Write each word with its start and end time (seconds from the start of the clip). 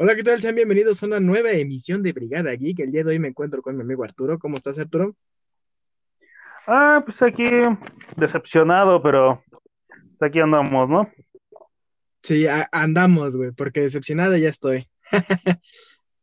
Hola, 0.00 0.14
¿qué 0.14 0.22
tal? 0.22 0.40
Sean 0.40 0.54
bienvenidos 0.54 1.02
a 1.02 1.06
una 1.06 1.18
nueva 1.18 1.50
emisión 1.50 2.04
de 2.04 2.12
Brigada 2.12 2.52
Geek. 2.52 2.78
El 2.78 2.92
día 2.92 3.02
de 3.02 3.10
hoy 3.10 3.18
me 3.18 3.26
encuentro 3.26 3.60
con 3.60 3.76
mi 3.76 3.82
amigo 3.82 4.04
Arturo. 4.04 4.38
¿Cómo 4.38 4.56
estás, 4.56 4.78
Arturo? 4.78 5.16
Ah, 6.68 7.02
pues 7.04 7.20
aquí 7.20 7.50
decepcionado, 8.16 9.02
pero 9.02 9.42
pues 9.90 10.22
aquí 10.22 10.38
andamos, 10.38 10.88
¿no? 10.88 11.10
Sí, 12.22 12.46
andamos, 12.70 13.34
güey, 13.34 13.50
porque 13.50 13.80
decepcionado 13.80 14.36
ya 14.36 14.50
estoy. 14.50 14.86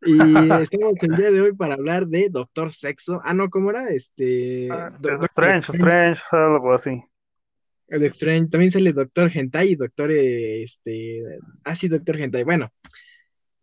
y 0.03 0.19
estamos 0.61 0.93
el 1.01 1.15
día 1.17 1.31
de 1.31 1.41
hoy 1.41 1.53
para 1.53 1.73
hablar 1.73 2.07
de 2.07 2.29
Doctor 2.29 2.71
Sexo. 2.71 3.19
Ah, 3.25 3.33
no, 3.33 3.49
¿cómo 3.49 3.71
era? 3.71 3.89
Este. 3.89 4.69
Ah, 4.71 4.97
Strange, 5.23 5.73
Strange, 5.73 6.21
algo 6.31 6.73
así. 6.73 7.03
El 7.89 8.03
Strange. 8.03 8.51
También 8.51 8.71
sale 8.71 8.93
Doctor 8.93 9.29
Hentai 9.35 9.71
y 9.71 9.75
Doctor, 9.75 10.11
este. 10.11 11.23
Ah, 11.65 11.75
sí, 11.75 11.89
Doctor 11.89 12.15
Hentai. 12.21 12.45
Bueno, 12.45 12.71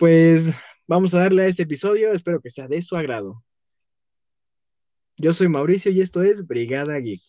pues 0.03 0.53
vamos 0.89 1.15
a 1.15 1.21
darle 1.21 1.45
a 1.45 1.47
este 1.47 1.63
episodio. 1.63 2.11
Espero 2.11 2.41
que 2.41 2.51
sea 2.51 2.67
de 2.67 2.83
su 2.83 2.97
agrado. 2.97 3.45
Yo 5.17 5.33
soy 5.33 5.47
Mauricio 5.47 5.93
y 5.93 6.01
esto 6.01 6.25
es 6.25 6.45
Brigada 6.45 6.99
Geek. 6.99 7.23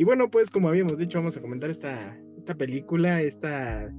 Y 0.00 0.04
bueno, 0.04 0.30
pues 0.30 0.50
como 0.50 0.70
habíamos 0.70 0.96
dicho, 0.96 1.18
vamos 1.18 1.36
a 1.36 1.42
comentar 1.42 1.68
esta, 1.68 2.16
esta 2.38 2.54
película, 2.54 3.20
esta... 3.20 3.92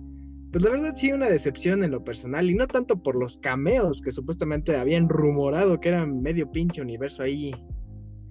Pues 0.51 0.63
la 0.63 0.71
verdad 0.71 0.95
sí 0.95 1.11
una 1.11 1.29
decepción 1.29 1.83
en 1.83 1.91
lo 1.91 2.03
personal, 2.03 2.49
y 2.49 2.55
no 2.55 2.65
tanto 2.65 3.03
por 3.03 3.15
los 3.15 3.37
cameos 3.37 4.01
que 4.01 4.11
supuestamente 4.11 4.75
habían 4.75 5.07
rumorado 5.07 5.79
que 5.79 5.89
era 5.89 6.07
medio 6.07 6.51
pinche 6.51 6.81
universo 6.81 7.21
ahí 7.21 7.53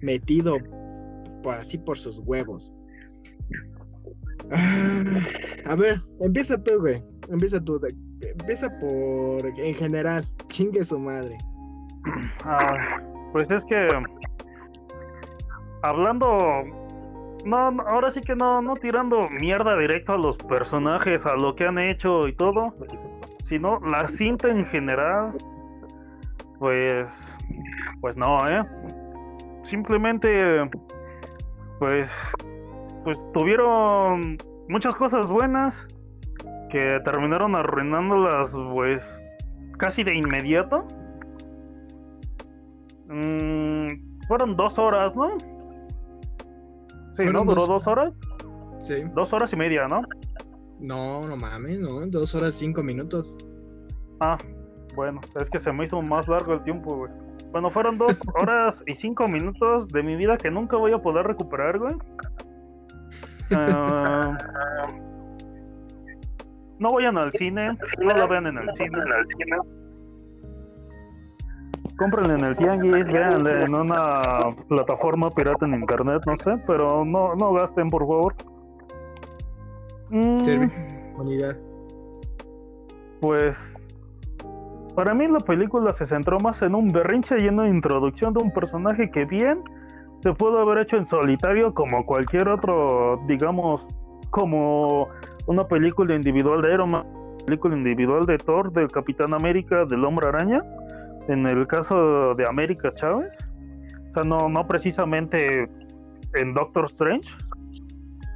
metido 0.01 0.57
por 1.41 1.55
así 1.55 1.77
por 1.77 1.97
sus 1.97 2.19
huevos. 2.19 2.73
Ah, 4.51 5.03
a 5.67 5.75
ver, 5.77 6.01
empieza 6.19 6.61
tú, 6.61 6.77
güey. 6.77 7.01
Empieza 7.29 7.63
tú. 7.63 7.79
Empieza 8.19 8.69
por 8.81 9.45
en 9.45 9.75
general. 9.75 10.27
Chingue 10.49 10.83
su 10.83 10.99
madre. 10.99 11.37
Ah, 12.43 13.01
pues 13.31 13.49
es 13.49 13.63
que 13.63 13.87
hablando 15.83 16.80
no, 17.45 17.57
ahora 17.87 18.11
sí 18.11 18.21
que 18.21 18.35
no, 18.35 18.61
no 18.61 18.75
tirando 18.75 19.29
mierda 19.29 19.77
directo 19.77 20.13
a 20.13 20.17
los 20.17 20.37
personajes, 20.37 21.25
a 21.25 21.35
lo 21.35 21.55
que 21.55 21.65
han 21.65 21.77
hecho 21.79 22.27
y 22.27 22.33
todo, 22.33 22.73
sino 23.43 23.79
la 23.79 24.07
cinta 24.07 24.49
en 24.49 24.65
general, 24.67 25.33
pues, 26.59 27.11
pues 27.99 28.17
no, 28.17 28.47
¿eh? 28.47 28.63
Simplemente, 29.63 30.69
pues, 31.79 32.09
pues 33.03 33.17
tuvieron 33.33 34.37
muchas 34.69 34.95
cosas 34.95 35.27
buenas 35.27 35.75
que 36.69 36.99
terminaron 37.03 37.55
arruinándolas, 37.55 38.49
pues, 38.73 39.01
casi 39.77 40.03
de 40.03 40.15
inmediato. 40.15 40.87
Mm, 43.07 44.27
fueron 44.27 44.55
dos 44.55 44.79
horas, 44.79 45.15
¿no? 45.15 45.50
Sí, 47.17 47.25
¿no? 47.25 47.43
¿Duró 47.43 47.67
dos... 47.67 47.85
horas? 47.87 48.13
Sí. 48.83 48.95
Dos 49.13 49.31
horas 49.33 49.51
y 49.53 49.55
media, 49.55 49.87
¿no? 49.87 50.01
No, 50.79 51.27
no 51.27 51.35
mames, 51.35 51.79
no. 51.79 52.05
Dos 52.07 52.33
horas 52.35 52.55
cinco 52.55 52.81
minutos. 52.81 53.33
Ah, 54.19 54.37
bueno, 54.95 55.21
es 55.39 55.49
que 55.49 55.59
se 55.59 55.71
me 55.71 55.85
hizo 55.85 56.01
más 56.01 56.27
largo 56.27 56.53
el 56.53 56.63
tiempo, 56.63 56.95
güey. 56.97 57.11
Bueno, 57.51 57.69
fueron 57.69 57.97
dos 57.97 58.19
horas 58.35 58.81
y 58.87 58.95
cinco 58.95 59.27
minutos 59.27 59.87
de 59.89 60.03
mi 60.03 60.15
vida 60.15 60.37
que 60.37 60.49
nunca 60.49 60.77
voy 60.77 60.93
a 60.93 60.99
poder 60.99 61.27
recuperar, 61.27 61.77
güey. 61.77 61.95
Uh, 63.51 64.33
no 66.79 66.93
vayan 66.93 67.17
al 67.17 67.33
cine, 67.33 67.77
no 67.99 68.07
la 68.07 68.25
vean 68.25 68.47
en 68.47 68.57
el 68.57 68.73
cine. 68.73 68.97
En 68.97 69.19
el 69.19 69.27
cine 69.27 69.80
compren 72.01 72.31
en 72.31 72.43
el 72.43 72.55
tianguis, 72.55 73.05
vean 73.11 73.45
en 73.45 73.75
una 73.75 74.39
plataforma 74.67 75.29
pirata 75.29 75.67
en 75.67 75.75
internet, 75.75 76.23
no 76.25 76.35
sé, 76.37 76.57
pero 76.65 77.05
no, 77.05 77.35
no 77.35 77.53
gasten, 77.53 77.91
por 77.91 78.01
favor. 78.01 78.33
Mm, 80.09 80.41
unidad. 81.19 81.55
Pues 83.19 83.55
para 84.95 85.13
mí 85.13 85.27
la 85.27 85.41
película 85.41 85.93
se 85.93 86.07
centró 86.07 86.39
más 86.39 86.59
en 86.63 86.73
un 86.73 86.91
berrinche 86.91 87.35
lleno 87.37 87.63
de 87.63 87.69
introducción 87.69 88.33
de 88.33 88.41
un 88.41 88.51
personaje 88.51 89.11
que 89.11 89.25
bien 89.25 89.59
se 90.23 90.33
pudo 90.33 90.59
haber 90.59 90.79
hecho 90.79 90.97
en 90.97 91.05
solitario 91.05 91.71
como 91.71 92.03
cualquier 92.07 92.49
otro, 92.49 93.21
digamos, 93.27 93.85
como 94.31 95.07
una 95.45 95.67
película 95.67 96.15
individual 96.15 96.63
de 96.63 96.73
Iron 96.73 96.89
Man, 96.89 97.05
película 97.45 97.77
individual 97.77 98.25
de 98.25 98.39
Thor, 98.39 98.71
del 98.73 98.87
Capitán 98.87 99.35
América, 99.35 99.85
del 99.85 100.03
Hombre 100.03 100.29
Araña 100.29 100.63
en 101.31 101.47
el 101.47 101.67
caso 101.67 102.35
de 102.35 102.45
América 102.47 102.93
Chávez, 102.93 103.33
o 104.09 104.13
sea, 104.13 104.23
no, 104.23 104.49
no 104.49 104.67
precisamente 104.67 105.69
en 106.35 106.53
Doctor 106.53 106.85
Strange, 106.85 107.29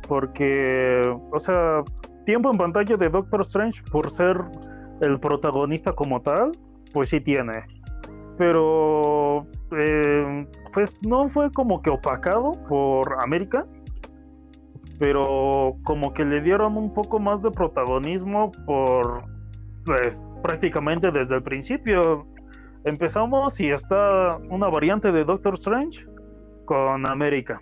porque, 0.07 1.01
o 1.31 1.39
sea, 1.39 1.84
tiempo 2.25 2.51
en 2.51 2.57
pantalla 2.57 2.95
de 2.97 3.09
Doctor 3.09 3.41
Strange 3.41 3.81
por 3.91 4.13
ser 4.13 4.38
el 5.01 5.19
protagonista 5.19 5.91
como 5.94 6.22
tal, 6.22 6.51
pues 6.94 7.09
sí 7.09 7.19
tiene. 7.19 7.63
Pero 8.38 9.45
eh, 9.78 10.47
pues 10.73 10.91
no 11.05 11.29
fue 11.29 11.51
como 11.51 11.81
que 11.81 11.89
opacado 11.89 12.53
por 12.67 13.22
América, 13.22 13.66
pero 15.00 15.75
como 15.84 16.13
que 16.13 16.23
le 16.23 16.41
dieron 16.41 16.78
un 16.78 16.94
poco 16.94 17.19
más 17.19 17.41
de 17.41 17.51
protagonismo 17.51 18.51
por, 18.66 19.23
pues 19.85 20.23
prácticamente 20.41 21.11
desde 21.11 21.35
el 21.35 21.44
principio 21.44 22.25
empezamos 22.85 23.59
y 23.59 23.72
está 23.72 24.38
una 24.50 24.69
variante 24.69 25.12
de 25.12 25.25
Doctor 25.25 25.56
Strange 25.56 26.06
con 26.66 27.09
América. 27.09 27.62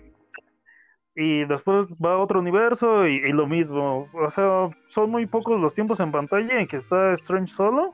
Y 1.16 1.44
después 1.44 1.88
va 1.92 2.14
a 2.14 2.18
otro 2.18 2.40
universo 2.40 3.06
y, 3.06 3.20
lo 3.32 3.46
mismo. 3.46 4.08
O 4.12 4.30
sea, 4.30 4.70
son 4.88 5.10
muy 5.10 5.26
pocos 5.26 5.60
los 5.60 5.74
tiempos 5.74 6.00
en 6.00 6.12
pantalla 6.12 6.60
en 6.60 6.66
que 6.66 6.76
está 6.76 7.12
Strange 7.14 7.54
solo. 7.54 7.92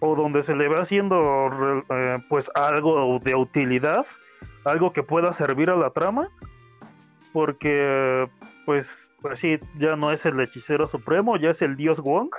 O 0.00 0.14
donde 0.14 0.42
se 0.42 0.54
le 0.54 0.68
va 0.68 0.80
haciendo 0.80 1.82
eh, 1.90 2.18
pues 2.28 2.50
algo 2.54 3.18
de 3.18 3.34
utilidad. 3.34 4.06
Algo 4.64 4.92
que 4.92 5.02
pueda 5.02 5.32
servir 5.32 5.70
a 5.70 5.76
la 5.76 5.90
trama. 5.90 6.28
Porque 7.32 8.28
pues, 8.64 8.88
pues 9.20 9.40
sí, 9.40 9.58
ya 9.78 9.96
no 9.96 10.10
es 10.10 10.24
el 10.24 10.40
hechicero 10.40 10.88
supremo, 10.88 11.36
ya 11.36 11.50
es 11.50 11.60
el 11.60 11.76
dios 11.76 12.00
Wong. 12.00 12.30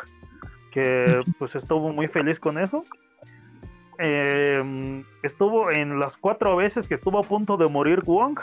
Que 0.71 1.21
pues 1.37 1.55
estuvo 1.55 1.93
muy 1.93 2.07
feliz 2.07 2.39
con 2.39 2.57
eso. 2.57 2.83
Em, 4.01 5.03
estuvo 5.23 5.69
en 5.69 5.99
las 5.99 6.15
cuatro 6.15 6.55
veces 6.55 6.87
que 6.87 6.95
estuvo 6.95 7.19
a 7.19 7.23
punto 7.23 7.57
de 7.57 7.67
morir 7.67 8.01
Wong. 8.05 8.39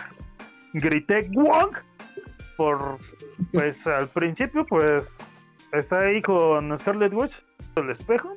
Grité 0.74 1.30
Wong. 1.32 1.78
Por, 2.58 2.98
pues 3.52 3.86
al 3.86 4.08
principio, 4.08 4.66
pues 4.66 5.18
está 5.72 6.00
ahí 6.00 6.20
con 6.20 6.78
Scarlet 6.78 7.12
Witch, 7.14 7.42
el 7.76 7.88
espejo. 7.88 8.36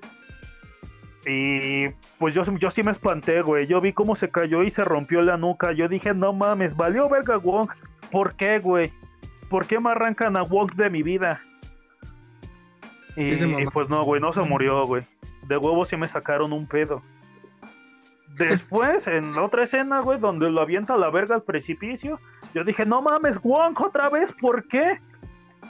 Y 1.25 1.89
pues 2.17 2.33
yo, 2.33 2.43
yo 2.57 2.71
sí 2.71 2.83
me 2.83 2.91
espanté, 2.91 3.41
güey. 3.41 3.67
Yo 3.67 3.81
vi 3.81 3.91
cómo 3.91 4.15
se 4.15 4.29
cayó 4.29 4.63
y 4.63 4.69
se 4.69 4.85
rompió 4.85 5.21
la 5.21 5.35
nuca. 5.35 5.73
Yo 5.73 5.89
dije, 5.89 6.13
no 6.13 6.31
mames, 6.31 6.77
valió 6.77 7.09
verga 7.09 7.35
Wong. 7.35 7.69
¿Por 8.11 8.35
qué, 8.35 8.59
güey? 8.59 8.93
¿Por 9.49 9.67
qué 9.67 9.77
me 9.77 9.91
arrancan 9.91 10.37
a 10.37 10.43
Wong 10.43 10.73
de 10.75 10.89
mi 10.89 11.03
vida? 11.03 11.41
Y, 13.17 13.33
y 13.33 13.65
pues 13.73 13.89
no, 13.89 14.05
güey, 14.05 14.21
no 14.21 14.31
se 14.31 14.39
murió, 14.39 14.85
güey 14.85 15.03
de 15.49 15.57
huevo 15.57 15.83
sí 15.85 15.97
me 15.97 16.07
sacaron 16.07 16.53
un 16.53 16.67
pedo. 16.67 17.01
Después, 18.37 19.05
en 19.07 19.33
la 19.33 19.43
otra 19.43 19.63
escena, 19.63 19.99
güey, 19.99 20.19
donde 20.19 20.49
lo 20.49 20.61
avienta 20.61 20.93
a 20.93 20.97
la 20.97 21.09
verga 21.09 21.35
al 21.35 21.41
precipicio, 21.41 22.19
yo 22.53 22.63
dije, 22.63 22.85
no 22.85 23.01
mames, 23.01 23.41
Wong, 23.41 23.75
otra 23.81 24.09
vez, 24.09 24.31
¿por 24.39 24.67
qué? 24.67 25.01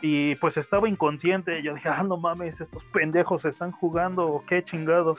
Y 0.02 0.36
pues 0.36 0.58
estaba 0.58 0.88
inconsciente. 0.88 1.64
Yo 1.64 1.74
dije, 1.74 1.90
ah, 1.90 2.04
no 2.04 2.18
mames, 2.18 2.60
estos 2.60 2.84
pendejos 2.86 3.46
están 3.46 3.72
jugando, 3.72 4.28
o 4.28 4.46
qué 4.46 4.64
chingados. 4.64 5.18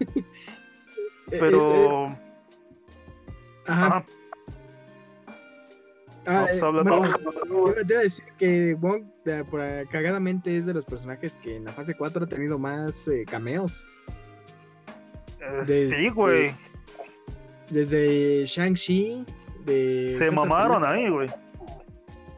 Pero. 1.30 2.14
Ajá. 3.66 4.04
Ah, 6.26 6.46
eh, 6.50 6.58
yo 6.58 7.74
te 7.86 7.92
iba 7.92 8.00
a 8.00 8.02
decir 8.02 8.24
que 8.38 8.74
Wong, 8.74 9.04
por, 9.50 9.60
cagadamente, 9.88 10.56
es 10.56 10.66
de 10.66 10.74
los 10.74 10.84
personajes 10.84 11.36
que 11.36 11.56
en 11.56 11.64
la 11.64 11.72
fase 11.72 11.94
4 11.94 12.24
ha 12.24 12.26
tenido 12.26 12.58
más 12.58 13.08
eh, 13.08 13.24
cameos. 13.28 13.88
sí, 15.66 16.08
güey. 16.08 16.54
Desde 17.70 18.44
Shang-Chi, 18.46 19.24
de... 19.64 20.16
Se 20.18 20.30
mamaron 20.30 20.84
ahí, 20.84 21.08
güey. 21.08 21.28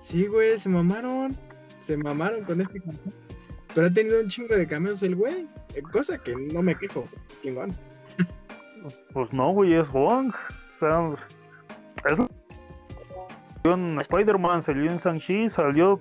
Sí, 0.00 0.26
güey, 0.26 0.58
se 0.58 0.68
mamaron. 0.68 1.36
Se 1.80 1.96
mamaron 1.96 2.44
con 2.44 2.60
este 2.60 2.80
Pero 3.74 3.86
ha 3.86 3.90
tenido 3.90 4.20
un 4.20 4.28
chingo 4.28 4.54
de 4.54 4.66
cameos 4.66 5.02
el 5.02 5.16
güey. 5.16 5.46
Eh, 5.74 5.82
cosa 5.82 6.18
que 6.18 6.34
no 6.34 6.62
me 6.62 6.76
quejo. 6.76 7.08
Chingón. 7.42 7.76
Pues 9.12 9.32
no, 9.32 9.50
güey, 9.52 9.74
es 9.74 9.90
Wong. 9.90 10.32
O 10.32 10.78
sea, 10.78 11.10
es 12.08 12.18
en 13.74 14.00
Spider-Man, 14.00 14.62
salió 14.62 14.90
en 14.90 14.98
Shang-Chi, 14.98 15.48
salió. 15.48 16.00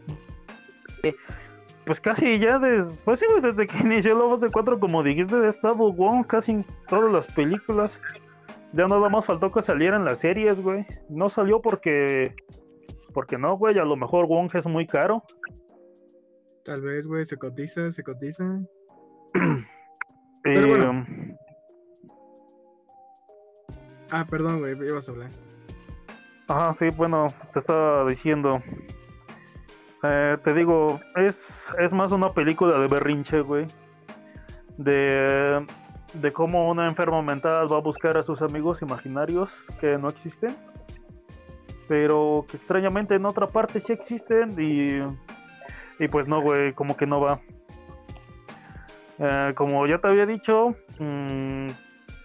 Pues 1.85 2.01
casi 2.01 2.39
ya 2.39 2.57
desde. 2.57 3.15
Sí, 3.15 3.25
desde 3.41 3.67
que 3.67 3.77
inició 3.83 4.17
la 4.17 4.29
fase 4.35 4.49
4, 4.51 4.79
como 4.79 5.03
dijiste, 5.03 5.35
ha 5.35 5.49
estado 5.49 5.93
Wong 5.93 6.25
casi 6.25 6.51
en 6.53 6.65
todas 6.89 7.11
las 7.11 7.27
películas. 7.27 7.99
Ya 8.73 8.87
nada 8.87 9.07
más 9.09 9.25
faltó 9.25 9.51
que 9.51 9.61
salieran 9.61 10.03
las 10.03 10.19
series, 10.19 10.59
güey. 10.59 10.85
No 11.09 11.29
salió 11.29 11.61
porque. 11.61 12.35
Porque 13.13 13.37
no, 13.37 13.55
güey. 13.55 13.77
A 13.79 13.85
lo 13.85 13.95
mejor 13.95 14.27
Wong 14.27 14.49
es 14.53 14.65
muy 14.65 14.87
caro. 14.87 15.23
Tal 16.65 16.81
vez, 16.81 17.07
güey, 17.07 17.25
se 17.25 17.37
cotiza, 17.37 17.91
se 17.91 18.03
cotiza. 18.03 18.43
Eh, 20.47 21.35
ah, 24.11 24.27
perdón, 24.29 24.59
güey, 24.59 24.73
ibas 24.87 25.09
a 25.09 25.11
hablar. 25.11 25.31
Ajá, 26.47 26.73
sí, 26.75 26.89
bueno, 26.89 27.33
te 27.53 27.59
estaba 27.59 28.07
diciendo. 28.07 28.61
Eh, 30.03 30.37
te 30.43 30.53
digo, 30.53 30.99
es, 31.15 31.65
es 31.79 31.91
más 31.91 32.11
una 32.11 32.33
película 32.33 32.77
de 32.77 32.87
berrinche, 32.87 33.41
güey. 33.41 33.65
De, 34.77 35.65
de 36.13 36.33
cómo 36.33 36.69
una 36.69 36.87
enferma 36.87 37.23
mental 37.23 37.71
va 37.71 37.77
a 37.77 37.81
buscar 37.81 38.17
a 38.17 38.23
sus 38.23 38.43
amigos 38.43 38.83
imaginarios 38.83 39.49
que 39.79 39.97
no 39.97 40.09
existen. 40.09 40.55
Pero 41.87 42.45
que 42.49 42.57
extrañamente 42.57 43.15
en 43.15 43.25
otra 43.25 43.47
parte 43.47 43.79
sí 43.79 43.93
existen 43.93 44.55
y, 44.59 46.03
y 46.03 46.07
pues 46.07 46.27
no, 46.27 46.41
güey, 46.41 46.73
como 46.73 46.95
que 46.95 47.07
no 47.07 47.21
va. 47.21 47.39
Eh, 49.17 49.53
como 49.55 49.87
ya 49.87 49.97
te 49.97 50.09
había 50.09 50.27
dicho, 50.27 50.75
mm, 50.99 51.69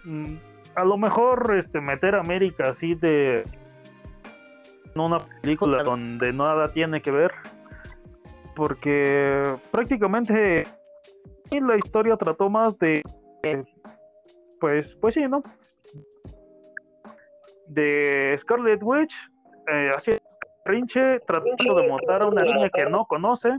mm, 0.03 0.39
a 0.75 0.83
lo 0.83 0.97
mejor 0.97 1.55
este, 1.57 1.81
meter 1.81 2.15
a 2.15 2.19
América 2.19 2.69
así 2.69 2.93
de 2.95 3.45
una 4.95 5.19
película 5.41 5.83
donde 5.83 6.33
nada 6.33 6.71
tiene 6.71 7.01
que 7.01 7.11
ver, 7.11 7.31
porque 8.55 9.55
prácticamente 9.71 10.67
la 11.51 11.75
historia 11.77 12.15
trató 12.17 12.49
más 12.49 12.77
de, 12.79 13.03
pues, 14.59 14.95
pues 14.95 15.13
sí, 15.13 15.27
¿no? 15.27 15.43
De 17.67 18.35
Scarlet 18.37 18.81
Witch, 18.83 19.13
eh, 19.71 19.91
así 19.95 20.11
rinche 20.65 21.19
tratando 21.21 21.75
de 21.75 21.87
montar 21.87 22.21
a 22.21 22.27
una 22.27 22.43
niña 22.43 22.69
que 22.69 22.85
no 22.85 23.05
conoce 23.05 23.57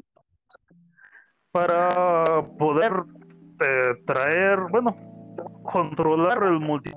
para 1.51 2.43
poder 2.59 2.93
eh, 3.61 3.95
traer, 4.07 4.61
bueno, 4.71 4.97
controlar 5.65 6.43
el 6.45 6.61
multi 6.61 6.93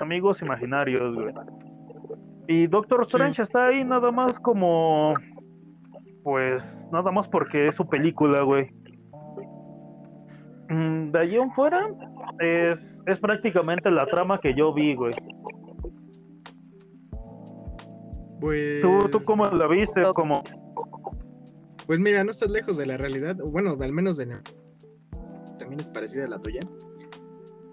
amigos 0.00 0.42
imaginarios, 0.42 1.14
güey. 1.14 1.34
Y 2.48 2.66
Doctor 2.66 3.02
Strange 3.02 3.42
está 3.42 3.66
ahí 3.66 3.84
nada 3.84 4.10
más 4.10 4.38
como. 4.38 5.14
Pues 6.22 6.88
nada 6.92 7.10
más 7.10 7.28
porque 7.28 7.68
es 7.68 7.74
su 7.74 7.88
película, 7.88 8.42
güey. 8.42 8.70
Mm, 10.68 11.12
de 11.12 11.18
allí 11.18 11.36
en 11.36 11.52
fuera 11.52 11.88
es, 12.40 13.00
es 13.06 13.18
prácticamente 13.20 13.90
la 13.90 14.06
trama 14.06 14.40
que 14.40 14.52
yo 14.54 14.74
vi, 14.74 14.94
güey. 14.94 15.14
Pues... 18.40 18.82
¿Tú, 18.82 18.98
¿Tú 19.10 19.22
cómo 19.24 19.46
la 19.46 19.66
viste? 19.68 20.02
como 20.14 20.42
Pues 21.86 22.00
mira, 22.00 22.24
no 22.24 22.32
estás 22.32 22.50
lejos 22.50 22.76
de 22.76 22.86
la 22.86 22.96
realidad. 22.96 23.36
Bueno, 23.36 23.76
al 23.80 23.92
menos 23.92 24.16
de... 24.16 24.26
También 25.58 25.80
es 25.80 25.86
parecida 25.86 26.24
a 26.24 26.28
la 26.28 26.38
tuya 26.38 26.60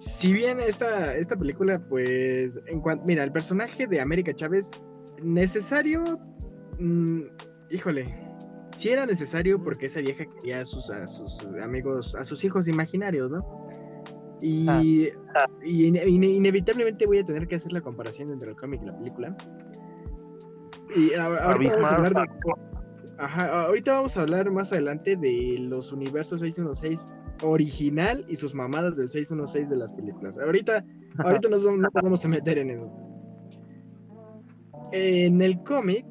si 0.06 0.34
bien 0.34 0.60
esta, 0.60 1.16
esta 1.16 1.36
película, 1.36 1.80
pues, 1.80 2.60
en 2.66 2.82
cuanto, 2.82 3.06
mira, 3.06 3.24
el 3.24 3.32
personaje 3.32 3.88
de 3.88 4.00
América 4.00 4.34
Chávez, 4.34 4.72
necesario, 5.22 6.20
mm, 6.80 7.22
híjole, 7.70 8.14
sí 8.76 8.90
era 8.90 9.06
necesario 9.06 9.62
porque 9.64 9.86
esa 9.86 10.02
vieja 10.02 10.26
quería 10.26 10.62
a 10.62 10.66
sus, 10.66 10.90
a 10.90 11.08
sus 11.08 11.46
amigos, 11.62 12.16
a 12.16 12.24
sus 12.24 12.44
hijos 12.44 12.68
imaginarios, 12.68 13.32
¿no? 13.32 13.70
Y, 14.42 14.68
ah. 14.68 15.48
inevitablemente 15.64 17.06
voy 17.06 17.20
a 17.20 17.26
tener 17.26 17.48
que 17.48 17.56
hacer 17.56 17.72
la 17.72 17.80
comparación 17.80 18.32
entre 18.32 18.50
el 18.50 18.56
cómic 18.58 18.82
y 18.84 18.86
la 18.86 18.98
película. 18.98 19.38
Y 20.96 21.14
ahorita 21.14 21.76
vamos 21.76 21.92
a 21.92 21.96
hablar 21.96 22.14
de... 22.14 22.26
Ajá, 23.18 23.66
ahorita 23.66 23.94
vamos 23.94 24.18
a 24.18 24.22
hablar 24.22 24.52
más 24.52 24.74
adelante 24.74 25.16
de 25.16 25.58
los 25.60 25.94
universos 25.94 26.42
616 26.42 27.08
original 27.42 28.26
y 28.28 28.36
sus 28.36 28.54
mamadas 28.54 28.98
del 28.98 29.10
616 29.10 29.70
de 29.70 29.78
las 29.78 29.94
películas. 29.94 30.38
Ahorita, 30.38 30.86
ahorita 31.18 31.50
nos, 31.50 31.64
no 31.64 31.90
vamos 31.94 32.24
a 32.26 32.28
meter 32.28 32.58
en 32.60 32.70
eso. 32.72 32.92
En 34.92 35.42
el 35.42 35.64
cómic, 35.64 36.06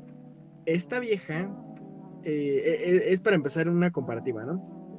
esta 0.66 0.98
vieja 0.98 1.50
eh, 2.24 2.62
e, 2.64 2.90
e, 2.90 3.12
es 3.12 3.20
para 3.20 3.36
empezar 3.36 3.68
una 3.68 3.90
comparativa, 3.90 4.44
¿no? 4.44 4.98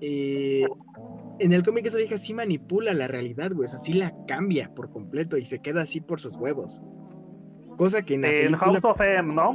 Eh, 0.00 0.66
en 1.38 1.52
el 1.52 1.62
cómic 1.62 1.86
esa 1.86 1.98
vieja 1.98 2.18
sí 2.18 2.34
manipula 2.34 2.92
la 2.94 3.08
realidad, 3.08 3.52
güey, 3.52 3.64
o 3.64 3.68
sea, 3.68 3.78
sí 3.78 3.94
la 3.94 4.14
cambia 4.26 4.72
por 4.74 4.90
completo 4.90 5.36
y 5.36 5.44
se 5.44 5.60
queda 5.60 5.82
así 5.82 6.00
por 6.00 6.20
sus 6.20 6.36
huevos. 6.36 6.82
Cosa 7.76 8.02
que 8.02 8.14
en, 8.14 8.54
House 8.56 8.80
of 8.82 9.00
M, 9.00 9.34
¿no? 9.34 9.54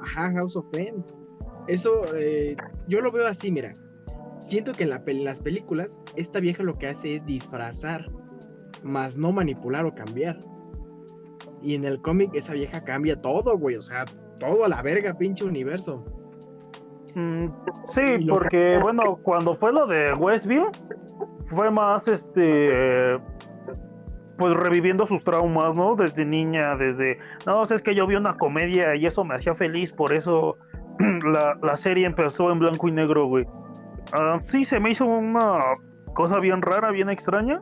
Ajá, 0.00 0.32
House 0.32 0.56
of 0.56 0.66
M. 0.72 1.04
Eso, 1.68 2.02
eh, 2.16 2.56
yo 2.88 3.00
lo 3.00 3.10
veo 3.12 3.26
así, 3.26 3.50
mira 3.50 3.72
siento 4.44 4.72
que 4.72 4.84
en, 4.84 5.24
las 5.24 5.40
películas 5.40 6.02
esta 6.16 6.40
vieja 6.40 6.62
lo 6.62 6.78
que 6.78 6.88
hace 6.88 7.16
es 7.16 7.26
disfrazar, 7.26 8.10
más 8.82 9.16
no 9.16 9.32
manipular 9.32 9.86
o 9.86 9.94
cambiar. 9.94 10.38
Y 11.62 11.74
en 11.74 11.84
el 11.84 12.00
cómic 12.02 12.30
esa 12.34 12.52
vieja 12.52 12.84
cambia 12.84 13.20
todo, 13.20 13.56
güey, 13.56 13.76
o 13.76 13.82
sea, 13.82 14.04
todo 14.38 14.64
a 14.64 14.68
la 14.68 14.82
verga, 14.82 15.14
pinche 15.14 15.44
universo. 15.44 16.04
Mm, 17.14 17.46
sí, 17.84 18.26
porque 18.28 18.78
bueno, 18.82 19.18
cuando 19.22 19.54
fue 19.56 19.72
lo 19.72 19.86
de 19.86 20.12
Westview, 20.14 20.66
fue 21.44 21.70
más 21.70 22.08
este 22.08 23.18
pues 24.36 24.56
reviviendo 24.56 25.06
sus 25.06 25.22
traumas, 25.22 25.76
¿no? 25.76 25.94
Desde 25.94 26.24
niña, 26.24 26.74
desde, 26.76 27.18
no, 27.46 27.62
es 27.62 27.80
que 27.82 27.94
yo 27.94 28.04
vi 28.06 28.16
una 28.16 28.36
comedia 28.36 28.96
y 28.96 29.06
eso 29.06 29.24
me 29.24 29.36
hacía 29.36 29.54
feliz, 29.54 29.92
por 29.92 30.12
eso 30.12 30.58
la, 31.32 31.56
la 31.62 31.76
serie 31.76 32.04
empezó 32.04 32.50
en 32.50 32.58
blanco 32.58 32.88
y 32.88 32.92
negro, 32.92 33.26
güey. 33.26 33.46
Ah, 34.16 34.40
sí, 34.44 34.64
se 34.64 34.78
me 34.78 34.92
hizo 34.92 35.04
una 35.04 35.60
cosa 36.14 36.38
bien 36.38 36.62
rara, 36.62 36.90
bien 36.92 37.10
extraña. 37.10 37.60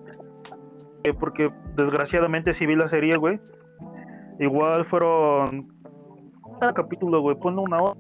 Eh, 1.05 1.15
porque 1.15 1.51
desgraciadamente 1.77 2.53
sí 2.53 2.67
vi 2.67 2.77
la 2.77 2.89
serie, 2.89 3.17
güey. 3.17 3.41
Igual 4.39 4.85
fueron. 4.85 5.73
Cada 6.61 6.75
capítulo, 6.75 7.21
güey, 7.23 7.37
ponle 7.37 7.63
una 7.63 7.83
hora. 7.83 7.97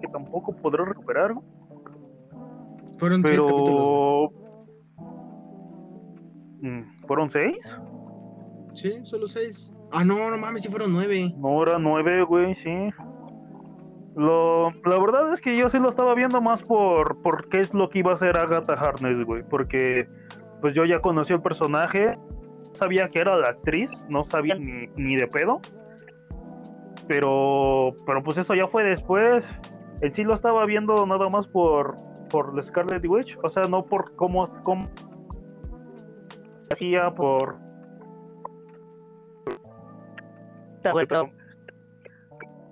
que 0.00 0.08
tampoco 0.08 0.56
podré 0.56 0.84
recuperar. 0.84 1.34
Fueron 2.98 3.22
Pero... 3.22 3.34
seis 3.34 3.46
capítulos. 3.46 4.30
Mm, 6.62 7.06
¿Fueron 7.06 7.30
seis? 7.30 7.58
Sí, 8.74 8.98
solo 9.04 9.26
seis. 9.26 9.70
Ah, 9.92 10.04
no, 10.04 10.30
no 10.30 10.38
mames, 10.38 10.62
sí 10.62 10.70
fueron 10.70 10.92
nueve. 10.92 11.32
No, 11.36 11.62
era 11.62 11.78
nueve, 11.78 12.24
güey, 12.24 12.54
sí. 12.54 12.88
Lo, 14.16 14.70
la 14.70 14.98
verdad 14.98 15.32
es 15.32 15.40
que 15.40 15.56
yo 15.56 15.68
sí 15.68 15.78
lo 15.78 15.90
estaba 15.90 16.14
viendo 16.14 16.40
más 16.40 16.62
por, 16.62 17.20
por 17.22 17.48
qué 17.48 17.60
es 17.60 17.74
lo 17.74 17.90
que 17.90 17.98
iba 17.98 18.12
a 18.12 18.14
hacer 18.14 18.38
Agatha 18.38 18.74
Harness, 18.74 19.24
güey. 19.24 19.42
Porque 19.42 20.08
pues 20.60 20.74
yo 20.74 20.84
ya 20.84 21.00
conocí 21.00 21.32
el 21.32 21.42
personaje, 21.42 22.16
sabía 22.74 23.08
que 23.08 23.18
era 23.18 23.36
la 23.36 23.48
actriz, 23.48 23.90
no 24.08 24.24
sabía 24.24 24.54
ni, 24.54 24.86
ni 24.96 25.16
de 25.16 25.26
pedo. 25.26 25.60
Pero, 27.08 27.94
pero 28.06 28.22
pues 28.22 28.38
eso 28.38 28.54
ya 28.54 28.66
fue 28.66 28.84
después. 28.84 29.46
El 30.00 30.14
sí 30.14 30.22
lo 30.22 30.34
estaba 30.34 30.64
viendo 30.64 31.06
nada 31.06 31.28
más 31.28 31.46
por, 31.48 31.96
por 32.30 32.62
Scarlet 32.62 33.04
Witch, 33.06 33.38
o 33.42 33.48
sea, 33.48 33.64
no 33.64 33.84
por 33.84 34.14
cómo, 34.16 34.44
cómo 34.62 34.88
hacía 36.70 37.10
por... 37.10 37.56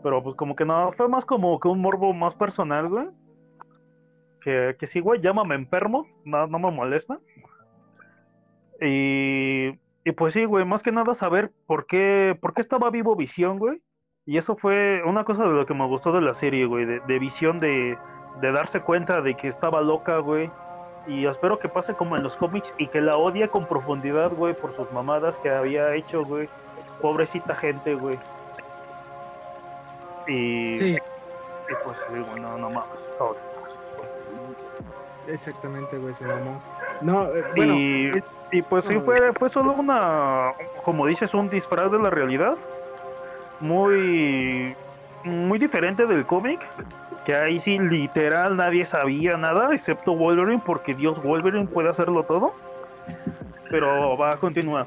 Pero 0.02 0.23
pues 0.23 0.37
como 0.37 0.56
que 0.56 0.64
no, 0.64 0.92
fue 0.92 1.09
más 1.09 1.25
como 1.25 1.59
que 1.61 1.68
un 1.68 1.80
morbo 1.80 2.12
más 2.12 2.35
personal, 2.35 2.88
güey. 2.88 3.06
Que, 4.40 4.76
que 4.78 4.87
sí, 4.87 5.00
güey, 5.00 5.21
llámame 5.21 5.54
enfermo, 5.54 6.06
no, 6.25 6.47
no 6.47 6.59
me 6.59 6.71
molesta. 6.71 7.21
Y, 8.80 9.78
y 10.04 10.12
pues 10.16 10.35
sí, 10.35 10.44
güey, 10.44 10.64
más 10.64 10.82
que 10.82 10.90
nada 10.90 11.14
saber 11.14 11.52
por 11.66 11.87
qué, 11.87 12.37
por 12.40 12.52
qué 12.52 12.61
estaba 12.61 12.90
vivo 12.90 13.14
Visión, 13.14 13.59
güey. 13.59 13.80
Y 14.26 14.38
eso 14.38 14.56
fue 14.56 15.02
una 15.04 15.25
cosa 15.25 15.44
de 15.44 15.50
lo 15.50 15.66
que 15.66 15.75
me 15.75 15.87
gustó 15.87 16.12
de 16.12 16.21
la 16.21 16.35
serie, 16.35 16.66
güey, 16.66 16.85
de, 16.85 17.00
de 17.00 17.18
Visión, 17.18 17.61
de, 17.61 17.97
de 18.40 18.52
darse 18.52 18.80
cuenta 18.80 19.21
de 19.21 19.35
que 19.35 19.49
estaba 19.49 19.80
loca, 19.80 20.18
güey. 20.18 20.50
Y 21.06 21.26
espero 21.26 21.59
que 21.59 21.68
pase 21.68 21.94
como 21.94 22.16
en 22.16 22.23
los 22.23 22.37
cómics 22.37 22.73
y 22.78 22.87
que 22.88 23.00
la 23.00 23.16
odie 23.16 23.49
con 23.49 23.66
profundidad, 23.66 24.32
güey, 24.32 24.54
por 24.54 24.75
sus 24.75 24.90
mamadas 24.92 25.38
que 25.38 25.50
había 25.50 25.94
hecho, 25.94 26.25
güey. 26.25 26.49
Pobrecita 27.00 27.54
gente, 27.54 27.94
güey. 27.94 28.18
Y, 30.26 30.79
Sí, 30.79 30.97
y 31.69 31.75
pues 31.85 31.99
digo, 32.12 32.37
no, 32.37 32.57
no 32.59 32.71
mames, 32.71 33.00
exactamente, 35.26 35.99
güey, 35.99 36.14
se 36.14 36.25
mamó. 36.26 36.61
No, 37.00 37.26
eh, 37.35 37.45
bueno, 37.55 37.75
y, 37.76 38.09
es- 38.09 38.25
y 38.50 38.62
pues 38.62 38.85
sí, 38.85 38.95
fue, 39.05 39.17
fue 39.38 39.49
solo 39.50 39.73
una, 39.73 40.52
como 40.85 41.07
dices, 41.07 41.33
un 41.35 41.49
disfraz 41.49 41.91
de 41.91 41.99
la 41.99 42.11
realidad. 42.11 42.57
Muy, 43.61 44.75
muy 45.25 45.59
diferente 45.59 46.07
del 46.07 46.26
cómic. 46.26 46.61
Que 47.25 47.35
ahí 47.37 47.61
sí, 47.61 47.79
literal, 47.79 48.57
nadie 48.57 48.85
sabía 48.85 49.37
nada, 49.37 49.73
excepto 49.73 50.12
Wolverine, 50.17 50.61
porque 50.64 50.95
Dios 50.95 51.23
Wolverine 51.23 51.67
puede 51.69 51.88
hacerlo 51.88 52.25
todo. 52.25 52.52
Pero 53.71 54.17
va 54.19 54.33
a 54.33 54.37
continuar. 54.38 54.87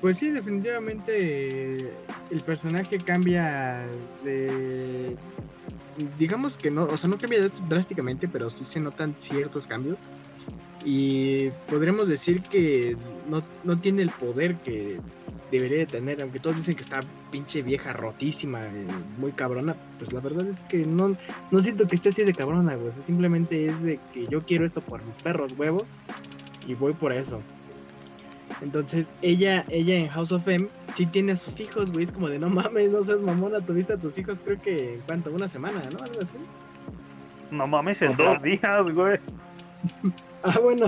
Pues 0.00 0.18
sí, 0.18 0.30
definitivamente 0.30 1.94
el 2.30 2.40
personaje 2.42 2.98
cambia 2.98 3.86
de... 4.24 5.16
Digamos 6.18 6.56
que 6.56 6.70
no, 6.70 6.84
o 6.84 6.96
sea, 6.96 7.10
no 7.10 7.18
cambia 7.18 7.40
drásticamente, 7.68 8.28
pero 8.28 8.48
sí 8.48 8.64
se 8.64 8.80
notan 8.80 9.14
ciertos 9.14 9.66
cambios. 9.66 9.98
Y 10.84 11.50
podremos 11.68 12.08
decir 12.08 12.42
que 12.42 12.96
no, 13.28 13.42
no 13.64 13.78
tiene 13.78 14.02
el 14.02 14.10
poder 14.10 14.56
que 14.56 14.98
debería 15.50 15.78
de 15.78 15.86
tener, 15.86 16.22
aunque 16.22 16.40
todos 16.40 16.56
dicen 16.56 16.74
que 16.74 16.82
está 16.82 17.00
pinche 17.30 17.62
vieja 17.62 17.92
rotísima, 17.92 18.60
muy 19.18 19.32
cabrona, 19.32 19.76
pues 19.98 20.12
la 20.12 20.20
verdad 20.20 20.46
es 20.46 20.62
que 20.64 20.86
no, 20.86 21.16
no 21.50 21.60
siento 21.60 21.86
que 21.86 21.96
esté 21.96 22.10
así 22.10 22.24
de 22.24 22.32
cabrona, 22.32 22.76
güey. 22.76 22.88
o 22.88 22.92
sea, 22.92 23.02
simplemente 23.02 23.66
es 23.66 23.82
de 23.82 23.98
que 24.14 24.26
yo 24.26 24.40
quiero 24.40 24.64
esto 24.64 24.80
por 24.80 25.04
mis 25.04 25.16
perros 25.16 25.52
huevos 25.58 25.84
y 26.66 26.74
voy 26.74 26.92
por 26.92 27.12
eso. 27.12 27.42
Entonces, 28.62 29.10
ella, 29.22 29.64
ella 29.68 29.96
en 29.96 30.08
House 30.08 30.32
of 30.32 30.46
M 30.48 30.68
sí 30.94 31.06
tiene 31.06 31.32
a 31.32 31.36
sus 31.36 31.58
hijos, 31.60 31.90
güey. 31.92 32.04
Es 32.04 32.12
como 32.12 32.28
de 32.28 32.38
no 32.38 32.48
mames, 32.50 32.90
no 32.90 33.02
seas 33.02 33.22
mamona, 33.22 33.60
tuviste 33.60 33.94
a 33.94 33.96
tus 33.96 34.16
hijos, 34.18 34.42
creo 34.44 34.60
que 34.60 34.94
en 34.94 35.00
cuánto, 35.06 35.30
una 35.30 35.48
semana, 35.48 35.80
¿no? 35.92 36.04
Algo 36.04 36.20
así. 36.22 36.36
No 37.50 37.66
mames, 37.66 38.00
en 38.02 38.16
dos 38.16 38.42
días, 38.42 38.82
güey. 38.94 39.18
Ah, 40.42 40.58
bueno, 40.62 40.86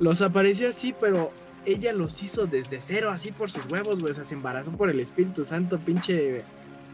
los 0.00 0.22
apareció 0.22 0.68
así, 0.70 0.92
pero 1.00 1.30
ella 1.64 1.92
los 1.92 2.20
hizo 2.24 2.46
desde 2.46 2.80
cero, 2.80 3.10
así 3.12 3.30
por 3.30 3.48
sus 3.50 3.64
huevos, 3.70 4.00
güey. 4.00 4.10
O 4.10 4.14
sea, 4.14 4.24
se 4.24 4.34
embarazó 4.34 4.72
por 4.72 4.90
el 4.90 4.98
Espíritu 4.98 5.44
Santo, 5.44 5.78
pinche 5.78 6.42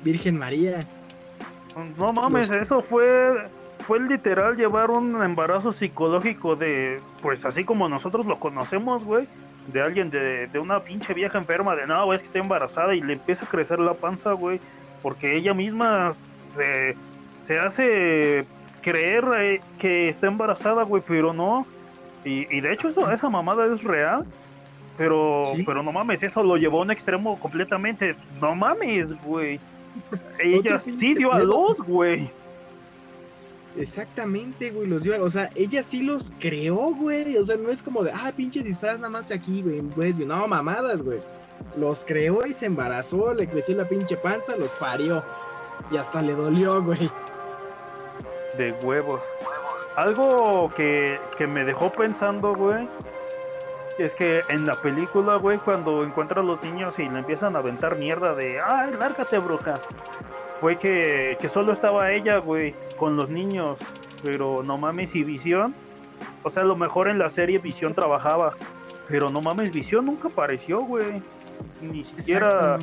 Virgen 0.05 0.39
María. 0.39 0.81
No 1.99 2.13
mames, 2.13 2.49
Los- 2.51 2.59
eso 2.59 2.83
fue 2.83 3.49
fue 3.87 4.01
literal 4.01 4.55
llevar 4.57 4.91
un 4.91 5.23
embarazo 5.23 5.73
psicológico 5.73 6.55
de, 6.55 7.01
pues 7.23 7.43
así 7.47 7.65
como 7.65 7.89
nosotros 7.89 8.27
lo 8.27 8.39
conocemos, 8.39 9.03
güey, 9.03 9.27
de 9.69 9.81
alguien 9.81 10.11
de, 10.11 10.47
de 10.49 10.59
una 10.59 10.81
pinche 10.81 11.15
vieja 11.15 11.39
enferma 11.39 11.77
de 11.77 11.87
no, 11.87 12.05
güey, 12.05 12.17
es 12.17 12.23
que 12.23 12.27
está 12.27 12.39
embarazada 12.39 12.95
y 12.95 13.01
le 13.01 13.15
empieza 13.15 13.45
a 13.45 13.49
crecer 13.49 13.79
la 13.79 13.95
panza, 13.95 14.33
güey, 14.33 14.61
porque 15.03 15.37
ella 15.37 15.55
misma 15.55 16.13
se, 16.13 16.97
se 17.45 17.59
hace 17.59 18.45
creer 18.83 19.25
eh, 19.39 19.61
que 19.79 20.09
está 20.09 20.27
embarazada, 20.27 20.83
güey, 20.83 21.03
pero 21.07 21.33
no. 21.33 21.67
Y, 22.25 22.47
y 22.57 22.61
de 22.61 22.73
hecho 22.73 22.89
eso, 22.89 23.11
esa 23.11 23.29
mamada 23.29 23.73
es 23.73 23.83
real. 23.83 24.25
Pero, 24.99 25.45
Sí. 25.57 25.63
pero 25.65 25.83
no 25.83 25.91
mames, 25.91 26.23
eso 26.23 26.43
lo 26.43 26.57
llevó 26.57 26.79
a 26.79 26.83
un 26.83 26.91
extremo 26.91 27.39
completamente. 27.41 28.15
No 28.41 28.55
mames, 28.55 29.13
güey. 29.25 29.59
Ella 30.39 30.79
sí 30.79 31.15
dio 31.15 31.33
a 31.33 31.41
luz, 31.41 31.79
güey. 31.79 32.31
Exactamente, 33.77 34.71
güey, 34.71 34.87
los 34.87 35.03
dio. 35.03 35.23
O 35.23 35.31
sea, 35.31 35.51
ella 35.55 35.83
sí 35.83 36.03
los 36.03 36.33
creó, 36.39 36.95
güey. 36.95 37.37
O 37.37 37.45
sea, 37.45 37.57
no 37.57 37.71
es 37.71 37.83
como 37.83 38.03
de, 38.03 38.13
ah, 38.13 38.33
pinche 38.37 38.63
disfraz 38.63 38.97
nada 38.97 39.09
más 39.09 39.29
de 39.29 39.35
aquí, 39.35 39.63
güey. 39.63 39.81
Pues, 39.81 40.15
no, 40.17 40.47
mamadas, 40.47 41.03
güey. 41.03 41.21
Los 41.77 42.05
creó 42.05 42.47
y 42.47 42.55
se 42.55 42.67
embarazó, 42.67 43.33
le 43.33 43.49
creció 43.49 43.77
la 43.77 43.89
pinche 43.89 44.17
panza, 44.17 44.57
los 44.57 44.73
parió. 44.75 45.23
Y 45.91 45.97
hasta 45.97 46.21
le 46.21 46.35
dolió, 46.35 46.83
güey. 46.83 47.11
De 48.59 48.73
huevos. 48.85 49.21
Algo 49.97 50.73
que, 50.75 51.19
que 51.39 51.47
me 51.47 51.65
dejó 51.65 51.93
pensando, 51.93 52.55
güey, 52.55 52.89
es 53.99 54.15
que 54.15 54.41
en 54.49 54.67
la 54.67 54.75
película, 54.81 55.37
güey, 55.37 55.59
cuando 55.59 56.03
encuentra 56.03 56.41
a 56.41 56.45
los 56.45 56.63
niños 56.63 56.99
y 56.99 57.09
le 57.09 57.19
empiezan 57.19 57.57
a 57.57 57.59
aventar 57.59 57.97
mierda 57.97 58.35
de, 58.35 58.61
ay, 58.61 58.93
lárgate, 58.99 59.39
bruja. 59.39 59.81
Fue 60.61 60.79
que, 60.79 61.37
que 61.41 61.49
solo 61.49 61.73
estaba 61.73 62.11
ella, 62.13 62.39
güey, 62.39 62.75
con 63.03 63.17
los 63.17 63.29
niños. 63.31 63.79
Pero 64.23 64.63
no 64.63 64.79
mames, 64.79 65.17
y 65.17 65.25
Visión. 65.25 65.75
O 66.45 66.51
sea, 66.51 66.63
a 66.63 66.67
lo 66.67 66.77
mejor 66.77 67.09
en 67.09 67.19
la 67.19 67.29
serie 67.31 67.59
Visión 67.59 67.95
trabajaba. 67.95 68.55
Pero 69.09 69.29
no 69.29 69.41
mames, 69.41 69.73
Visión 69.73 70.07
nunca 70.07 70.29
apareció, 70.29 70.83
güey. 70.83 71.21
Ni 71.81 72.05
siquiera, 72.05 72.79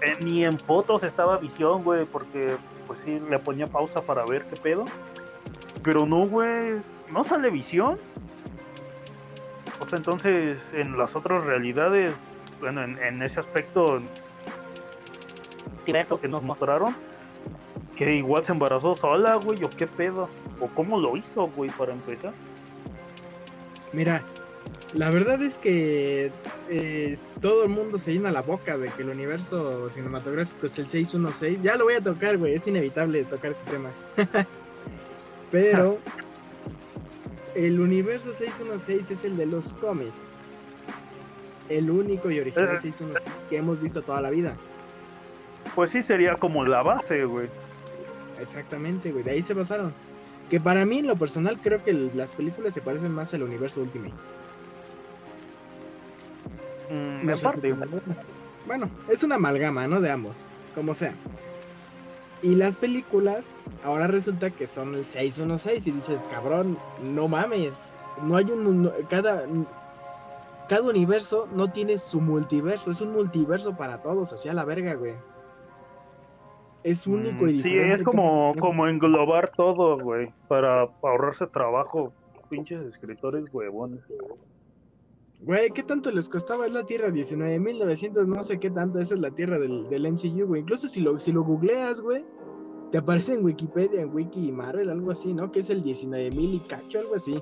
eh, 0.00 0.16
ni 0.24 0.42
en 0.42 0.58
fotos 0.58 1.02
estaba 1.02 1.36
Visión, 1.36 1.84
güey, 1.84 2.06
porque 2.06 2.56
pues 2.86 2.98
sí, 3.04 3.20
le 3.28 3.38
ponía 3.40 3.66
pausa 3.66 4.00
para 4.00 4.24
ver 4.24 4.46
qué 4.46 4.58
pedo. 4.58 4.86
Pero 5.82 6.06
no, 6.06 6.26
güey, 6.26 6.80
no 7.12 7.22
sale 7.22 7.50
Visión. 7.50 7.98
O 9.80 9.86
sea, 9.86 9.98
entonces 9.98 10.58
en 10.72 10.96
las 10.96 11.14
otras 11.14 11.44
realidades, 11.44 12.14
bueno, 12.58 12.82
en, 12.82 12.96
en 13.02 13.20
ese 13.20 13.40
aspecto, 13.40 14.00
eso 15.84 16.18
que 16.18 16.28
nos 16.28 16.42
mostraron, 16.42 16.94
que 17.98 18.14
igual 18.14 18.44
se 18.44 18.52
embarazó 18.52 18.94
sola, 18.94 19.34
güey, 19.34 19.62
o 19.64 19.68
qué 19.70 19.88
pedo, 19.88 20.28
o 20.60 20.68
cómo 20.68 21.00
lo 21.00 21.16
hizo, 21.16 21.48
güey, 21.48 21.68
para 21.70 21.92
empezar. 21.92 22.32
Mira, 23.92 24.22
la 24.94 25.10
verdad 25.10 25.42
es 25.42 25.58
que 25.58 26.30
todo 27.40 27.64
el 27.64 27.70
mundo 27.70 27.98
se 27.98 28.12
llena 28.12 28.30
la 28.30 28.42
boca 28.42 28.78
de 28.78 28.88
que 28.90 29.02
el 29.02 29.08
universo 29.10 29.90
cinematográfico 29.90 30.66
es 30.66 30.78
el 30.78 30.88
616. 30.88 31.60
Ya 31.62 31.74
lo 31.76 31.84
voy 31.84 31.94
a 31.94 32.00
tocar, 32.00 32.36
güey, 32.38 32.54
es 32.54 32.66
inevitable 32.68 33.24
tocar 33.24 33.50
este 33.52 33.70
tema. 33.70 33.90
Pero 35.50 35.98
el 37.56 37.80
universo 37.80 38.32
616 38.32 39.10
es 39.10 39.24
el 39.24 39.36
de 39.36 39.46
los 39.46 39.72
cómics. 39.72 40.36
El 41.68 41.90
único 41.90 42.30
y 42.30 42.38
original 42.38 42.76
Eh. 42.76 42.80
616 42.80 43.34
que 43.50 43.56
hemos 43.56 43.80
visto 43.80 44.02
toda 44.02 44.20
la 44.20 44.30
vida. 44.30 44.54
Pues 45.74 45.90
sí 45.90 46.00
sería 46.02 46.36
como 46.36 46.64
la 46.64 46.82
base, 46.82 47.24
güey. 47.24 47.48
Exactamente, 48.40 49.10
güey, 49.12 49.24
de 49.24 49.32
ahí 49.32 49.42
se 49.42 49.54
basaron. 49.54 49.92
Que 50.50 50.60
para 50.60 50.84
mí, 50.86 50.98
en 50.98 51.06
lo 51.06 51.16
personal, 51.16 51.58
creo 51.62 51.82
que 51.84 51.92
las 51.92 52.34
películas 52.34 52.72
se 52.74 52.80
parecen 52.80 53.12
más 53.12 53.34
al 53.34 53.42
universo 53.42 53.80
Ultimate. 53.82 54.14
Mm, 56.90 57.26
No 57.26 57.32
parte. 57.42 57.74
Bueno, 58.66 58.90
es 59.08 59.22
una 59.22 59.36
amalgama, 59.36 59.86
¿no? 59.86 60.00
De 60.00 60.10
ambos, 60.10 60.36
como 60.74 60.94
sea. 60.94 61.14
Y 62.42 62.54
las 62.54 62.76
películas, 62.76 63.56
ahora 63.84 64.06
resulta 64.06 64.50
que 64.50 64.66
son 64.66 64.94
el 64.94 65.06
616 65.06 65.86
y 65.86 65.90
dices, 65.90 66.24
cabrón, 66.30 66.78
no 67.02 67.28
mames. 67.28 67.94
No 68.22 68.36
hay 68.36 68.44
un... 68.50 68.82
no- 68.84 68.92
cada, 69.10 69.44
cada 70.68 70.82
universo 70.82 71.48
no 71.52 71.70
tiene 71.72 71.98
su 71.98 72.20
multiverso, 72.20 72.90
es 72.90 73.00
un 73.00 73.12
multiverso 73.12 73.76
para 73.76 74.02
todos, 74.02 74.32
así 74.32 74.48
a 74.48 74.54
la 74.54 74.64
verga, 74.64 74.94
güey. 74.94 75.14
Es 76.82 77.06
único 77.06 77.44
Mm, 77.44 77.48
y 77.48 77.62
Sí, 77.62 77.76
es 77.76 78.02
como, 78.02 78.52
como 78.58 78.86
englobar 78.86 79.50
todo, 79.50 79.98
güey, 79.98 80.32
para 80.48 80.82
ahorrarse 81.02 81.46
trabajo. 81.46 82.12
Pinches 82.48 82.80
escritores 82.86 83.44
huevones. 83.52 84.00
Güey, 85.40 85.70
¿qué 85.70 85.82
tanto 85.82 86.10
les 86.10 86.28
costaba? 86.28 86.66
Es 86.66 86.72
la 86.72 86.84
Tierra 86.84 87.10
19.900, 87.10 88.26
no 88.26 88.42
sé 88.42 88.58
qué 88.58 88.70
tanto, 88.70 88.98
esa 88.98 89.14
es 89.14 89.20
la 89.20 89.30
Tierra 89.30 89.58
del, 89.58 89.88
del 89.88 90.10
MCU, 90.10 90.46
güey. 90.46 90.62
Incluso 90.62 90.88
si 90.88 91.00
lo, 91.00 91.18
si 91.18 91.30
lo 91.30 91.44
googleas, 91.44 92.00
güey, 92.00 92.24
te 92.90 92.98
aparece 92.98 93.34
en 93.34 93.44
Wikipedia, 93.44 94.00
en 94.00 94.14
Wiki 94.14 94.48
y 94.48 94.52
Marvel, 94.52 94.90
algo 94.90 95.10
así, 95.10 95.34
¿no? 95.34 95.52
Que 95.52 95.60
es 95.60 95.70
el 95.70 95.84
19.000 95.84 96.54
y 96.54 96.58
cacho, 96.60 96.98
algo 96.98 97.14
así. 97.14 97.40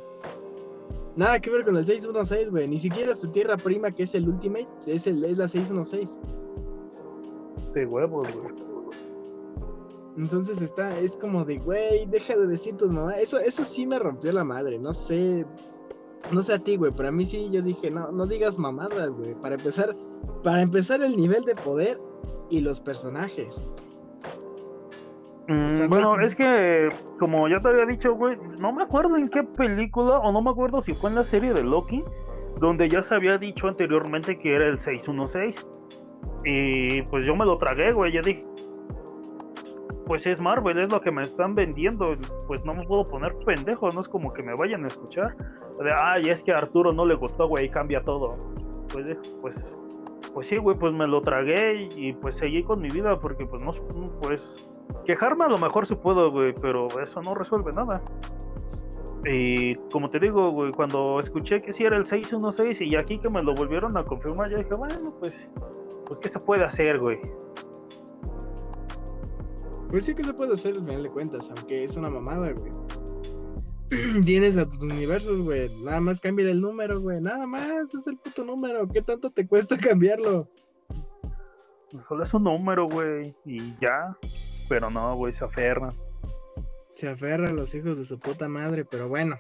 Nada 1.15 1.41
que 1.41 1.51
ver 1.51 1.65
con 1.65 1.77
el 1.77 1.87
616, 1.87 2.51
güey. 2.51 2.69
Ni 2.69 2.79
siquiera 2.79 3.15
su 3.15 3.29
tierra 3.29 3.57
prima, 3.57 3.91
que 3.93 4.03
es 4.03 4.15
el 4.15 4.29
Ultimate, 4.29 4.69
es, 4.87 5.07
el, 5.07 5.25
es 5.25 5.39
la 5.39 5.49
616. 5.49 6.21
De 7.73 7.87
huevos, 7.87 8.29
güey. 8.35 8.66
Entonces 10.17 10.63
está, 10.63 10.99
es 10.99 11.17
como 11.17 11.45
de, 11.45 11.59
güey, 11.59 12.07
deja 12.07 12.37
de 12.37 12.47
decir 12.47 12.77
tus 12.77 12.91
mamás. 12.91 13.19
Eso, 13.19 13.39
eso 13.39 13.65
sí 13.65 13.87
me 13.87 13.99
rompió 13.99 14.33
la 14.33 14.45
madre, 14.45 14.79
no 14.79 14.93
sé. 14.93 15.45
No 16.33 16.43
sé 16.43 16.55
a 16.55 16.59
ti, 16.59 16.77
güey, 16.77 16.93
pero 16.97 17.11
a 17.11 17.13
mí 17.13 17.25
sí 17.25 17.51
yo 17.53 17.63
dije, 17.63 17.91
no, 17.91 18.11
no 18.11 18.27
digas 18.27 18.59
mamadas, 18.59 19.11
güey. 19.11 19.35
Para 19.35 19.57
empezar, 19.57 19.95
para 20.43 20.63
empezar 20.63 21.03
el 21.03 21.17
nivel 21.17 21.45
de 21.45 21.55
poder 21.55 22.01
y 22.49 22.61
los 22.61 22.81
personajes. 22.81 23.63
Mm, 25.49 25.89
bueno, 25.89 26.21
es 26.21 26.35
que, 26.35 26.89
como 27.19 27.47
ya 27.49 27.61
te 27.61 27.69
había 27.69 27.87
dicho, 27.87 28.15
güey, 28.15 28.37
no 28.59 28.73
me 28.73 28.83
acuerdo 28.83 29.17
en 29.17 29.29
qué 29.29 29.45
película, 29.45 30.19
o 30.19 30.33
no 30.33 30.43
me 30.43 30.51
acuerdo 30.51 30.83
si 30.83 30.95
fue 30.95 31.11
en 31.11 31.17
la 31.17 31.25
serie 31.25 31.53
de 31.53 31.63
Loki, 31.63 32.03
donde 32.59 32.89
ya 32.89 33.03
se 33.03 33.15
había 33.15 33.39
dicho 33.39 33.69
anteriormente 33.69 34.39
que 34.39 34.57
era 34.57 34.67
el 34.67 34.79
616. 34.79 35.65
Y 36.45 37.03
pues 37.03 37.27
yo 37.27 37.37
me 37.37 37.45
lo 37.45 37.59
tragué, 37.59 37.93
güey, 37.93 38.13
ya 38.13 38.23
dije. 38.23 38.45
Pues 40.07 40.25
es 40.27 40.41
Marvel, 40.41 40.79
es 40.79 40.91
lo 40.91 41.01
que 41.01 41.11
me 41.11 41.23
están 41.23 41.55
vendiendo, 41.57 42.13
pues 42.47 42.65
no 42.65 42.75
me 42.75 42.87
puedo 42.87 43.09
poner 43.09 43.35
pendejo, 43.45 43.89
no 43.91 44.01
es 44.01 44.09
como 44.09 44.33
que 44.33 44.43
me 44.43 44.55
vayan 44.55 44.85
a 44.85 44.87
escuchar. 44.87 45.37
De, 45.83 45.93
ay, 45.93 46.31
es 46.31 46.45
que 46.45 46.53
a 46.53 46.59
Arturo 46.59 46.93
no 46.93 47.05
le 47.05 47.17
gustó, 47.17 47.49
güey, 47.49 47.69
cambia 47.69 48.01
todo. 48.03 48.37
Pues, 48.93 49.19
pues, 49.43 49.77
pues 50.33 50.47
sí, 50.47 50.59
güey, 50.59 50.79
pues 50.79 50.93
me 50.93 51.09
lo 51.09 51.21
tragué 51.23 51.89
y, 51.97 52.13
pues 52.13 52.37
seguí 52.37 52.63
con 52.63 52.81
mi 52.81 52.89
vida 52.89 53.19
porque 53.19 53.47
pues 53.47 53.61
no, 53.61 53.73
pues 54.23 54.71
quejarme 55.05 55.45
a 55.45 55.49
lo 55.49 55.59
mejor 55.59 55.87
sí 55.87 55.97
puedo, 55.97 56.31
güey, 56.31 56.55
pero 56.55 56.87
eso 57.01 57.21
no 57.23 57.35
resuelve 57.35 57.73
nada. 57.73 58.01
Y 59.25 59.75
como 59.91 60.09
te 60.09 60.21
digo, 60.21 60.51
güey, 60.51 60.71
cuando 60.71 61.19
escuché 61.19 61.61
que 61.61 61.73
sí 61.73 61.85
era 61.85 61.97
el 61.97 62.07
616 62.07 62.81
y 62.81 62.95
aquí 62.95 63.19
que 63.19 63.29
me 63.29 63.43
lo 63.43 63.55
volvieron 63.55 63.97
a 63.97 64.05
confirmar, 64.05 64.51
yo 64.51 64.59
dije, 64.59 64.75
bueno, 64.75 65.13
pues, 65.19 65.49
pues 66.07 66.21
¿qué 66.21 66.29
se 66.29 66.39
puede 66.39 66.65
hacer, 66.65 67.01
güey? 67.01 67.19
Pues 69.91 70.05
sí 70.05 70.15
que 70.15 70.25
se 70.25 70.35
puede 70.35 70.55
hacer 70.55 70.75
al 70.75 70.85
final 70.85 71.03
de 71.03 71.11
cuentas, 71.11 71.51
aunque 71.51 71.85
es 71.85 71.97
una 71.97 72.11
mamada, 72.11 72.53
güey. 72.53 72.73
Tienes 74.25 74.57
a 74.57 74.69
tus 74.69 74.83
universos, 74.83 75.41
güey. 75.43 75.71
Nada 75.83 76.01
más 76.01 76.21
cambia 76.21 76.51
el 76.51 76.61
número, 76.61 77.01
güey. 77.01 77.21
Nada 77.21 77.47
más, 77.47 77.95
es 77.95 78.07
el 78.09 78.17
puto 78.19 78.45
número. 78.45 78.89
¿Qué 78.89 79.01
tanto 79.01 79.31
te 79.31 79.47
cuesta 79.47 79.77
cambiarlo? 79.79 80.49
Solo 82.09 82.25
es 82.25 82.35
un 82.35 82.45
número, 82.45 82.89
güey. 82.89 83.35
Y 83.45 83.75
ya. 83.81 84.17
Pero 84.69 84.91
no, 84.91 85.15
güey, 85.17 85.33
se 85.33 85.45
aferra. 85.45 85.95
Se 86.95 87.09
aferra 87.09 87.49
a 87.49 87.53
los 87.53 87.75
hijos 87.75 87.99
de 87.99 88.05
su 88.05 88.19
puta 88.19 88.49
madre, 88.49 88.85
pero 88.85 89.09
bueno. 89.09 89.37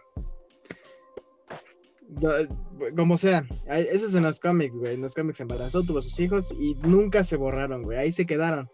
Como 2.94 3.16
sea, 3.16 3.44
eso 3.66 4.06
es 4.06 4.14
en 4.14 4.22
los 4.22 4.38
cómics, 4.38 4.76
güey. 4.76 4.94
En 4.94 5.02
los 5.02 5.12
cómics 5.12 5.40
embarazó, 5.40 5.82
tuvo 5.82 6.00
sus 6.02 6.20
hijos 6.20 6.52
y 6.52 6.76
nunca 6.76 7.24
se 7.24 7.36
borraron, 7.36 7.82
güey. 7.82 7.98
Ahí 7.98 8.12
se 8.12 8.26
quedaron 8.26 8.70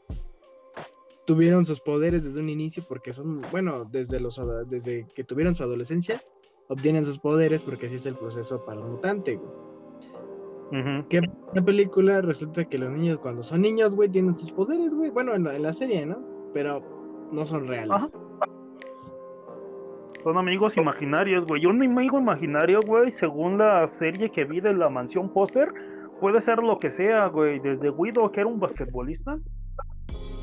tuvieron 1.25 1.67
sus 1.67 1.81
poderes 1.81 2.25
desde 2.25 2.41
un 2.41 2.49
inicio 2.49 2.85
porque 2.89 3.13
son, 3.13 3.41
bueno, 3.51 3.85
desde, 3.85 4.21
los, 4.21 4.41
desde 4.69 5.07
que 5.15 5.25
tuvieron 5.25 5.55
su 5.55 5.63
adolescencia, 5.63 6.21
obtienen 6.69 7.05
sus 7.05 7.19
poderes 7.19 7.63
porque 7.63 7.87
así 7.87 7.97
es 7.97 8.07
el 8.07 8.15
proceso 8.15 8.65
para 8.65 8.81
un 8.81 8.93
mutante, 8.93 9.41
Que 11.09 11.19
en 11.19 11.33
la 11.55 11.63
película 11.63 12.21
resulta 12.21 12.65
que 12.65 12.79
los 12.79 12.91
niños 12.91 13.19
cuando 13.19 13.43
son 13.43 13.61
niños, 13.61 13.95
güey, 13.95 14.09
tienen 14.09 14.35
sus 14.35 14.51
poderes, 14.51 14.95
güey. 14.95 15.11
Bueno, 15.11 15.35
en 15.35 15.63
la, 15.63 15.73
serie, 15.73 16.07
¿no? 16.07 16.19
Pero 16.55 17.29
no 17.31 17.45
son 17.45 17.67
reales. 17.67 18.13
Son 20.23 20.39
amigos 20.39 20.77
imaginarios, 20.77 21.47
güey. 21.47 21.67
Un 21.67 21.83
amigo 21.83 22.19
imaginario, 22.19 22.81
güey, 22.87 23.11
según 23.11 23.59
la 23.59 23.87
serie 23.89 24.31
que 24.31 24.45
vi 24.45 24.61
de 24.61 24.73
la 24.73 24.89
mansión 24.89 25.31
Foster, 25.31 25.69
puede 26.21 26.41
ser 26.41 26.63
lo 26.63 26.79
que 26.79 26.91
sea, 26.91 27.27
güey. 27.27 27.59
Desde 27.59 27.91
Guido, 27.91 28.31
que 28.31 28.41
era 28.41 28.49
un 28.49 28.61
basquetbolista, 28.61 29.39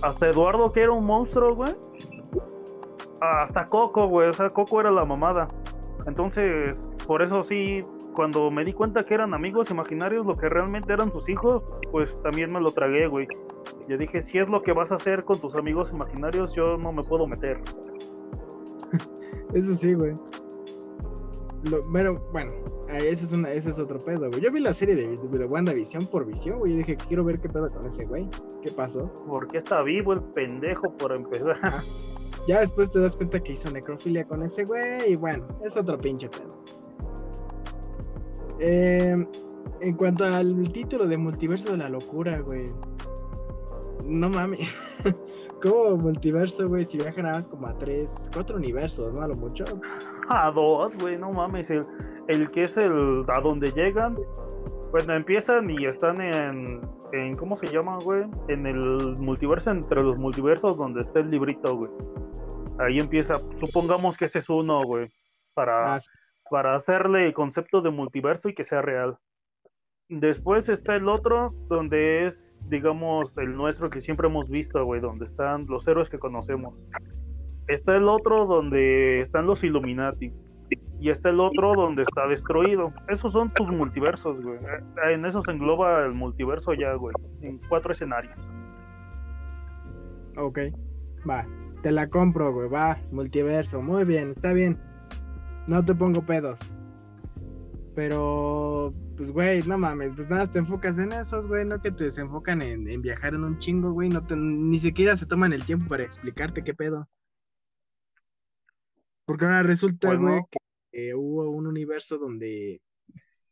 hasta 0.02 0.30
Eduardo, 0.30 0.72
que 0.72 0.82
era 0.82 0.92
un 0.92 1.06
monstruo, 1.06 1.56
güey. 1.56 1.76
Hasta 3.22 3.68
Coco, 3.68 4.08
güey. 4.08 4.30
O 4.30 4.34
sea, 4.34 4.50
Coco 4.52 4.80
era 4.80 4.92
la 4.92 5.06
mamada. 5.06 5.48
Entonces, 6.06 6.90
por 7.06 7.22
eso 7.22 7.44
sí, 7.44 7.84
cuando 8.16 8.50
me 8.52 8.64
di 8.64 8.74
cuenta 8.74 9.06
que 9.06 9.14
eran 9.14 9.34
amigos 9.34 9.72
imaginarios, 9.72 10.26
lo 10.26 10.38
que 10.38 10.50
realmente 10.50 10.94
eran 10.94 11.12
sus 11.12 11.28
hijos, 11.30 11.64
pues 11.92 12.22
también 12.22 12.52
me 12.52 12.62
lo 12.62 12.72
tragué, 12.72 13.08
güey. 13.08 13.28
Yo 13.88 13.98
dije, 13.98 14.22
si 14.22 14.38
es 14.38 14.50
lo 14.50 14.62
que 14.62 14.72
vas 14.72 14.92
a 14.92 14.96
hacer 14.96 15.26
con 15.26 15.40
tus 15.40 15.56
amigos 15.56 15.92
imaginarios, 15.92 16.54
yo 16.54 16.78
no 16.78 16.92
me 16.92 17.04
puedo 17.04 17.28
meter. 17.28 17.62
Eso 19.54 19.76
sí, 19.76 19.94
güey. 19.94 20.16
pero 21.92 22.20
bueno, 22.32 22.52
ese 22.98 23.26
es, 23.26 23.34
una, 23.34 23.52
ese 23.52 23.70
es 23.70 23.80
otro 23.80 24.00
pedo, 24.00 24.30
güey. 24.30 24.42
Yo 24.42 24.52
vi 24.52 24.60
la 24.60 24.74
serie 24.74 24.96
de, 24.96 25.18
de 25.18 25.46
WandaVision 25.46 26.08
por 26.08 26.26
visión, 26.26 26.60
güey. 26.60 26.74
Y 26.74 26.78
dije, 26.78 26.98
quiero 27.08 27.24
ver 27.24 27.40
qué 27.40 27.50
pedo 27.50 27.70
con 27.72 27.86
ese 27.86 28.06
güey. 28.06 28.28
¿Qué 28.64 28.72
pasó? 28.72 29.12
Porque 29.28 29.58
está 29.60 29.82
vivo 29.82 30.14
el 30.14 30.22
pendejo 30.22 30.92
por 30.98 31.12
empezar. 31.14 31.84
Ya 32.48 32.62
después 32.62 32.90
te 32.90 33.00
das 33.00 33.16
cuenta 33.16 33.40
que 33.42 33.54
hizo 33.54 33.70
necrofilia 33.70 34.26
con 34.26 34.42
ese 34.44 34.64
güey. 34.64 35.12
Y 35.12 35.16
bueno, 35.16 35.46
es 35.64 35.78
otro 35.78 36.00
pinche 36.00 36.30
pedo. 36.30 36.64
Eh, 38.60 39.28
en 39.82 39.94
cuanto 39.96 40.26
al 40.26 40.72
título 40.72 41.08
de 41.08 41.18
Multiverso 41.18 41.72
de 41.72 41.78
la 41.78 41.90
Locura, 41.90 42.40
güey. 42.40 42.66
No 44.04 44.30
mames. 44.30 45.04
¿Cómo 45.62 45.98
multiverso, 45.98 46.70
güey? 46.70 46.86
Si 46.86 46.98
viajan 46.98 47.24
nada 47.24 47.36
más 47.36 47.48
como 47.48 47.68
a 47.68 47.78
tres, 47.78 48.30
cuatro 48.34 48.56
universos, 48.58 49.14
¿no? 49.14 49.22
A 49.22 49.28
lo 49.28 49.36
mucho. 49.36 49.66
A 50.30 50.50
dos, 50.52 50.96
güey, 50.98 51.18
no 51.18 51.32
mames. 51.32 51.70
El, 51.70 51.86
el 52.30 52.52
que 52.52 52.64
es 52.66 52.78
el 52.78 53.26
a 53.28 53.42
donde 53.42 53.72
llegan, 53.72 54.16
bueno, 54.92 55.14
empiezan 55.16 55.70
y 55.72 55.86
están 55.86 56.22
en, 56.22 56.80
en 57.12 57.36
¿cómo 57.36 57.58
se 57.58 57.68
llama, 57.68 57.98
güey? 58.04 58.24
En 58.48 58.68
el 58.68 59.18
multiverso, 59.18 59.72
entre 59.72 60.04
los 60.04 60.18
multiversos 60.18 60.78
donde 60.78 61.02
está 61.02 61.20
el 61.20 61.32
librito, 61.32 61.76
güey. 61.76 61.92
Ahí 62.78 63.00
empieza, 63.00 63.42
supongamos 63.56 64.16
que 64.16 64.26
ese 64.26 64.40
es 64.40 64.50
uno, 64.50 64.80
güey, 64.82 65.10
para, 65.56 65.96
ah, 65.96 66.00
para 66.52 66.76
hacerle 66.76 67.26
el 67.26 67.34
concepto 67.34 67.82
de 67.82 67.90
multiverso 67.90 68.48
y 68.48 68.54
que 68.54 68.64
sea 68.64 68.84
real. 68.84 69.18
Después 70.08 70.70
está 70.70 70.96
el 70.96 71.10
otro, 71.10 71.52
donde 71.68 72.28
es, 72.28 72.62
digamos, 72.70 73.40
el 73.40 73.56
nuestro 73.56 73.90
que 73.90 74.02
siempre 74.02 74.28
hemos 74.28 74.50
visto, 74.50 74.84
güey, 74.86 75.02
donde 75.02 75.26
están 75.26 75.66
los 75.68 75.88
héroes 75.88 76.12
que 76.12 76.20
conocemos. 76.20 76.76
Está 77.68 77.96
el 77.96 78.08
otro 78.08 78.46
donde 78.46 79.22
están 79.22 79.48
los 79.48 79.64
Illuminati 79.64 80.32
y 81.00 81.10
está 81.10 81.30
el 81.30 81.40
otro 81.40 81.74
donde 81.76 82.04
está 82.04 82.28
destruido. 82.28 82.94
Esos 83.08 83.34
son 83.34 83.50
tus 83.54 83.68
multiversos, 83.70 84.42
güey. 84.42 84.60
En 85.12 85.26
eso 85.26 85.42
se 85.44 85.52
engloba 85.52 86.06
el 86.06 86.14
multiverso 86.14 86.74
ya, 86.74 86.94
güey. 86.94 87.14
En 87.42 87.60
cuatro 87.70 87.94
escenarios. 87.94 88.38
Ok, 90.38 90.60
va. 91.30 91.46
Te 91.82 91.92
la 91.92 92.10
compro, 92.10 92.54
güey. 92.54 92.70
Va, 92.70 92.98
multiverso. 93.12 93.82
Muy 93.82 94.04
bien, 94.04 94.32
está 94.32 94.52
bien. 94.52 94.78
No 95.68 95.84
te 95.84 95.96
pongo 95.96 96.22
pedos. 96.26 96.60
Pero, 97.96 98.94
pues, 99.16 99.32
güey, 99.32 99.64
no 99.64 99.78
mames. 99.78 100.14
Pues 100.16 100.30
nada, 100.30 100.46
te 100.48 100.60
enfocas 100.60 100.98
en 100.98 101.14
esos, 101.14 101.48
güey. 101.48 101.66
No 101.66 101.82
que 101.82 101.92
te 101.92 102.06
desenfocan 102.06 102.62
en, 102.62 102.90
en 102.90 103.02
viajar 103.02 103.34
en 103.34 103.44
un 103.46 103.58
chingo, 103.58 103.92
güey. 103.92 104.10
No 104.10 104.22
ni 104.36 104.80
siquiera 104.80 105.16
se 105.16 105.26
toman 105.26 105.54
el 105.54 105.64
tiempo 105.64 105.88
para 105.88 106.04
explicarte 106.04 106.64
qué 106.64 106.74
pedo. 106.74 107.08
Porque 109.30 109.46
ahora 109.46 109.62
resulta, 109.62 110.16
güey, 110.16 110.42
que 110.92 111.14
hubo 111.14 111.52
un 111.52 111.68
universo 111.68 112.18
donde. 112.18 112.82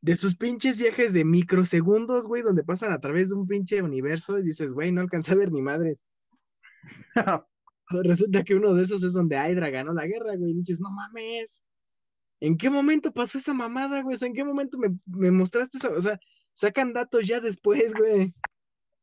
De 0.01 0.15
sus 0.15 0.35
pinches 0.35 0.79
viajes 0.79 1.13
de 1.13 1.23
microsegundos, 1.23 2.25
güey, 2.25 2.41
donde 2.41 2.63
pasan 2.63 2.93
a 2.93 2.99
través 2.99 3.29
de 3.29 3.35
un 3.35 3.45
pinche 3.45 3.83
universo 3.83 4.39
y 4.39 4.43
dices, 4.43 4.73
güey, 4.73 4.91
no 4.91 5.01
alcanza 5.01 5.33
a 5.33 5.35
ver 5.35 5.51
ni 5.51 5.61
madres. 5.61 5.99
resulta 7.89 8.43
que 8.43 8.55
uno 8.55 8.73
de 8.73 8.85
esos 8.85 9.03
es 9.03 9.13
donde 9.13 9.35
Hydra 9.35 9.69
ganó 9.69 9.93
la 9.93 10.07
guerra, 10.07 10.35
güey. 10.35 10.49
Y 10.49 10.55
dices, 10.55 10.79
no 10.79 10.89
mames. 10.89 11.63
¿En 12.39 12.57
qué 12.57 12.71
momento 12.71 13.13
pasó 13.13 13.37
esa 13.37 13.53
mamada, 13.53 14.01
güey? 14.01 14.15
O 14.15 14.17
sea, 14.17 14.29
¿en 14.29 14.33
qué 14.33 14.43
momento 14.43 14.79
me, 14.79 14.97
me 15.05 15.29
mostraste 15.29 15.77
esa? 15.77 15.91
O 15.91 16.01
sea, 16.01 16.19
sacan 16.55 16.91
datos 16.91 17.27
ya 17.27 17.39
después, 17.39 17.93
güey. 17.93 18.33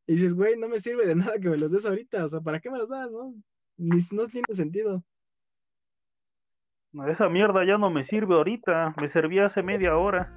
Y 0.09 0.15
dices, 0.15 0.35
güey, 0.35 0.57
no 0.59 0.69
me 0.69 0.81
sirve 0.81 1.07
de 1.07 1.15
nada 1.15 1.39
que 1.39 1.51
me 1.51 1.57
los 1.57 1.71
des 1.71 1.87
ahorita. 1.87 2.25
O 2.25 2.29
sea, 2.29 2.41
¿para 2.41 2.59
qué 2.59 2.69
me 2.69 2.79
los 2.79 2.89
das, 2.89 3.13
no? 3.13 3.33
Ni, 3.77 4.01
no 4.11 4.27
tiene 4.27 4.47
sentido. 4.55 5.05
Esa 7.09 7.29
mierda 7.29 7.65
ya 7.65 7.77
no 7.77 7.91
me 7.91 8.05
sirve 8.05 8.35
ahorita, 8.35 8.95
me 9.01 9.09
servía 9.09 9.47
hace 9.47 9.63
media 9.63 9.97
hora. 9.97 10.33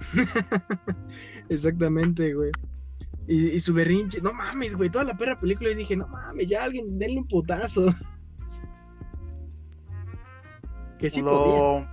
Exactamente, 1.48 2.34
güey. 2.34 2.50
Y, 3.28 3.58
su 3.60 3.74
berrinche, 3.74 4.20
no 4.22 4.32
mames, 4.32 4.76
güey, 4.76 4.88
toda 4.88 5.04
la 5.04 5.16
perra 5.16 5.38
película 5.38 5.70
y 5.70 5.74
dije, 5.74 5.96
no 5.96 6.06
mames, 6.06 6.48
ya 6.48 6.64
alguien 6.64 6.98
denle 6.98 7.18
un 7.18 7.28
putazo. 7.28 7.86
Que 10.98 11.10
sí 11.10 11.22
podía. 11.22 11.86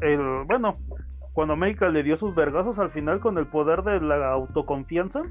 El, 0.00 0.44
bueno, 0.46 0.76
cuando 1.32 1.54
América 1.54 1.88
le 1.88 2.02
dio 2.02 2.18
sus 2.18 2.34
vergazos 2.34 2.78
al 2.78 2.90
final 2.90 3.20
con 3.20 3.38
el 3.38 3.46
poder 3.46 3.82
de 3.84 4.00
la 4.00 4.32
autoconfianza, 4.32 5.22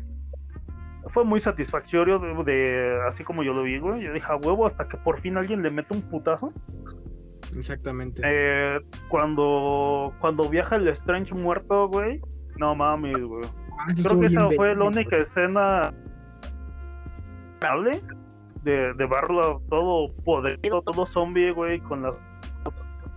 fue 1.07 1.23
muy 1.23 1.39
satisfactorio 1.39 2.19
de, 2.19 2.99
así 3.07 3.23
como 3.23 3.43
yo 3.43 3.53
lo 3.53 3.63
vi, 3.63 3.79
güey. 3.79 4.03
Yo 4.03 4.13
dije, 4.13 4.27
a 4.29 4.35
huevo, 4.35 4.65
hasta 4.65 4.87
que 4.87 4.97
por 4.97 5.19
fin 5.19 5.37
alguien 5.37 5.61
le 5.61 5.69
mete 5.69 5.93
un 5.93 6.01
putazo. 6.01 6.53
Exactamente. 7.55 8.21
Eh, 8.23 8.79
cuando, 9.09 10.13
cuando 10.19 10.47
viaja 10.49 10.75
el 10.75 10.87
Strange 10.89 11.33
muerto, 11.33 11.87
güey. 11.87 12.21
No 12.57 12.75
mames, 12.75 13.21
güey. 13.21 13.43
Ah, 13.79 13.87
Creo 14.01 14.19
que 14.19 14.27
esa 14.27 14.49
fue 14.51 14.75
la 14.75 14.85
única 14.85 15.17
escena 15.17 15.93
de, 18.63 18.93
de 18.93 19.05
verlo 19.05 19.61
todo 19.69 20.13
podrido, 20.23 20.81
todo 20.81 21.05
zombie, 21.05 21.51
güey, 21.51 21.79
con 21.79 22.03
las 22.03 22.15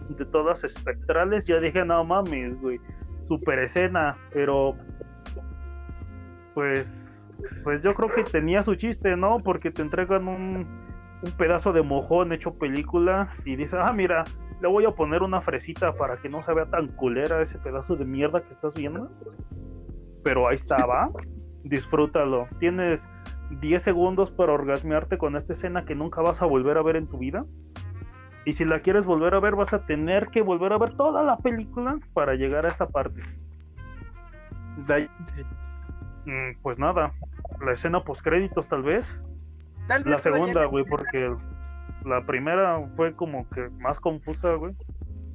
de 0.08 0.24
todas 0.26 0.64
espectrales. 0.64 1.44
Ya 1.44 1.60
dije, 1.60 1.84
no 1.84 2.04
mames, 2.04 2.60
güey. 2.60 2.80
Super 3.26 3.58
escena, 3.58 4.16
pero 4.32 4.76
pues 6.54 7.13
pues 7.64 7.82
yo 7.82 7.94
creo 7.94 8.12
que 8.12 8.24
tenía 8.24 8.62
su 8.62 8.74
chiste, 8.74 9.16
¿no? 9.16 9.38
Porque 9.40 9.70
te 9.70 9.82
entregan 9.82 10.28
un, 10.28 10.66
un 11.22 11.32
pedazo 11.32 11.72
de 11.72 11.82
mojón 11.82 12.32
hecho 12.32 12.54
película 12.54 13.34
y 13.44 13.56
dices, 13.56 13.78
ah, 13.82 13.92
mira, 13.92 14.24
le 14.60 14.68
voy 14.68 14.84
a 14.84 14.90
poner 14.90 15.22
una 15.22 15.40
fresita 15.40 15.92
para 15.94 16.16
que 16.18 16.28
no 16.28 16.42
se 16.42 16.52
vea 16.54 16.66
tan 16.66 16.88
culera 16.88 17.42
ese 17.42 17.58
pedazo 17.58 17.96
de 17.96 18.04
mierda 18.04 18.42
que 18.42 18.50
estás 18.50 18.74
viendo. 18.74 19.10
Pero 20.22 20.48
ahí 20.48 20.54
estaba, 20.54 21.10
disfrútalo. 21.64 22.48
Tienes 22.58 23.08
10 23.60 23.82
segundos 23.82 24.30
para 24.30 24.52
orgasmearte 24.52 25.18
con 25.18 25.36
esta 25.36 25.52
escena 25.52 25.84
que 25.84 25.94
nunca 25.94 26.22
vas 26.22 26.42
a 26.42 26.46
volver 26.46 26.78
a 26.78 26.82
ver 26.82 26.96
en 26.96 27.06
tu 27.06 27.18
vida. 27.18 27.44
Y 28.44 28.52
si 28.52 28.64
la 28.64 28.80
quieres 28.80 29.06
volver 29.06 29.34
a 29.34 29.40
ver, 29.40 29.56
vas 29.56 29.72
a 29.72 29.86
tener 29.86 30.28
que 30.28 30.42
volver 30.42 30.72
a 30.72 30.78
ver 30.78 30.94
toda 30.96 31.22
la 31.22 31.38
película 31.38 31.98
para 32.12 32.34
llegar 32.34 32.66
a 32.66 32.68
esta 32.68 32.86
parte. 32.86 33.22
De 34.86 35.08
pues 36.62 36.78
nada, 36.78 37.12
la 37.64 37.72
escena 37.72 38.02
post 38.04 38.22
créditos 38.22 38.68
tal 38.68 38.82
vez. 38.82 39.06
Tal 39.86 40.04
vez 40.04 40.14
La 40.14 40.20
segunda, 40.20 40.64
güey, 40.66 40.84
porque 40.84 41.34
la 42.04 42.24
primera 42.26 42.80
fue 42.96 43.14
como 43.14 43.48
que 43.50 43.68
más 43.78 44.00
confusa, 44.00 44.54
güey. 44.54 44.74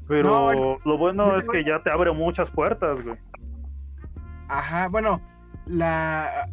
Pero 0.07 0.51
No, 0.51 0.77
lo 0.85 0.97
bueno 0.97 1.37
es 1.37 1.47
que 1.47 1.63
ya 1.63 1.83
te 1.83 1.91
abre 1.91 2.11
muchas 2.11 2.49
puertas, 2.49 3.03
güey. 3.03 3.17
Ajá, 4.47 4.87
bueno, 4.87 5.21
la, 5.67 6.49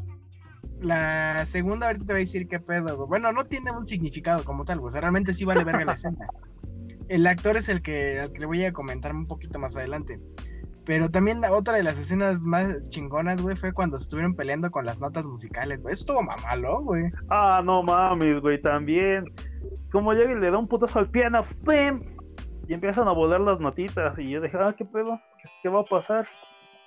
la 0.80 1.46
segunda 1.46 1.86
ahorita 1.86 2.04
te 2.04 2.12
voy 2.12 2.20
a 2.20 2.24
decir 2.24 2.48
qué 2.48 2.60
pedo, 2.60 2.96
güey. 2.96 3.08
Bueno, 3.08 3.32
no 3.32 3.46
tiene 3.46 3.70
un 3.72 3.86
significado 3.86 4.44
como 4.44 4.64
tal, 4.64 4.78
güey. 4.78 4.88
O 4.88 4.90
sea, 4.90 5.00
realmente 5.00 5.32
sí 5.32 5.46
vale 5.46 5.64
verga 5.64 5.84
la 5.86 5.94
escena. 5.94 6.26
El 7.08 7.26
actor 7.26 7.56
es 7.56 7.68
el 7.68 7.82
que, 7.82 8.20
al 8.20 8.32
que 8.32 8.40
le 8.40 8.46
voy 8.46 8.64
a 8.64 8.72
comentar 8.72 9.14
un 9.14 9.26
poquito 9.26 9.58
más 9.58 9.76
adelante. 9.76 10.20
Pero 10.86 11.10
también 11.10 11.40
la 11.40 11.52
otra 11.52 11.74
de 11.74 11.82
las 11.82 11.98
escenas 11.98 12.42
más 12.42 12.68
chingonas, 12.90 13.42
güey, 13.42 13.56
fue 13.56 13.72
cuando 13.72 13.96
estuvieron 13.96 14.36
peleando 14.36 14.70
con 14.70 14.86
las 14.86 15.00
notas 15.00 15.24
musicales, 15.24 15.82
güey. 15.82 15.92
Eso 15.92 16.02
estuvo 16.02 16.22
mamalo, 16.22 16.80
güey. 16.82 17.10
Ah, 17.28 17.60
no 17.62 17.82
mames, 17.82 18.40
güey, 18.40 18.62
también. 18.62 19.24
Como 19.90 20.12
llega 20.12 20.30
y 20.30 20.36
le 20.36 20.48
da 20.48 20.58
un 20.58 20.68
putazo 20.68 21.00
al 21.00 21.10
piano, 21.10 21.44
¡pim! 21.66 22.02
Y 22.68 22.74
empiezan 22.74 23.08
a 23.08 23.12
volar 23.12 23.40
las 23.40 23.58
notitas. 23.58 24.16
Y 24.20 24.30
yo 24.30 24.40
dije, 24.40 24.56
ah, 24.60 24.76
¿qué 24.78 24.84
pedo? 24.84 25.20
¿Qué, 25.60 25.68
va 25.68 25.80
a 25.80 25.84
pasar? 25.84 26.28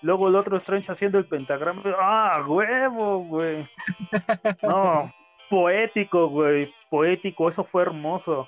Luego 0.02 0.30
el 0.30 0.36
otro 0.38 0.56
Strange 0.56 0.94
haciendo 0.94 1.18
el 1.18 1.28
pentagrama. 1.28 1.84
¡Ah, 2.00 2.46
huevo, 2.48 3.26
güey! 3.26 3.68
No, 4.64 5.12
poético, 5.50 6.30
güey. 6.30 6.74
Poético, 6.90 7.50
eso 7.50 7.66
fue 7.66 7.82
hermoso. 7.82 8.48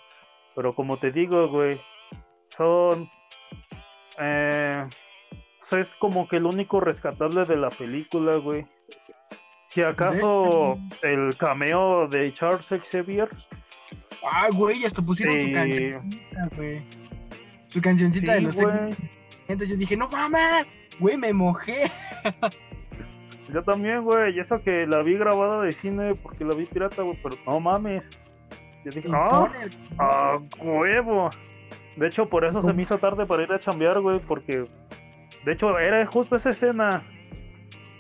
Pero 0.56 0.74
como 0.74 0.98
te 0.98 1.12
digo, 1.12 1.50
güey, 1.50 1.82
son. 2.46 3.04
Eh, 4.18 4.88
es 5.78 5.90
como 6.00 6.28
que 6.28 6.38
el 6.38 6.46
único 6.46 6.80
rescatable 6.80 7.46
de 7.46 7.56
la 7.58 7.70
película, 7.70 8.36
güey. 8.38 8.66
Si 9.66 9.82
acaso 9.82 10.78
el 11.02 11.36
cameo 11.38 12.08
de 12.08 12.34
Charles 12.34 12.68
Xavier. 12.90 13.30
Ah, 14.24 14.50
güey, 14.54 14.84
hasta 14.86 15.02
pusieron 15.02 15.40
su 15.42 15.48
Sí. 15.48 15.54
cancioncita, 15.54 16.50
güey. 16.56 16.82
Su 17.68 17.82
cancioncita 17.82 18.34
de 18.34 18.42
los 18.42 18.56
güey. 18.56 18.94
Entonces 19.48 19.70
yo 19.70 19.78
dije, 19.78 19.96
no 19.98 20.08
mames, 20.10 20.68
güey, 21.00 21.18
me 21.18 21.32
mojé. 21.34 21.90
Yo 23.54 23.64
también, 23.64 24.04
güey. 24.04 24.36
Y 24.36 24.40
eso 24.40 24.62
que 24.62 24.86
la 24.88 25.02
vi 25.04 25.18
grabada 25.18 25.62
de 25.64 25.72
cine 25.72 26.16
porque 26.16 26.46
la 26.46 26.54
vi 26.54 26.66
pirata, 26.66 27.02
güey. 27.02 27.18
Pero 27.22 27.36
no 27.46 27.60
mames. 27.60 28.08
Yo 28.86 28.92
dije, 28.92 29.10
ah, 29.14 29.50
el- 29.62 29.78
ah, 30.00 30.40
huevo. 30.60 31.30
De 31.98 32.08
hecho, 32.08 32.28
por 32.30 32.46
eso 32.46 32.62
se 32.64 32.74
me 32.74 32.84
hizo 32.84 32.98
tarde 32.98 33.26
para 33.26 33.44
ir 33.44 33.52
a 33.52 33.60
chambear, 33.60 34.00
güey. 34.00 34.20
Porque, 34.20 34.66
de 35.46 35.54
hecho, 35.54 35.78
era 35.80 36.06
justo 36.06 36.36
esa 36.36 36.52
escena. 36.52 37.04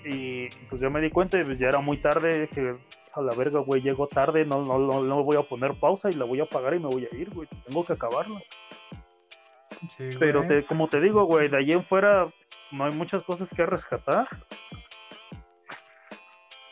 Y 0.03 0.49
pues 0.69 0.81
ya 0.81 0.89
me 0.89 0.99
di 1.01 1.09
cuenta 1.11 1.39
y 1.39 1.43
pues, 1.43 1.59
ya 1.59 1.69
era 1.69 1.79
muy 1.79 1.97
tarde. 1.97 2.49
Que 2.53 2.75
a 3.13 3.21
la 3.21 3.33
verga, 3.33 3.59
güey, 3.59 3.81
llego 3.81 4.07
tarde. 4.07 4.45
No, 4.45 4.63
no, 4.65 4.79
no, 4.79 5.03
no 5.03 5.23
voy 5.23 5.37
a 5.37 5.43
poner 5.43 5.73
pausa 5.79 6.09
y 6.09 6.13
la 6.13 6.25
voy 6.25 6.39
a 6.39 6.43
apagar 6.43 6.73
y 6.73 6.79
me 6.79 6.87
voy 6.87 7.07
a 7.11 7.15
ir, 7.15 7.29
güey. 7.29 7.47
Tengo 7.67 7.85
que 7.85 7.93
acabarla. 7.93 8.41
Sí, 9.89 10.09
Pero 10.19 10.45
te, 10.47 10.63
como 10.65 10.87
te 10.87 10.99
digo, 11.01 11.23
güey, 11.25 11.49
de 11.49 11.57
allí 11.57 11.71
en 11.71 11.83
fuera 11.85 12.31
no 12.71 12.85
hay 12.85 12.93
muchas 12.93 13.23
cosas 13.23 13.49
que 13.53 13.65
rescatar. 13.65 14.27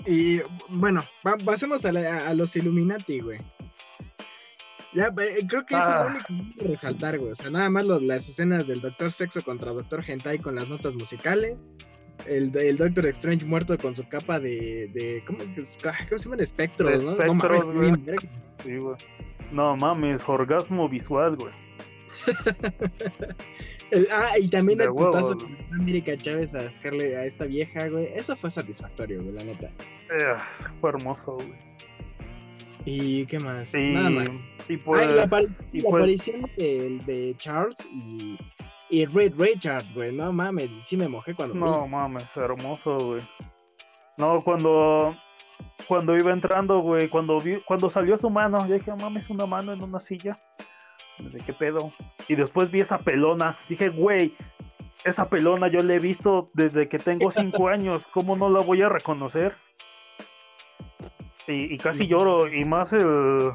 Y 0.06 0.42
bueno, 0.70 1.04
pasemos 1.46 1.86
a, 1.86 1.92
la- 1.92 2.28
a 2.30 2.34
los 2.34 2.56
Illuminati, 2.56 3.20
güey. 3.20 3.40
Ya, 4.94 5.08
eh, 5.08 5.46
creo 5.48 5.66
que 5.66 5.76
eso 5.76 5.84
es 5.84 5.90
Ah. 5.90 6.04
lo 6.04 6.10
único 6.10 6.26
que 6.28 6.34
hay 6.34 6.54
que 6.54 6.64
resaltar, 6.68 7.18
güey. 7.20 7.32
O 7.32 7.36
sea, 7.36 7.50
nada 7.50 7.70
más 7.70 7.84
los- 7.86 8.02
las 8.02 8.28
escenas 8.28 8.66
del 8.68 8.82
Doctor 8.82 9.12
Sexo 9.12 9.42
contra 9.44 9.72
Doctor 9.72 10.04
Hentai 10.08 10.40
con 10.40 10.56
las 10.56 10.68
notas 10.68 10.94
musicales. 10.96 11.58
El, 12.28 12.56
el 12.58 12.76
Doctor 12.78 13.06
Strange 13.08 13.46
muerto 13.46 13.78
con 13.78 13.96
su 13.96 14.08
capa 14.10 14.40
de. 14.40 14.90
de 14.94 15.24
¿cómo? 15.26 15.40
Ah, 15.86 15.94
¿cómo 16.10 16.20
se 16.20 16.26
llaman? 16.26 16.40
Espectros, 16.42 17.00
De 17.00 17.06
¿no? 17.06 17.12
espectros, 17.14 17.66
no 17.66 17.74
mames, 17.74 18.06
güey. 18.06 18.18
Sí, 18.64 18.78
güey. 18.78 18.96
No 19.52 19.78
mames, 19.78 20.28
orgasmo 20.28 20.90
visual, 20.90 21.36
güey. 21.38 21.54
El- 23.92 24.08
ah, 24.12 24.38
y 24.40 24.48
también 24.50 24.78
De 24.78 24.84
el 24.86 24.92
putazo 24.92 25.30
huevos. 25.30 25.44
que 25.44 25.74
América 25.74 26.18
Chávez 26.18 26.54
a 26.54 26.70
Scarlett, 26.70 27.16
a 27.16 27.26
esta 27.26 27.46
vieja, 27.46 27.88
güey. 27.88 28.10
Eso 28.16 28.36
fue 28.36 28.52
satisfactorio, 28.52 29.22
güey, 29.24 29.34
la 29.34 29.44
neta. 29.44 29.68
Eh, 29.68 30.36
fue 30.80 30.90
hermoso, 30.92 31.34
güey. 31.36 31.54
¿Y 32.86 33.26
qué 33.26 33.40
más? 33.40 33.74
Y, 33.76 33.94
Nada 33.94 34.10
más. 34.10 34.30
y 34.68 34.78
pues, 34.78 35.08
Ay, 35.08 35.16
la, 35.16 35.24
apari- 35.26 35.68
y 35.74 35.82
la 35.82 35.90
pues- 35.90 35.96
aparición 36.02 36.42
de, 36.58 37.02
de 37.06 37.36
Charles 37.38 37.78
y, 37.92 38.38
y 38.90 39.06
Reed 39.06 39.34
Richards, 39.38 39.94
güey. 39.94 40.12
No 40.14 40.32
mames, 40.32 40.70
sí 40.84 40.98
me 40.98 41.08
mojé 41.08 41.34
cuando 41.34 41.56
no 41.56 41.84
vi. 41.84 41.90
mames, 41.90 42.36
hermoso, 42.38 42.98
güey. 42.98 43.22
No, 44.18 44.44
cuando 44.44 45.16
cuando 45.88 46.16
iba 46.16 46.32
entrando, 46.32 46.80
güey, 46.80 47.10
cuando 47.10 47.40
vi, 47.42 47.60
cuando 47.62 47.90
salió 47.90 48.18
su 48.18 48.30
mano, 48.30 48.66
yo 48.68 48.76
dije, 48.76 48.92
"No 48.92 48.98
mames, 48.98 49.30
una 49.30 49.46
mano 49.46 49.74
en 49.74 49.82
una 49.82 50.00
silla. 50.00 50.38
¿De 51.20 51.40
qué 51.42 51.52
pedo? 51.54 51.92
Y 52.30 52.36
después 52.36 52.72
vi 52.72 52.80
esa 52.80 53.00
pelona, 53.00 53.58
dije, 53.68 53.90
güey, 53.90 54.34
esa 55.04 55.30
pelona 55.30 55.68
yo 55.68 55.82
la 55.84 55.96
he 55.96 56.00
visto 56.00 56.50
desde 56.54 56.88
que 56.88 56.98
tengo 57.00 57.30
cinco 57.32 57.68
años, 57.70 58.08
¿cómo 58.14 58.38
no 58.38 58.50
la 58.50 58.62
voy 58.62 58.82
a 58.84 58.90
reconocer? 58.90 59.56
Y, 61.50 61.74
y 61.74 61.78
casi 61.78 62.08
lloro, 62.08 62.48
y 62.54 62.64
más 62.64 62.94
el 62.94 63.52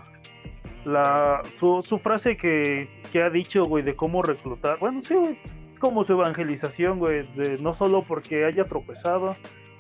la 0.85 1.43
su, 1.51 1.83
su 1.83 1.99
frase 1.99 2.37
que, 2.37 2.89
que 3.13 3.23
ha 3.23 3.31
dicho, 3.31 3.65
güey, 3.65 3.83
de 3.85 3.95
cómo 3.97 4.23
reclutar. 4.23 4.79
Bueno, 4.79 5.01
sí, 5.01 5.15
güey, 5.15 5.39
es 5.73 5.79
como 5.79 6.05
su 6.05 6.13
evangelización, 6.13 6.99
güey, 6.99 7.27
de 7.35 7.57
no 7.59 7.73
solo 7.73 8.03
porque 8.03 8.45
haya 8.45 8.65
tropezado, 8.65 9.37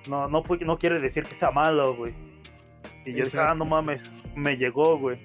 no, 0.08 0.28
no, 0.28 0.42
no 0.60 0.78
quiere 0.78 1.00
decir 1.00 1.24
que 1.24 1.34
sea 1.34 1.50
malo, 1.50 1.94
güey. 1.94 2.14
Y 3.04 3.12
yo 3.12 3.24
dije, 3.24 3.38
ah, 3.38 3.54
no 3.54 3.64
mames, 3.66 4.16
me 4.34 4.56
llegó, 4.56 4.96
güey. 4.98 5.18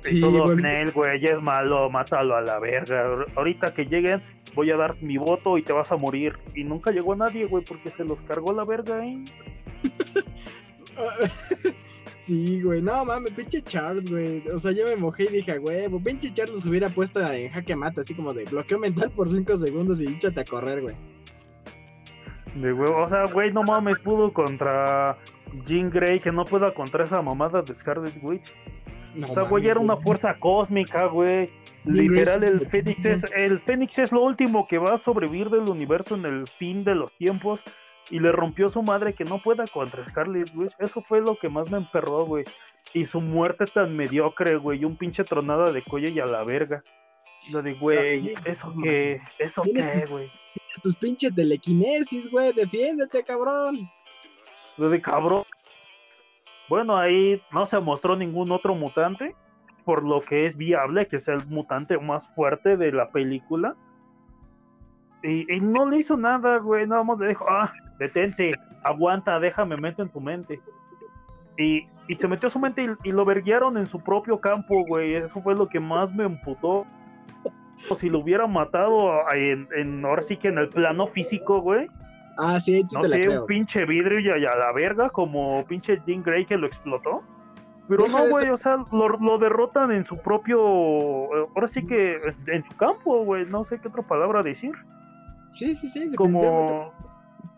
Sí, 0.00 0.18
y 0.18 0.20
todo 0.20 0.44
güey. 0.92 1.20
Ya 1.20 1.30
es 1.34 1.42
malo, 1.42 1.88
mátalo 1.90 2.34
a 2.36 2.40
la 2.40 2.58
verga. 2.58 3.04
Ahor- 3.06 3.26
Ahorita 3.36 3.74
que 3.74 3.86
lleguen, 3.86 4.22
voy 4.54 4.70
a 4.70 4.76
dar 4.76 4.96
mi 5.02 5.18
voto 5.18 5.56
y 5.58 5.62
te 5.62 5.72
vas 5.72 5.92
a 5.92 5.96
morir. 5.96 6.36
Y 6.54 6.64
nunca 6.64 6.90
llegó 6.90 7.14
nadie, 7.14 7.44
güey, 7.46 7.64
porque 7.64 7.90
se 7.90 8.04
los 8.04 8.22
cargó 8.22 8.52
la 8.52 8.64
verga, 8.64 9.04
¿eh? 9.06 9.22
Sí, 12.26 12.60
güey. 12.60 12.82
No 12.82 13.04
mames, 13.04 13.32
pinche 13.34 13.62
Charles, 13.62 14.10
güey. 14.10 14.42
O 14.48 14.58
sea, 14.58 14.72
yo 14.72 14.84
me 14.86 14.96
mojé 14.96 15.24
y 15.24 15.36
dije, 15.36 15.58
güey, 15.58 15.88
pinche 16.02 16.34
Charles 16.34 16.56
los 16.56 16.66
hubiera 16.66 16.88
puesto 16.88 17.24
en 17.24 17.52
jaque 17.52 17.76
mata, 17.76 18.00
así 18.00 18.14
como 18.14 18.34
de 18.34 18.44
bloqueo 18.44 18.80
mental 18.80 19.12
por 19.12 19.30
5 19.30 19.56
segundos 19.56 20.02
y 20.02 20.08
échate 20.08 20.40
a 20.40 20.44
correr, 20.44 20.82
güey. 20.82 20.96
De 22.56 22.72
huevo, 22.72 23.04
o 23.04 23.08
sea, 23.08 23.26
güey, 23.26 23.52
no 23.52 23.62
mames, 23.62 24.00
pudo 24.00 24.32
contra 24.32 25.16
Jean 25.66 25.88
Grey, 25.88 26.18
que 26.18 26.32
no 26.32 26.44
pueda 26.44 26.74
contra 26.74 27.04
esa 27.04 27.22
mamada 27.22 27.62
de 27.62 27.76
Scarlet 27.76 28.18
Witch. 28.20 28.52
No 29.14 29.28
o 29.28 29.32
sea, 29.32 29.44
güey, 29.44 29.68
era 29.68 29.78
una 29.78 29.96
fuerza 29.96 30.34
cósmica, 30.40 31.06
güey. 31.06 31.48
Literal, 31.84 32.42
el 32.42 32.66
Fénix 32.66 33.04
es, 33.04 33.24
el 33.36 33.60
Fénix 33.60 34.00
es 34.00 34.10
lo 34.10 34.24
último 34.24 34.66
que 34.66 34.78
va 34.78 34.94
a 34.94 34.98
sobrevivir 34.98 35.48
del 35.48 35.68
universo 35.68 36.16
en 36.16 36.24
el 36.24 36.48
fin 36.58 36.82
de 36.82 36.96
los 36.96 37.16
tiempos. 37.16 37.60
Y 38.10 38.20
le 38.20 38.30
rompió 38.30 38.70
su 38.70 38.82
madre 38.82 39.14
que 39.14 39.24
no 39.24 39.42
pueda 39.42 39.64
contra 39.66 40.04
Scarlet 40.04 40.54
Witch. 40.54 40.72
Eso 40.78 41.02
fue 41.02 41.20
lo 41.20 41.36
que 41.36 41.48
más 41.48 41.68
me 41.70 41.78
emperró, 41.78 42.24
güey. 42.24 42.44
Y 42.92 43.04
su 43.04 43.20
muerte 43.20 43.66
tan 43.66 43.96
mediocre, 43.96 44.56
güey. 44.56 44.80
Y 44.80 44.84
un 44.84 44.96
pinche 44.96 45.24
tronada 45.24 45.72
de 45.72 45.82
cuello 45.82 46.08
y 46.08 46.20
a 46.20 46.26
la 46.26 46.44
verga. 46.44 46.82
Lo 47.52 47.62
de, 47.62 47.74
güey, 47.74 48.34
¿eso 48.44 48.72
qué? 48.82 49.20
¿Eso 49.38 49.62
qué, 49.62 50.06
güey? 50.08 50.30
Tus 50.82 50.96
pinches 50.96 51.34
telequinesis, 51.34 52.30
güey. 52.30 52.52
Defiéndete, 52.52 53.24
cabrón. 53.24 53.90
Lo 54.76 54.88
de 54.88 55.00
cabrón. 55.00 55.44
Bueno, 56.68 56.96
ahí 56.96 57.40
no 57.52 57.66
se 57.66 57.78
mostró 57.80 58.16
ningún 58.16 58.50
otro 58.50 58.74
mutante, 58.74 59.34
por 59.84 60.04
lo 60.04 60.20
que 60.20 60.46
es 60.46 60.56
viable 60.56 61.06
que 61.06 61.20
sea 61.20 61.34
el 61.34 61.46
mutante 61.46 61.98
más 61.98 62.28
fuerte 62.34 62.76
de 62.76 62.92
la 62.92 63.10
película. 63.10 63.76
Y, 65.22 65.52
y 65.52 65.60
no 65.60 65.88
le 65.88 65.98
hizo 65.98 66.16
nada, 66.16 66.58
güey, 66.58 66.86
nada 66.86 67.02
más 67.02 67.18
le 67.18 67.28
dijo, 67.28 67.44
ah, 67.48 67.72
detente, 67.98 68.52
aguanta, 68.84 69.40
déjame, 69.40 69.76
meto 69.76 70.02
en 70.02 70.08
tu 70.10 70.20
mente. 70.20 70.60
Y, 71.58 71.88
y 72.08 72.14
se 72.16 72.28
metió 72.28 72.48
a 72.48 72.50
su 72.50 72.58
mente 72.60 72.84
y, 72.84 73.08
y 73.08 73.12
lo 73.12 73.24
verguiaron 73.24 73.76
en 73.78 73.86
su 73.86 73.98
propio 74.00 74.38
campo, 74.40 74.84
güey, 74.86 75.14
eso 75.14 75.40
fue 75.42 75.54
lo 75.54 75.68
que 75.68 75.80
más 75.80 76.14
me 76.14 76.24
emputó. 76.24 76.86
O 77.90 77.94
si 77.94 78.08
lo 78.08 78.20
hubiera 78.20 78.46
matado 78.46 79.10
en, 79.34 79.68
en- 79.76 80.04
ahora 80.04 80.22
sí 80.22 80.36
que 80.36 80.48
en 80.48 80.58
el 80.58 80.68
plano 80.68 81.06
físico, 81.06 81.60
güey. 81.60 81.88
Ah, 82.38 82.60
sí, 82.60 82.82
sí 82.88 82.94
No 82.94 83.00
te 83.00 83.08
la 83.08 83.16
sé, 83.16 83.24
creo. 83.26 83.40
un 83.42 83.46
pinche 83.46 83.84
vidrio 83.86 84.18
y 84.38 84.44
a, 84.46 84.54
la 84.56 84.72
verga, 84.72 85.08
como 85.10 85.64
pinche 85.66 86.00
Jean 86.06 86.22
Grey 86.22 86.44
que 86.46 86.56
lo 86.56 86.66
explotó. 86.66 87.22
Pero 87.88 88.04
Deja 88.04 88.18
no, 88.18 88.28
güey, 88.28 88.48
o 88.50 88.56
sea, 88.56 88.78
lo, 88.92 89.08
lo 89.08 89.38
derrotan 89.38 89.92
en 89.92 90.04
su 90.04 90.18
propio. 90.18 90.58
eh, 90.58 91.46
Ahora 91.54 91.68
sí 91.68 91.86
que 91.86 92.16
en 92.46 92.64
su 92.64 92.76
campo, 92.76 93.24
güey, 93.24 93.46
no 93.46 93.64
sé 93.64 93.78
qué 93.78 93.88
otra 93.88 94.02
palabra 94.02 94.42
decir. 94.42 94.72
Sí, 95.56 95.74
sí, 95.74 95.88
sí. 95.88 96.12
Como. 96.14 96.92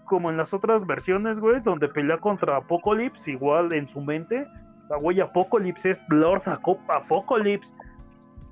como 0.05 0.31
en 0.31 0.37
las 0.37 0.55
otras 0.55 0.87
versiones, 0.87 1.39
güey, 1.39 1.61
donde 1.61 1.89
pelea 1.89 2.19
contra 2.19 2.57
Apocalypse, 2.57 3.31
igual 3.31 3.73
en 3.73 3.89
su 3.89 4.01
mente. 4.01 4.47
O 4.83 4.87
sea, 4.87 4.97
güey, 4.97 5.21
Apocalypse 5.21 5.91
es 5.91 6.07
Lord 6.09 6.43
Apocalypse. 6.47 7.73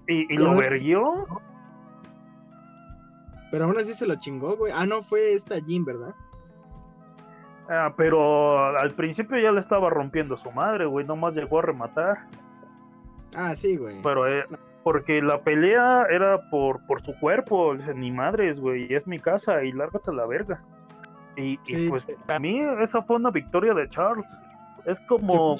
Y, 0.09 0.33
y 0.33 0.37
lo 0.37 0.55
verguió. 0.55 1.27
Pero 3.51 3.65
aún 3.65 3.79
así 3.79 3.95
se 3.95 4.07
lo 4.07 4.17
chingó, 4.17 4.57
güey. 4.57 4.73
Ah, 4.75 4.87
no, 4.87 5.03
fue 5.03 5.33
esta 5.33 5.61
Jim, 5.61 5.85
¿verdad? 5.85 6.15
Ah, 7.69 7.95
pero 7.97 8.77
al 8.77 8.93
principio 8.93 9.39
ya 9.39 9.51
le 9.53 9.61
estaba 9.61 9.91
rompiendo 9.91 10.37
su 10.37 10.51
madre, 10.51 10.87
güey. 10.87 11.07
Nomás 11.07 11.35
llegó 11.35 11.61
a 11.61 11.63
rematar. 11.63 12.27
Ah, 13.35 13.57
sí, 13.57 13.77
güey. 13.77 13.97
Pero 14.03 14.29
eh, 14.29 14.45
porque 14.87 15.21
la 15.21 15.41
pelea 15.41 16.07
era 16.13 16.49
por, 16.49 16.81
por 16.87 17.03
su 17.03 17.13
cuerpo. 17.19 17.75
Ni 17.75 18.13
madres, 18.13 18.61
güey. 18.61 18.95
Es 18.95 19.05
mi 19.05 19.19
casa 19.19 19.65
y 19.65 19.73
lárgate 19.73 20.13
a 20.13 20.15
la 20.15 20.27
verga. 20.27 20.63
Y, 21.37 21.59
pues 21.89 22.07
a 22.29 22.39
mí 22.39 22.61
esa 22.81 23.03
fue 23.03 23.17
una 23.17 23.33
victoria 23.33 23.75
de 23.75 23.89
Charles. 23.91 24.33
Es 24.85 25.01
como 25.01 25.57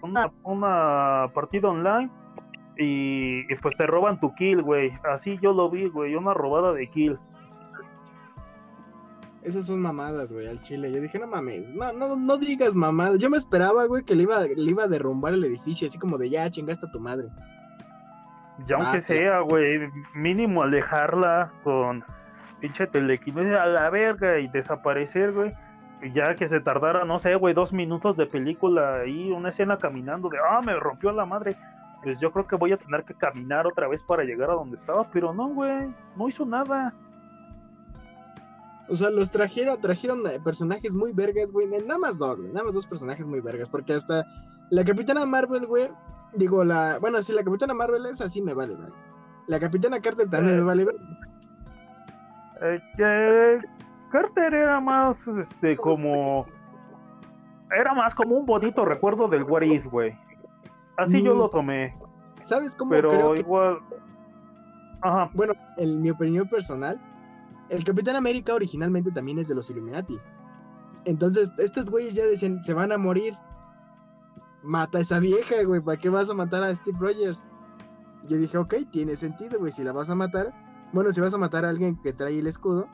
una, 0.00 0.32
una 0.42 1.30
partida 1.34 1.68
online 1.68 2.08
y, 2.78 3.54
pues 3.56 3.76
te 3.76 3.86
roban 3.86 4.20
tu 4.20 4.34
kill, 4.34 4.62
güey. 4.62 4.92
Así 5.12 5.38
yo 5.42 5.52
lo 5.52 5.68
vi, 5.68 5.88
güey. 5.88 6.14
Una 6.14 6.32
robada 6.32 6.72
de 6.72 6.88
kill. 6.88 7.18
Esas 9.42 9.66
son 9.66 9.80
mamadas, 9.80 10.32
güey, 10.32 10.46
al 10.46 10.62
chile. 10.62 10.90
Yo 10.90 11.02
dije, 11.02 11.18
no 11.18 11.26
mames, 11.26 11.68
no, 11.68 12.16
no, 12.16 12.36
digas 12.38 12.74
mamadas. 12.74 13.18
Yo 13.18 13.28
me 13.28 13.36
esperaba, 13.36 13.84
güey, 13.84 14.02
que 14.02 14.16
le 14.16 14.22
iba, 14.22 14.42
le 14.46 14.70
iba 14.70 14.84
a 14.84 14.88
derrumbar 14.88 15.34
el 15.34 15.44
edificio, 15.44 15.86
así 15.86 15.98
como 15.98 16.16
de 16.16 16.30
ya, 16.30 16.50
chingaste 16.50 16.86
a 16.86 16.90
tu 16.90 17.00
madre. 17.00 17.28
Ya 18.64 18.76
aunque 18.76 19.00
sea, 19.00 19.40
güey, 19.40 19.90
mínimo 20.14 20.62
alejarla 20.62 21.52
con 21.62 22.04
pinche 22.60 22.86
telequinesis 22.86 23.52
a 23.52 23.66
la 23.66 23.90
verga 23.90 24.38
y 24.38 24.48
desaparecer, 24.48 25.32
güey. 25.32 25.54
Y 26.02 26.12
ya 26.12 26.34
que 26.34 26.48
se 26.48 26.60
tardara, 26.60 27.04
no 27.04 27.18
sé, 27.18 27.34
güey, 27.34 27.54
dos 27.54 27.72
minutos 27.72 28.16
de 28.16 28.26
película 28.26 29.00
ahí, 29.00 29.30
una 29.30 29.50
escena 29.50 29.76
caminando 29.76 30.28
de, 30.28 30.38
ah, 30.38 30.60
me 30.64 30.74
rompió 30.74 31.12
la 31.12 31.26
madre. 31.26 31.56
Pues 32.02 32.20
yo 32.20 32.30
creo 32.30 32.46
que 32.46 32.56
voy 32.56 32.72
a 32.72 32.76
tener 32.76 33.04
que 33.04 33.14
caminar 33.14 33.66
otra 33.66 33.88
vez 33.88 34.02
para 34.02 34.24
llegar 34.24 34.50
a 34.50 34.54
donde 34.54 34.76
estaba, 34.76 35.10
pero 35.10 35.34
no, 35.34 35.48
güey, 35.48 35.92
no 36.16 36.28
hizo 36.28 36.44
nada. 36.44 36.94
O 38.88 38.94
sea, 38.94 39.10
los 39.10 39.30
trajeron, 39.30 39.80
trajeron 39.80 40.22
personajes 40.44 40.94
muy 40.94 41.12
vergas, 41.12 41.50
güey. 41.50 41.66
Nada 41.66 41.98
más 41.98 42.18
dos, 42.18 42.40
güey. 42.40 42.52
Nada 42.52 42.66
más 42.66 42.74
dos 42.74 42.86
personajes 42.86 43.26
muy 43.26 43.40
vergas. 43.40 43.68
Porque 43.68 43.94
hasta 43.94 44.24
la 44.70 44.84
Capitana 44.84 45.26
Marvel, 45.26 45.66
güey. 45.66 45.90
Digo, 46.34 46.64
la. 46.64 46.98
Bueno, 46.98 47.22
si 47.22 47.32
la 47.32 47.42
Capitana 47.42 47.74
Marvel 47.74 48.06
es 48.06 48.20
así, 48.20 48.42
me 48.42 48.54
vale, 48.54 48.74
güey. 48.74 48.88
La 49.46 49.60
Capitana 49.60 50.00
Carter 50.00 50.28
también 50.28 50.58
me 50.58 50.62
vale. 50.62 50.86
Eh, 52.62 53.60
Carter 54.10 54.54
era 54.54 54.80
más, 54.80 55.26
este, 55.28 55.76
como. 55.76 56.46
Era 57.70 57.94
más 57.94 58.14
como 58.14 58.36
un 58.36 58.46
bonito 58.46 58.84
recuerdo 58.84 59.28
del 59.28 59.44
What 59.44 59.62
If, 59.62 59.86
güey. 59.86 60.16
Así 60.96 61.22
yo 61.22 61.34
mm. 61.34 61.38
lo 61.38 61.50
tomé. 61.50 61.94
¿Sabes 62.44 62.76
cómo? 62.76 62.90
Pero 62.90 63.34
igual. 63.34 63.78
Ajá. 65.02 65.30
Bueno, 65.34 65.54
en 65.76 66.00
mi 66.00 66.10
opinión 66.10 66.48
personal, 66.48 67.00
el 67.68 67.84
Capitán 67.84 68.16
América 68.16 68.54
originalmente 68.54 69.10
también 69.10 69.38
es 69.38 69.48
de 69.48 69.54
los 69.54 69.68
Illuminati. 69.70 70.18
Entonces, 71.04 71.50
estos 71.58 71.90
güeyes 71.90 72.14
ya 72.14 72.24
decían, 72.24 72.62
se 72.64 72.74
van 72.74 72.92
a 72.92 72.98
morir. 72.98 73.36
Mata 74.66 74.98
a 74.98 75.00
esa 75.00 75.20
vieja, 75.20 75.62
güey. 75.64 75.80
¿Para 75.80 75.98
qué 75.98 76.08
vas 76.08 76.28
a 76.28 76.34
matar 76.34 76.64
a 76.64 76.74
Steve 76.74 76.98
Rogers? 77.00 77.44
Yo 78.28 78.36
dije, 78.36 78.58
ok, 78.58 78.74
tiene 78.90 79.14
sentido, 79.14 79.58
güey. 79.58 79.70
Si 79.70 79.84
la 79.84 79.92
vas 79.92 80.10
a 80.10 80.14
matar, 80.14 80.52
bueno, 80.92 81.12
si 81.12 81.20
vas 81.20 81.32
a 81.32 81.38
matar 81.38 81.64
a 81.64 81.68
alguien 81.68 81.96
que 82.02 82.12
trae 82.12 82.38
el 82.38 82.46
escudo, 82.46 82.88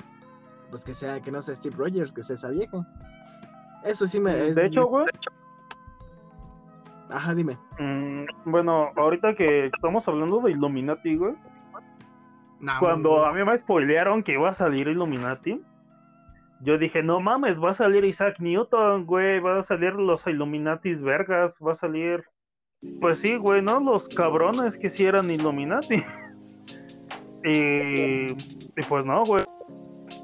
pues 0.71 0.85
que 0.85 0.93
sea, 0.93 1.21
que 1.21 1.33
no 1.33 1.41
sea 1.41 1.55
Steve 1.55 1.77
Rogers, 1.77 2.13
que 2.13 2.23
sea 2.23 2.35
esa 2.35 2.49
vieja. 2.51 2.87
Eso 3.85 4.07
sí 4.07 4.21
me. 4.21 4.35
de 4.35 4.67
hecho, 4.67 4.87
güey. 4.87 5.07
Ajá, 7.09 7.35
dime. 7.35 7.59
Mm, 7.79 8.25
bueno, 8.45 8.91
ahorita 8.97 9.35
que 9.35 9.67
estamos 9.67 10.07
hablando 10.09 10.41
de 10.41 10.53
Illuminati, 10.53 11.17
güey. 11.17 11.35
Cuando 12.79 13.25
a 13.25 13.33
mí 13.33 13.45
me 13.45 13.59
spoilearon 13.59 14.23
que 14.23 14.35
iba 14.35 14.49
a 14.49 14.55
salir 14.55 14.87
Illuminati, 14.89 15.61
yo 16.63 16.79
dije, 16.79 17.03
no 17.03 17.21
mames, 17.21 17.61
va 17.61 17.71
a 17.71 17.75
salir 17.75 18.05
Isaac 18.05 18.37
Newton, 18.39 19.05
güey, 19.05 19.41
va 19.41 19.59
a 19.59 19.63
salir 19.63 19.95
los 19.95 20.27
Illuminatis 20.27 21.03
vergas, 21.03 21.59
va 21.65 21.73
a 21.73 21.77
salir... 21.77 22.25
Pues 23.01 23.19
sí, 23.19 23.37
güey, 23.37 23.63
¿no? 23.63 23.81
Los 23.81 24.09
cabrones 24.09 24.77
que 24.77 24.89
sí 24.89 25.05
eran 25.05 25.31
Illuminati. 25.31 25.97
y, 27.45 28.27
y 28.27 28.83
pues 28.89 29.05
no, 29.05 29.25
güey. 29.25 29.45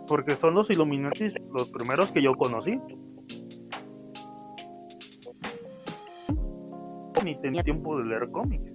Porque 0.07 0.37
son 0.37 0.55
los 0.55 0.71
Illuminatis 0.71 1.35
los 1.53 1.71
primeros 1.71 2.11
que 2.13 2.23
yo 2.23 2.35
conocí. 2.35 2.81
Ni 7.25 7.41
tenía 7.41 7.63
tiempo 7.63 7.99
de 7.99 8.05
leer 8.07 8.31
cómics. 8.31 8.73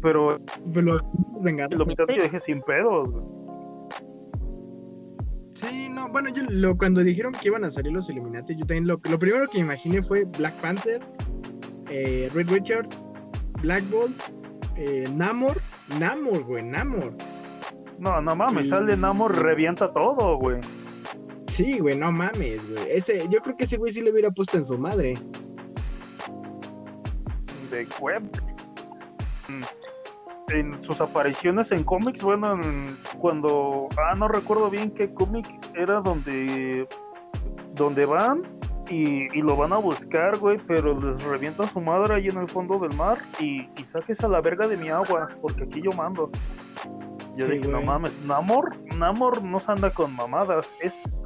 Pero. 0.00 0.38
Pero 0.72 0.98
te 2.06 2.12
dejé 2.12 2.40
sin 2.40 2.62
pedos, 2.62 3.10
Sí, 3.10 3.37
no, 5.98 6.08
bueno, 6.08 6.30
yo 6.30 6.44
lo, 6.48 6.76
cuando 6.78 7.02
dijeron 7.02 7.32
que 7.32 7.48
iban 7.48 7.64
a 7.64 7.70
salir 7.70 7.92
los 7.92 8.08
Illuminati, 8.08 8.54
yo 8.54 8.60
también 8.60 8.86
lo, 8.86 9.00
lo 9.02 9.18
primero 9.18 9.48
que 9.48 9.58
imaginé 9.58 10.00
fue 10.00 10.24
Black 10.24 10.54
Panther, 10.60 11.00
eh, 11.90 12.30
Red 12.32 12.48
Richards, 12.50 12.96
Black 13.62 13.88
Bolt, 13.90 14.16
eh, 14.76 15.08
Namor, 15.12 15.60
Namor, 15.98 16.44
güey, 16.44 16.62
Namor. 16.62 17.14
No, 17.98 18.20
no 18.20 18.36
mames, 18.36 18.68
sale 18.68 18.96
Namor, 18.96 19.42
revienta 19.42 19.92
todo, 19.92 20.38
güey. 20.38 20.60
Sí, 21.48 21.80
güey, 21.80 21.98
no 21.98 22.12
mames, 22.12 22.60
güey. 22.70 22.90
Ese, 22.90 23.28
yo 23.28 23.40
creo 23.40 23.56
que 23.56 23.64
ese 23.64 23.76
güey 23.76 23.92
sí 23.92 24.00
le 24.00 24.12
hubiera 24.12 24.30
puesto 24.30 24.56
en 24.56 24.64
su 24.64 24.78
madre. 24.78 25.18
De 27.72 27.86
web 28.00 28.22
en 30.50 30.82
sus 30.82 31.00
apariciones 31.00 31.72
en 31.72 31.84
cómics, 31.84 32.22
bueno, 32.22 32.58
cuando, 33.18 33.88
ah, 33.96 34.14
no 34.14 34.28
recuerdo 34.28 34.70
bien 34.70 34.90
qué 34.92 35.12
cómic 35.12 35.46
era 35.74 36.00
donde, 36.00 36.88
donde 37.74 38.06
van 38.06 38.42
y, 38.90 39.28
lo 39.42 39.56
van 39.56 39.72
a 39.72 39.78
buscar, 39.78 40.38
güey, 40.38 40.58
pero 40.66 40.98
les 40.98 41.22
revientan 41.22 41.68
su 41.68 41.80
madre 41.80 42.14
ahí 42.14 42.28
en 42.28 42.38
el 42.38 42.48
fondo 42.48 42.78
del 42.78 42.94
mar 42.96 43.18
y, 43.38 43.68
y 43.78 43.84
saques 43.84 44.20
a 44.20 44.28
la 44.28 44.40
verga 44.40 44.66
de 44.66 44.76
mi 44.76 44.88
agua, 44.88 45.28
porque 45.42 45.64
aquí 45.64 45.82
yo 45.82 45.92
mando. 45.92 46.30
Yo 47.36 47.46
dije, 47.46 47.68
no 47.68 47.82
mames, 47.82 48.18
Namor, 48.24 48.76
Namor 48.96 49.42
no 49.42 49.60
se 49.60 49.70
anda 49.70 49.90
con 49.90 50.14
mamadas, 50.16 50.66
es 50.80 51.20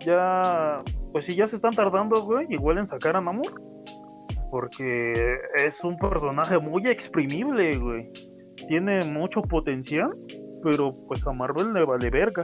ya, 0.00 0.82
pues 1.12 1.24
si 1.24 1.34
ya 1.34 1.46
se 1.46 1.56
están 1.56 1.74
tardando, 1.74 2.20
güey, 2.22 2.46
igual 2.50 2.78
en 2.78 2.86
sacar 2.86 3.16
a 3.16 3.20
Namor. 3.20 3.62
Porque 4.50 5.36
es 5.56 5.84
un 5.84 5.98
personaje 5.98 6.58
muy 6.58 6.86
exprimible, 6.86 7.76
güey 7.76 8.10
tiene 8.66 9.04
mucho 9.04 9.42
potencial, 9.42 10.16
pero 10.62 10.94
pues 11.06 11.26
a 11.26 11.32
Marvel 11.32 11.72
le 11.72 11.84
vale 11.84 12.10
verga. 12.10 12.42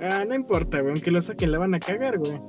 Ah, 0.00 0.24
no 0.26 0.34
importa, 0.34 0.80
güey, 0.80 0.92
aunque 0.92 1.10
lo 1.10 1.20
saquen 1.20 1.52
la 1.52 1.58
van 1.58 1.74
a 1.74 1.80
cagar, 1.80 2.18
güey. 2.18 2.40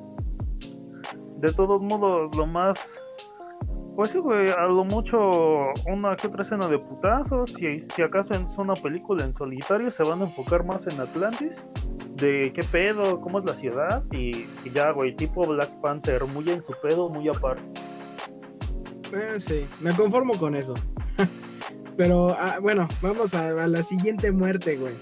De 1.38 1.52
todos 1.54 1.82
modos, 1.82 2.36
lo 2.36 2.48
más 2.48 3.00
pues 3.98 4.12
sí, 4.12 4.20
güey, 4.20 4.48
a 4.52 4.68
lo 4.68 4.86
mucho 4.86 5.74
una 5.88 6.16
que 6.16 6.28
otra 6.28 6.44
escena 6.44 6.68
de 6.68 6.78
putazos. 6.78 7.52
Si, 7.52 7.80
si 7.80 8.04
acaso 8.04 8.36
es 8.36 8.56
una 8.60 8.76
película 8.76 9.26
en 9.26 9.34
solitario, 9.34 9.90
se 9.90 10.04
van 10.04 10.22
a 10.22 10.26
enfocar 10.26 10.64
más 10.64 10.86
en 10.86 11.02
Atlantis. 11.02 11.64
De 12.14 12.54
qué 12.54 12.62
pedo, 12.72 13.20
cómo 13.22 13.40
es 13.40 13.46
la 13.46 13.56
ciudad. 13.56 14.04
Y, 14.12 14.46
ya, 14.72 14.92
güey, 14.92 15.16
tipo 15.16 15.48
Black 15.48 15.72
Panther, 15.82 16.24
muy 16.26 16.48
en 16.48 16.62
su 16.62 16.74
pedo, 16.80 17.10
muy 17.10 17.28
aparte. 17.28 17.64
Eh, 19.14 19.40
sí, 19.40 19.66
me 19.82 19.92
conformo 19.96 20.38
con 20.38 20.56
eso. 20.56 20.76
Pero 21.98 22.38
ah, 22.40 22.60
bueno, 22.62 22.88
vamos 23.02 23.34
a, 23.34 23.52
la 23.52 23.84
siguiente 23.84 24.32
muerte, 24.32 24.78
güey. 24.78 24.96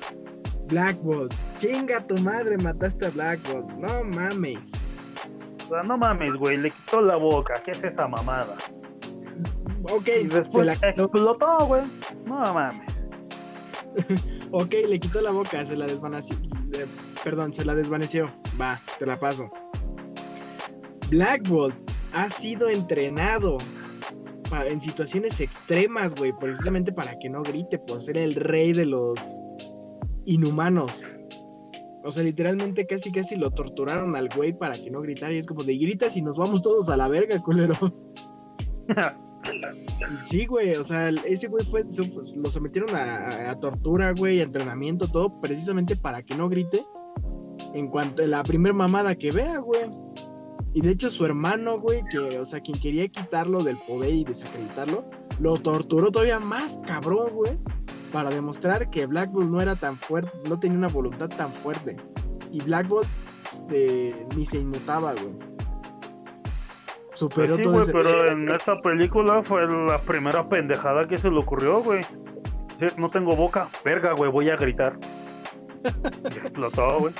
Blackbolt. 0.68 1.34
Chinga 1.60 2.06
tu 2.08 2.16
madre, 2.18 2.58
mataste 2.58 3.08
a 3.08 3.10
Blackbolt. 3.10 3.70
No 3.74 4.04
mames. 4.04 4.72
O 5.66 5.70
sea, 5.70 5.84
no 5.84 5.98
mames, 5.98 6.36
güey. 6.38 6.58
Le 6.58 6.72
quitó 6.72 7.02
la 7.02 7.18
boca. 7.18 7.62
¿Qué 7.64 7.72
es 7.72 7.84
esa 7.84 8.08
mamada? 8.08 8.56
Ok. 9.92 10.08
Y 10.22 10.28
después 10.28 10.66
la 10.66 10.74
explotó, 10.74 11.68
güey. 11.68 11.84
No 12.26 12.54
mames. 12.54 12.94
ok, 14.52 14.74
le 14.88 15.00
quitó 15.00 15.22
la 15.22 15.32
boca. 15.32 15.66
Se 15.66 15.76
la 15.76 15.86
desvaneció. 15.86 16.38
perdón, 17.24 17.54
se 17.54 17.66
la 17.66 17.76
desvaneció. 17.76 18.32
Va, 18.60 18.82
te 18.98 19.06
la 19.06 19.20
paso. 19.20 19.50
Blackbolt 21.10 21.76
ha 22.14 22.30
sido 22.30 22.70
entrenado 22.70 23.58
en 24.68 24.82
situaciones 24.82 25.40
extremas, 25.40 26.16
güey, 26.16 26.34
precisamente 26.40 26.92
para 26.92 27.18
que 27.20 27.30
no 27.30 27.42
grite, 27.44 27.80
por 27.80 28.02
ser 28.02 28.18
el 28.18 28.36
rey 28.36 28.74
de 28.74 28.86
los 28.86 29.20
inhumanos. 30.26 31.04
O 32.04 32.12
sea, 32.12 32.24
literalmente 32.24 32.86
casi 32.86 33.12
casi 33.12 33.36
lo 33.36 33.50
torturaron 33.52 34.16
al 34.16 34.30
güey 34.36 34.54
para 34.54 34.74
que 34.74 34.92
no 34.92 35.02
gritara. 35.02 35.34
Y 35.34 35.38
es 35.38 35.48
como 35.48 35.64
de 35.64 35.76
gritas 35.76 36.16
y 36.16 36.22
nos 36.22 36.38
vamos 36.38 36.62
todos 36.62 36.90
a 36.90 36.98
la 36.98 37.08
verga, 37.08 37.42
culero. 37.42 37.74
sí, 40.26 40.46
güey, 40.46 40.76
o 40.76 40.84
sea, 40.84 41.10
ese 41.10 41.48
güey 41.48 41.66
fue, 41.66 41.84
lo 42.36 42.52
sometieron 42.52 42.96
a, 42.96 43.58
tortura, 43.60 44.14
güey, 44.16 44.40
a 44.40 44.44
entrenamiento, 44.44 45.08
todo, 45.08 45.42
precisamente 45.42 45.96
para 45.96 46.22
que 46.22 46.36
no 46.36 46.48
grite. 46.48 46.84
en 47.74 47.88
cuanto 47.88 48.22
a 48.24 48.28
la 48.28 48.44
primer 48.44 48.74
mamada 48.74 49.16
que 49.16 49.32
vea, 49.32 49.58
güey. 49.58 49.90
Y 50.76 50.82
de 50.82 50.92
hecho 50.92 51.10
su 51.10 51.26
hermano, 51.26 51.80
güey, 51.80 52.04
que, 52.12 52.20
o 52.20 52.44
sea, 52.44 52.60
quien 52.60 52.78
quería 52.78 53.08
quitarlo 53.08 53.64
del 53.64 53.78
poder 53.88 54.14
y 54.14 54.26
desacreditarlo, 54.26 55.06
lo 55.40 55.58
torturó 55.58 56.12
todavía 56.12 56.38
más 56.38 56.82
cabrón, 56.86 57.30
güey, 57.32 57.58
para 58.12 58.30
demostrar 58.30 58.90
que 58.90 59.06
Black 59.06 59.32
Bolt 59.32 59.50
no 59.50 59.62
era 59.62 59.78
tan 59.78 59.98
fuerte, 59.98 60.32
no 60.50 60.60
tenía 60.60 60.78
una 60.78 60.90
voluntad 60.90 61.30
tan 61.30 61.54
fuerte. 61.54 61.96
Y 62.52 62.62
Black 62.62 62.90
Bolt 62.90 63.08
este, 63.42 64.28
ni 64.36 64.46
se 64.46 64.58
inmutaba, 64.58 65.14
güey. 65.14 65.34
Superó 67.14 67.56
pues 67.56 67.86
sí, 67.86 67.94
güey, 67.94 68.04
pero 68.04 68.32
en 68.34 68.50
esta 68.50 68.82
película 68.82 69.44
fue 69.44 69.66
la 69.66 70.02
primera 70.02 70.50
pendejada 70.50 71.06
que 71.08 71.18
se 71.18 71.32
le 71.32 71.38
ocurrió, 71.38 71.84
güey. 71.84 72.02
no 72.98 73.10
tengo 73.10 73.34
boca, 73.38 73.70
verga, 73.86 74.12
güey, 74.12 74.30
voy 74.30 74.50
a 74.50 74.58
gritar. 74.58 75.00
y 75.86 76.38
explotó, 76.38 77.00
güey. 77.00 77.14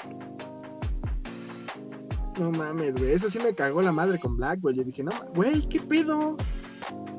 No 2.40 2.52
mames, 2.52 2.96
güey. 2.96 3.12
Eso 3.12 3.30
sí 3.30 3.40
me 3.40 3.54
cagó 3.54 3.82
la 3.82 3.92
madre 3.92 4.20
con 4.20 4.36
Black, 4.36 4.60
güey. 4.62 4.76
Yo 4.76 4.84
dije, 4.84 5.04
no, 5.04 5.12
güey, 5.34 5.68
¿qué 5.70 5.80
pedo? 5.80 6.36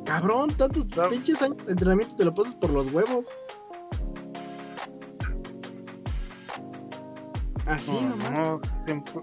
Cabrón, 0.04 0.54
tantos 0.56 0.86
pinches 1.10 1.42
años 1.42 1.64
de 1.64 1.72
entrenamiento 1.72 2.14
te 2.14 2.24
lo 2.24 2.34
pasas 2.34 2.54
por 2.56 2.70
los 2.70 2.92
huevos. 2.92 3.28
Así 7.66 8.04
nomás. 8.04 8.30
No, 8.30 8.60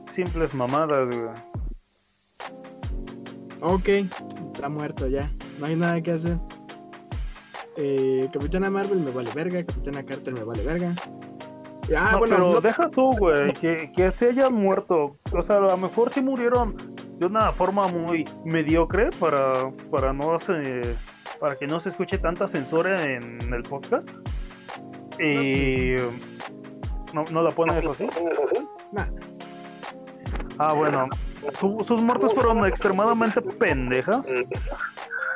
simples 0.10 0.54
mamadas, 0.54 1.08
güey. 1.08 1.30
Ok, 3.62 3.88
está 4.54 4.68
muerto 4.68 5.08
ya. 5.08 5.32
No 5.60 5.68
hay 5.68 5.78
nada 5.78 6.02
que 6.02 6.12
hacer. 6.12 6.38
Eh, 7.78 8.30
Capitana 8.34 8.70
Marvel 8.70 9.00
me 9.00 9.12
vale 9.12 9.32
verga. 9.34 9.66
Capitana 9.66 10.04
Carter 10.04 10.34
me 10.34 10.44
vale 10.44 10.64
verga. 10.64 10.94
Ah, 11.96 12.12
no, 12.14 12.20
bueno, 12.20 12.36
pero 12.36 12.62
deja 12.62 12.90
tú, 12.90 13.12
güey, 13.18 13.52
que, 13.54 13.92
que 13.96 14.12
se 14.12 14.30
hayan 14.30 14.54
muerto. 14.54 15.18
O 15.32 15.42
sea, 15.42 15.58
a 15.58 15.62
lo 15.62 15.78
mejor 15.78 16.12
sí 16.14 16.22
murieron 16.22 16.76
de 17.20 17.26
una 17.26 17.52
forma 17.52 17.88
muy 17.88 18.26
mediocre 18.46 19.10
para, 19.20 19.72
para 19.92 20.14
no 20.14 20.40
se, 20.40 20.96
para 21.40 21.58
que 21.58 21.68
no 21.68 21.80
se 21.80 21.90
escuche 21.90 22.18
tanta 22.18 22.48
censura 22.48 23.04
en 23.04 23.54
el 23.54 23.64
podcast. 23.64 24.10
Y 25.20 25.96
no, 27.14 27.24
no 27.32 27.42
la 27.42 27.52
pones 27.52 27.86
así. 27.86 28.08
Ah, 30.58 30.74
bueno. 30.74 31.08
sus 31.60 32.02
muertes 32.02 32.34
fueron 32.34 32.66
extremadamente 32.66 33.42
pendejas. 33.42 34.28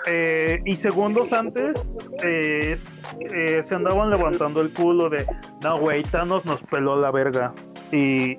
Eh, 0.10 0.62
y 0.64 0.78
segundos 0.78 1.34
antes 1.34 1.90
eh, 2.24 2.78
eh, 3.20 3.62
se 3.64 3.76
andaban 3.76 4.10
levantando 4.10 4.62
el 4.62 4.74
culo 4.74 5.10
de 5.10 5.26
no 5.62 5.80
güey 5.80 6.04
Thanos 6.04 6.46
nos 6.46 6.62
peló 6.64 7.00
la 7.00 7.12
verga 7.12 7.54
y 7.92 8.38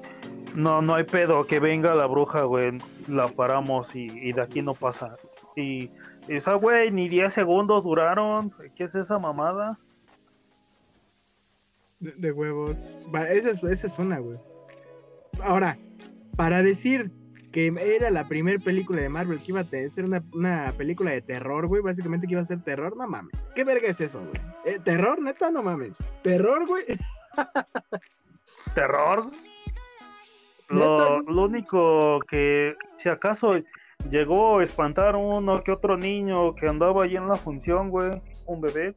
no 0.55 0.83
no 0.83 0.95
hay 0.95 1.05
pedo 1.05 1.47
que 1.47 1.61
venga 1.61 1.95
la 1.95 2.07
bruja 2.07 2.43
güey 2.43 2.79
la 3.09 3.29
paramos 3.29 3.89
y, 3.95 4.33
de 4.33 4.41
aquí 4.41 4.63
no 4.63 4.75
pasa. 4.75 5.17
Y, 5.57 5.91
esa 6.29 6.55
güey 6.55 6.91
ni 6.91 7.09
10 7.09 7.33
segundos 7.33 7.83
duraron. 7.83 8.53
¿qué 8.77 8.85
es 8.85 8.95
esa 8.95 9.19
mamada? 9.19 9.79
De, 12.01 12.31
huevos. 12.31 12.79
Esa 13.31 13.51
es, 13.51 13.65
esa 13.65 13.87
es 13.87 13.99
una 13.99 14.19
güey. 14.19 14.39
Ahora 15.43 15.79
para 16.37 16.63
decir 16.63 17.11
que 17.53 17.73
era 17.97 18.11
la 18.11 18.25
primera 18.25 18.59
película 18.59 19.01
de 19.01 19.09
Marvel 19.09 19.39
que 19.41 19.53
iba 19.53 19.61
a 19.61 19.65
ser 19.65 20.05
una, 20.33 20.73
película 20.73 21.11
de 21.13 21.23
terror, 21.23 21.67
güey. 21.67 21.83
Básicamente 21.83 22.27
que 22.27 22.35
iba 22.35 22.43
a 22.43 22.47
ser 22.47 22.63
terror, 22.63 22.97
no 22.97 23.09
mames. 23.09 23.33
¿Qué 23.55 23.65
verga 23.65 23.89
es 23.89 24.01
eso, 24.01 24.21
güey? 24.21 24.41
¿Eh, 24.65 24.79
¿Terror, 24.85 25.21
neta? 25.21 25.51
No 25.51 25.63
mames. 25.63 25.97
¿Terror, 26.23 26.67
güey? 26.67 26.85
¿Terror? 28.75 29.25
Lo, 30.69 31.23
lo, 31.23 31.45
único 31.45 32.21
que, 32.29 32.77
si 32.95 33.09
acaso 33.09 33.55
llegó 34.11 34.59
a 34.59 34.65
espantar 34.65 35.17
uno 35.17 35.63
que 35.65 35.73
otro 35.73 35.97
niño 35.97 36.55
que 36.55 36.69
andaba 36.69 37.05
allí 37.05 37.17
en 37.17 37.27
la 37.27 37.37
función, 37.37 37.89
güey, 37.89 38.11
un 38.45 38.61
bebé, 38.61 38.95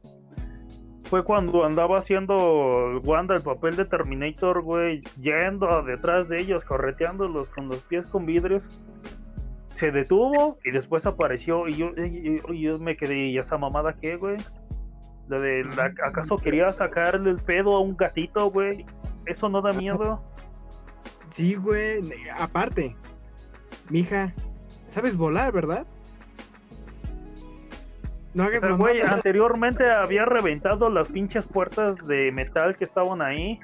fue 1.04 1.24
cuando 1.24 1.64
andaba 1.64 1.98
haciendo 1.98 3.00
Wanda 3.04 3.34
el 3.34 3.42
papel 3.42 3.76
de 3.76 3.84
Terminator, 3.84 4.62
güey, 4.62 5.02
yendo 5.20 5.82
detrás 5.82 6.28
de 6.28 6.40
ellos, 6.40 6.64
correteándolos 6.64 7.48
con 7.48 7.68
los 7.68 7.78
pies 7.82 8.06
con 8.06 8.26
vidrios. 8.26 8.62
Se 9.74 9.90
detuvo 9.90 10.58
y 10.64 10.70
después 10.70 11.06
apareció 11.06 11.66
y 11.68 11.74
yo, 11.74 11.90
yo 11.94 12.78
me 12.78 12.96
quedé, 12.96 13.26
¿y 13.26 13.38
esa 13.38 13.58
mamada 13.58 13.94
qué, 13.94 14.16
güey? 14.16 14.36
de, 15.28 15.62
¿Acaso 16.04 16.36
quería 16.36 16.72
sacarle 16.72 17.30
el 17.30 17.38
pedo 17.38 17.74
a 17.76 17.80
un 17.80 17.96
gatito, 17.96 18.50
güey? 18.50 18.84
¿Eso 19.26 19.48
no 19.48 19.62
da 19.62 19.72
miedo? 19.72 20.22
Sí, 21.30 21.54
güey. 21.54 22.02
Aparte, 22.38 22.96
mija, 23.88 24.34
sabes 24.86 25.16
volar, 25.16 25.52
¿verdad? 25.52 25.86
No 28.34 28.44
hagas 28.44 28.64
o 28.64 28.76
güey, 28.78 29.02
anteriormente 29.02 29.90
había 29.90 30.24
reventado 30.24 30.88
las 30.88 31.08
pinches 31.08 31.44
puertas 31.46 31.98
de 32.06 32.32
metal 32.32 32.76
que 32.76 32.84
estaban 32.84 33.20
ahí. 33.20 33.60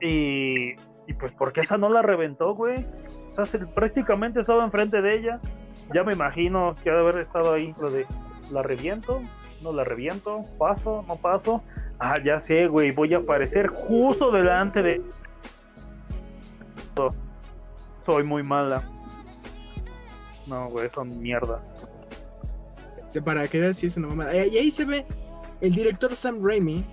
Y, 0.00 0.72
y 1.06 1.14
pues, 1.18 1.32
¿por 1.32 1.52
qué 1.52 1.60
esa 1.60 1.78
no 1.78 1.88
la 1.88 2.02
reventó, 2.02 2.54
güey? 2.54 2.84
O 3.28 3.32
sea, 3.32 3.44
prácticamente 3.74 4.40
estaba 4.40 4.64
enfrente 4.64 5.00
de 5.00 5.14
ella. 5.14 5.40
Ya 5.94 6.02
me 6.02 6.14
imagino 6.14 6.74
que 6.82 6.90
ha 6.90 6.94
de 6.94 7.00
haber 7.00 7.18
estado 7.18 7.54
ahí 7.54 7.74
lo 7.80 7.90
de, 7.90 8.06
¿la 8.50 8.62
reviento? 8.62 9.20
¿No 9.62 9.72
la 9.72 9.84
reviento? 9.84 10.42
¿Paso? 10.58 11.04
¿No 11.06 11.16
paso? 11.16 11.62
Ah, 12.00 12.18
ya 12.22 12.40
sé, 12.40 12.66
güey, 12.66 12.90
voy 12.90 13.14
a 13.14 13.18
aparecer 13.18 13.68
justo 13.68 14.32
delante 14.32 14.82
de... 14.82 15.02
Soy 18.04 18.24
muy 18.24 18.42
mala. 18.42 18.82
No, 20.48 20.68
güey, 20.70 20.88
son 20.90 21.20
mierdas 21.20 21.62
para 23.24 23.48
que 23.48 23.60
veas 23.60 23.78
si 23.78 23.86
es 23.86 23.96
una 23.96 24.08
mamada. 24.08 24.46
Y 24.46 24.56
ahí 24.56 24.70
se 24.70 24.84
ve 24.84 25.06
el 25.60 25.72
director 25.72 26.14
Sam 26.14 26.42
Raimi. 26.42 26.84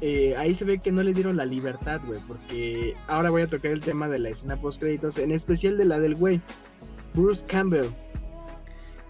Eh, 0.00 0.34
ahí 0.36 0.54
se 0.54 0.64
ve 0.64 0.78
que 0.78 0.90
no 0.90 1.02
le 1.02 1.12
dieron 1.12 1.36
la 1.36 1.46
libertad, 1.46 2.00
güey. 2.06 2.20
Porque 2.26 2.94
ahora 3.08 3.30
voy 3.30 3.42
a 3.42 3.46
tocar 3.46 3.70
el 3.70 3.80
tema 3.80 4.08
de 4.08 4.18
la 4.18 4.30
escena 4.30 4.56
post 4.56 4.80
créditos, 4.80 5.18
en 5.18 5.32
especial 5.32 5.76
de 5.78 5.84
la 5.84 5.98
del 5.98 6.14
güey, 6.14 6.40
Bruce 7.14 7.44
Campbell. 7.46 7.86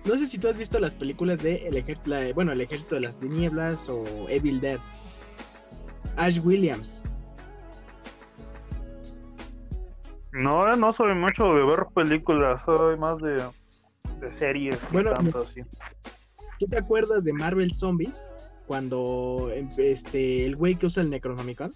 No 0.04 0.16
sé 0.16 0.26
si 0.26 0.38
tú 0.38 0.48
has 0.48 0.56
visto 0.56 0.78
las 0.78 0.94
películas 0.94 1.42
de 1.42 1.66
el 1.66 1.76
ejército, 1.76 2.14
bueno, 2.34 2.52
el 2.52 2.60
ejército 2.60 2.94
de 2.94 3.00
las 3.00 3.18
tinieblas 3.18 3.88
o 3.88 4.04
Evil 4.28 4.60
Dead. 4.60 4.78
Ash 6.16 6.38
Williams. 6.42 7.02
No, 10.32 10.76
no 10.76 10.92
soy 10.92 11.14
mucho 11.14 11.54
de 11.54 11.64
ver 11.64 11.86
películas, 11.94 12.62
soy 12.64 12.96
más 12.98 13.18
de, 13.18 13.42
de 14.20 14.32
series. 14.38 14.78
Bueno, 14.92 15.14
¿Tú 16.58 16.66
te 16.66 16.78
acuerdas 16.78 17.24
de 17.24 17.32
Marvel 17.32 17.74
Zombies? 17.74 18.26
Cuando 18.66 19.50
este 19.76 20.44
el 20.44 20.56
güey 20.56 20.74
que 20.74 20.86
usa 20.86 21.02
el 21.02 21.10
Necronomicon. 21.10 21.72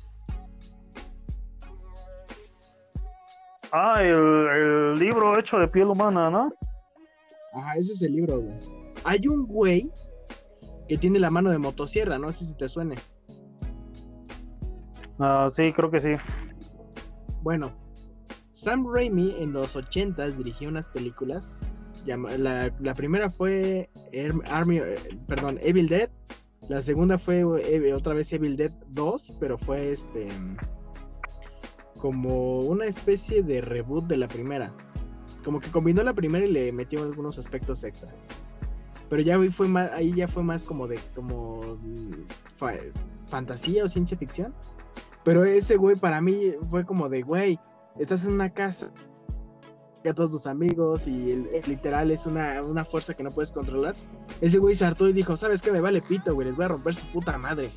Ah, 3.73 4.03
el, 4.03 4.99
libro 4.99 5.39
hecho 5.39 5.59
de 5.59 5.69
piel 5.69 5.87
humana, 5.87 6.29
¿no? 6.29 6.53
Ajá, 7.53 7.77
ese 7.77 7.93
es 7.93 8.03
el 8.03 8.17
libro, 8.17 8.41
güey. 8.41 8.55
Hay 9.05 9.29
un 9.29 9.47
güey 9.47 9.91
que 10.89 10.99
tiene 10.99 11.21
la 11.21 11.31
mano 11.31 11.51
de 11.51 11.59
motosierra, 11.59 12.19
no 12.19 12.33
sé 12.33 12.47
si 12.47 12.57
te 12.57 12.69
suene. 12.69 12.97
Ah, 15.21 15.51
sí, 15.55 15.73
creo 15.73 15.91
que 15.91 16.01
sí. 16.01 16.23
Bueno, 17.43 17.71
Sam 18.51 18.93
Raimi 18.93 19.37
en 19.39 19.53
los 19.53 19.77
80 19.77 20.27
dirigió 20.29 20.69
unas 20.69 20.91
películas 20.91 21.61
la, 22.07 22.95
primera 22.95 23.31
fue 23.31 23.91
Army, 24.47 24.79
eh, 24.79 24.97
perdón, 25.27 25.59
Evil 25.63 25.89
Dead. 25.89 26.11
La 26.69 26.83
segunda 26.83 27.19
fue 27.19 27.41
eh, 27.41 27.93
otra 27.95 28.15
vez 28.15 28.33
Evil 28.33 28.57
Dead 28.57 28.73
2, 28.89 29.35
pero 29.41 29.59
fue 29.59 29.93
este 29.93 30.29
como 31.99 32.61
una 32.61 32.87
especie 32.87 33.43
de 33.43 33.61
reboot 33.61 34.07
de 34.07 34.17
la 34.17 34.29
primera. 34.29 34.73
Como 35.45 35.61
que 35.61 35.71
combinó 35.71 36.03
la 36.03 36.15
primera 36.15 36.47
y 36.47 36.51
le 36.51 36.73
metió 36.73 37.03
algunos 37.03 37.39
aspectos 37.39 37.85
extra. 37.85 38.11
Pero 39.09 39.23
ya 39.23 39.39
fue 39.51 39.69
más, 39.69 39.91
ahí 39.93 40.15
ya 40.15 40.29
fue 40.29 40.43
más 40.43 40.65
como 40.65 40.87
de 40.87 40.99
como 41.15 41.79
fantasía 43.27 43.85
o 43.85 43.89
ciencia 43.89 44.17
ficción. 44.17 44.55
Pero 45.25 45.45
ese 45.45 45.77
güey 45.77 45.97
para 45.97 46.21
mí 46.21 46.53
fue 46.71 46.85
como 46.87 47.09
de, 47.09 47.23
güey, 47.23 47.59
estás 47.99 48.25
en 48.25 48.33
una 48.33 48.51
casa 48.51 48.93
a 50.09 50.15
todos 50.15 50.31
tus 50.31 50.47
amigos 50.47 51.07
y 51.07 51.33
el, 51.33 51.49
literal 51.67 52.11
es 52.11 52.27
una, 52.27 52.63
una, 52.63 52.85
fuerza 52.85 53.15
que 53.15 53.23
no 53.23 53.31
puedes 53.31 53.53
controlar. 53.53 53.95
Ese 54.41 54.59
güey 54.59 54.75
se 54.75 54.85
hartó 54.85 55.09
y 55.09 55.13
dijo, 55.13 55.37
¿sabes 55.37 55.61
qué? 55.61 55.71
Me 55.73 55.81
vale 55.81 56.01
pito, 56.01 56.35
güey, 56.35 56.49
les 56.49 56.57
voy 56.57 56.65
a 56.65 56.69
romper 56.69 56.95
su 56.95 57.07
puta 57.09 57.37
madre. 57.37 57.71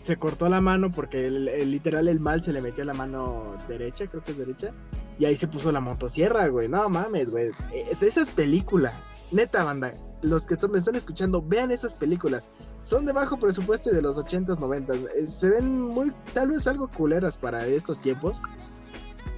Se 0.00 0.16
cortó 0.16 0.48
la 0.48 0.60
mano 0.60 0.90
porque 0.92 1.30
literal 1.30 2.08
el 2.08 2.20
mal 2.20 2.42
se 2.42 2.52
le 2.52 2.60
metió 2.60 2.82
a 2.82 2.86
la 2.86 2.94
mano 2.94 3.56
derecha, 3.68 4.06
creo 4.06 4.22
que 4.22 4.32
es 4.32 4.38
derecha. 4.38 4.72
Y 5.18 5.24
ahí 5.26 5.36
se 5.36 5.48
puso 5.48 5.70
la 5.72 5.80
motosierra, 5.80 6.48
güey. 6.48 6.68
No 6.68 6.88
mames, 6.88 7.30
güey. 7.30 7.50
Es, 7.72 8.02
esas 8.02 8.30
películas, 8.30 8.94
neta, 9.30 9.64
banda, 9.64 9.94
los 10.22 10.44
que 10.44 10.56
me 10.68 10.78
están 10.78 10.96
escuchando, 10.96 11.40
vean 11.40 11.70
esas 11.70 11.94
películas. 11.94 12.42
son 12.82 13.06
de 13.06 13.12
bajo 13.12 13.38
presupuesto 13.38 13.90
y 13.90 13.94
de 13.94 14.02
los 14.02 14.18
80s, 14.18 14.58
90s. 14.58 15.08
Eh, 15.14 15.26
Se 15.26 15.48
ven 15.48 15.80
muy, 15.80 16.12
tal 16.32 16.50
vez 16.50 16.66
algo 16.66 16.88
culeras 16.88 17.38
para 17.38 17.66
estos 17.66 17.98
tiempos, 17.98 18.38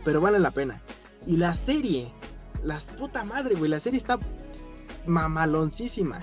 pero 0.04 0.20
vale 0.20 0.40
la 0.40 0.50
pena. 0.50 0.82
Y 1.26 1.36
la 1.36 1.54
serie, 1.54 2.12
las 2.62 2.90
puta 2.92 3.24
madre, 3.24 3.54
güey, 3.56 3.70
la 3.70 3.80
serie 3.80 3.98
está 3.98 4.18
mamaloncísima. 5.06 6.20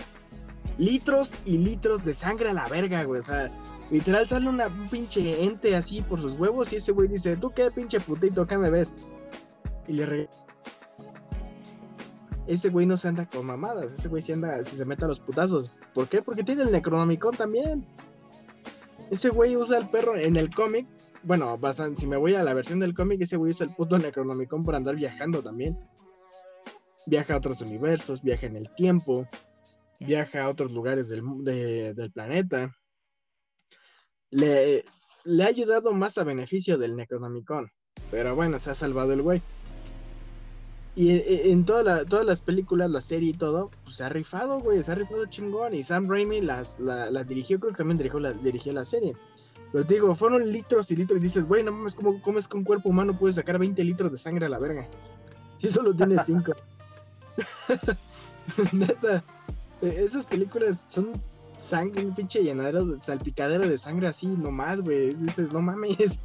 Litros 0.78 1.34
y 1.46 1.58
litros 1.58 2.04
de 2.04 2.14
sangre 2.14 2.50
a 2.50 2.54
la 2.54 2.68
verga, 2.68 3.04
güey. 3.04 3.20
O 3.20 3.24
sea, 3.24 3.52
literal 3.92 4.28
sale 4.28 4.48
una, 4.48 4.68
un 4.68 4.90
pinche 4.90 5.44
ente 5.44 5.76
así 5.76 6.02
por 6.02 6.20
sus 6.20 6.34
huevos 6.34 6.72
y 6.74 6.78
ese 6.78 6.92
güey 6.92 7.08
dice, 7.08 7.36
¿tú 7.36 7.52
qué 7.52 7.70
pinche 7.70 8.00
putito, 8.00 8.48
qué 8.48 8.58
me 8.58 8.70
ves? 8.70 8.94
Y 9.88 9.94
le 9.94 10.06
re... 10.06 10.30
Ese 12.48 12.70
güey 12.70 12.86
no 12.86 12.98
se 12.98 13.08
anda 13.08 13.26
con 13.26 13.46
mamadas, 13.46 13.94
ese 13.94 14.10
güey 14.10 14.22
se 14.22 14.34
anda, 14.34 14.62
si 14.64 14.76
se 14.76 14.84
mete 14.84 15.06
a 15.06 15.08
los 15.08 15.20
putazos. 15.20 15.72
¿Por 15.94 16.10
qué? 16.10 16.22
Porque 16.22 16.44
tiene 16.44 16.64
el 16.64 16.72
Necronomicon 16.72 17.36
también. 17.36 17.86
Ese 19.12 19.30
güey 19.30 19.56
usa 19.56 19.78
el 19.78 19.90
perro 19.90 20.18
en 20.18 20.36
el 20.36 20.54
cómic. 20.54 20.88
Bueno, 21.24 21.58
si 21.96 22.06
me 22.06 22.18
voy 22.18 22.36
a 22.36 22.44
la 22.44 22.54
versión 22.54 22.80
del 22.80 22.94
cómic, 22.94 23.22
ese 23.22 23.38
güey 23.38 23.52
usa 23.52 23.66
el 23.66 23.74
puto 23.74 23.98
Necronomicon 23.98 24.64
por 24.64 24.76
andar 24.76 24.96
viajando 24.96 25.42
también. 25.42 25.78
Viaja 27.06 27.34
a 27.34 27.38
otros 27.38 27.62
universos, 27.62 28.22
viaja 28.22 28.46
en 28.46 28.58
el 28.58 28.74
tiempo, 28.76 29.28
viaja 30.00 30.44
a 30.44 30.50
otros 30.50 30.72
lugares 30.72 31.08
del, 31.10 31.24
del 31.44 32.12
planeta. 32.12 32.76
Le, 34.32 34.84
le 35.24 35.44
ha 35.44 35.48
ayudado 35.48 35.94
más 35.94 36.18
a 36.18 36.24
beneficio 36.24 36.78
del 36.78 36.96
Necronomicon. 36.96 37.72
Pero 38.12 38.36
bueno, 38.36 38.60
se 38.60 38.72
ha 38.72 38.76
salvado 38.76 39.14
el 39.14 39.22
güey. 39.22 39.42
Y 40.96 41.12
e- 41.12 41.34
e- 41.48 41.52
en 41.52 41.66
todas 41.66 42.26
las 42.26 42.42
películas, 42.42 42.92
la 42.92 43.02
serie 43.02 43.30
y 43.30 43.34
todo, 43.34 43.72
pues 43.84 43.96
se 43.96 44.04
ha 44.04 44.10
rifado, 44.10 44.60
güey, 44.60 44.84
se 44.84 44.92
ha 44.92 44.96
rifado 44.96 45.26
chingón. 45.28 45.74
Y 45.74 45.84
Sam 45.84 46.10
Raimi 46.10 46.42
las, 46.42 46.80
la, 46.80 47.10
la 47.10 47.24
dirigió, 47.24 47.60
creo 47.60 47.72
que 47.72 47.78
también 47.78 47.98
dirigió 47.98 48.20
la, 48.20 48.34
dirigió 48.34 48.74
la 48.74 48.86
serie. 48.86 49.14
Pero 49.74 49.86
te 49.86 49.96
digo, 49.96 50.16
fueron 50.16 50.50
litros 50.50 50.90
y 50.92 50.96
litros. 50.96 51.20
Y 51.20 51.24
dices, 51.24 51.46
güey, 51.48 51.64
no 51.64 51.72
mames, 51.74 51.96
¿cómo, 51.96 52.22
¿cómo 52.22 52.40
es 52.40 52.48
que 52.48 52.56
un 52.56 52.64
cuerpo 52.64 52.88
humano 52.90 53.18
puede 53.18 53.34
sacar 53.34 53.58
20 53.60 53.84
litros 53.84 54.12
de 54.12 54.18
sangre 54.18 54.46
a 54.46 54.50
la 54.50 54.60
verga? 54.60 54.88
Si 55.58 55.70
solo 55.70 55.94
tiene 55.96 56.18
5. 56.24 56.54
Neta, 58.72 59.24
eh, 59.82 59.96
esas 59.98 60.26
películas 60.26 60.86
son 60.90 61.10
sangre, 61.60 62.06
un 62.06 62.14
pinche 62.14 62.44
llenadero, 62.44 62.86
de- 62.86 63.02
salpicadero 63.02 63.68
de 63.68 63.78
sangre 63.78 64.08
así, 64.08 64.28
nomás, 64.28 64.82
güey. 64.82 65.16
Dices, 65.16 65.52
no 65.52 65.62
mames. 65.62 66.20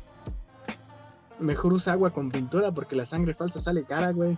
Mejor 1.40 1.72
usa 1.72 1.92
agua 1.94 2.10
con 2.10 2.30
pintura 2.30 2.72
porque 2.72 2.96
la 2.96 3.06
sangre 3.06 3.32
falsa 3.34 3.60
sale 3.60 3.84
cara, 3.84 4.10
güey. 4.12 4.36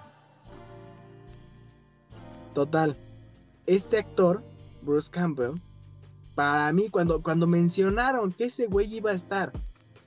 Total. 2.54 2.96
Este 3.66 3.98
actor, 3.98 4.42
Bruce 4.82 5.10
Campbell, 5.10 5.54
para 6.34 6.72
mí, 6.72 6.88
cuando, 6.88 7.22
cuando 7.22 7.46
mencionaron 7.46 8.32
que 8.32 8.44
ese 8.44 8.66
güey 8.66 8.94
iba 8.94 9.10
a 9.10 9.14
estar 9.14 9.52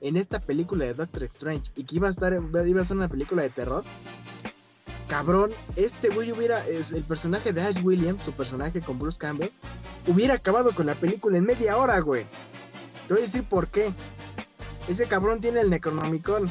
en 0.00 0.16
esta 0.16 0.40
película 0.40 0.84
de 0.84 0.94
Doctor 0.94 1.24
Strange 1.24 1.70
y 1.76 1.84
que 1.84 1.96
iba 1.96 2.08
a 2.08 2.10
estar 2.10 2.32
iba 2.66 2.82
a 2.82 2.84
ser 2.84 2.96
una 2.96 3.08
película 3.08 3.42
de 3.42 3.50
terror, 3.50 3.84
cabrón, 5.08 5.52
este 5.76 6.08
güey 6.08 6.32
hubiera, 6.32 6.66
el 6.66 7.04
personaje 7.04 7.52
de 7.52 7.62
Ash 7.62 7.82
Williams, 7.82 8.22
su 8.22 8.32
personaje 8.32 8.80
con 8.80 8.98
Bruce 8.98 9.18
Campbell, 9.18 9.50
hubiera 10.06 10.34
acabado 10.34 10.72
con 10.72 10.86
la 10.86 10.94
película 10.94 11.38
en 11.38 11.44
media 11.44 11.76
hora, 11.76 11.98
güey. 12.00 12.24
Te 13.06 13.14
voy 13.14 13.22
a 13.22 13.26
decir 13.26 13.44
por 13.44 13.68
qué. 13.68 13.92
Ese 14.88 15.06
cabrón 15.06 15.40
tiene 15.40 15.60
el 15.60 15.70
Necronomicon. 15.70 16.50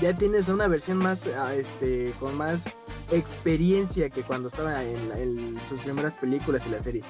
Ya 0.00 0.16
tienes 0.16 0.48
una 0.48 0.66
versión 0.66 0.98
más, 0.98 1.26
ah, 1.26 1.54
este, 1.54 2.12
con 2.18 2.36
más 2.36 2.64
experiencia 3.12 4.08
que 4.08 4.22
cuando 4.22 4.48
estaba 4.48 4.82
en, 4.82 5.12
en 5.16 5.60
sus 5.68 5.80
primeras 5.80 6.16
películas 6.16 6.66
y 6.66 6.70
la 6.70 6.80
serie. 6.80 7.02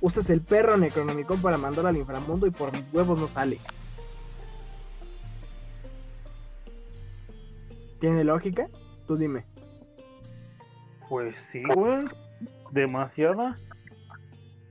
Usas 0.00 0.30
el 0.30 0.40
perro 0.40 0.76
Necronomicon 0.76 1.42
para 1.42 1.58
mandarlo 1.58 1.90
al 1.90 1.96
inframundo 1.96 2.46
y 2.46 2.50
por 2.50 2.72
mis 2.72 2.84
huevos 2.92 3.18
no 3.18 3.28
sale. 3.28 3.58
¿Tiene 8.00 8.24
lógica? 8.24 8.66
Tú 9.06 9.16
dime. 9.16 9.44
Pues 11.08 11.36
sí, 11.50 11.62
güey. 11.74 12.04
Demasiada. 12.70 13.58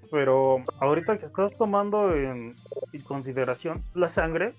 Pero 0.09 0.63
ahorita 0.79 1.19
que 1.19 1.27
estás 1.27 1.55
tomando 1.55 2.15
en, 2.15 2.55
consideración 3.05 3.83
la 3.93 4.09
sangre, 4.09 4.55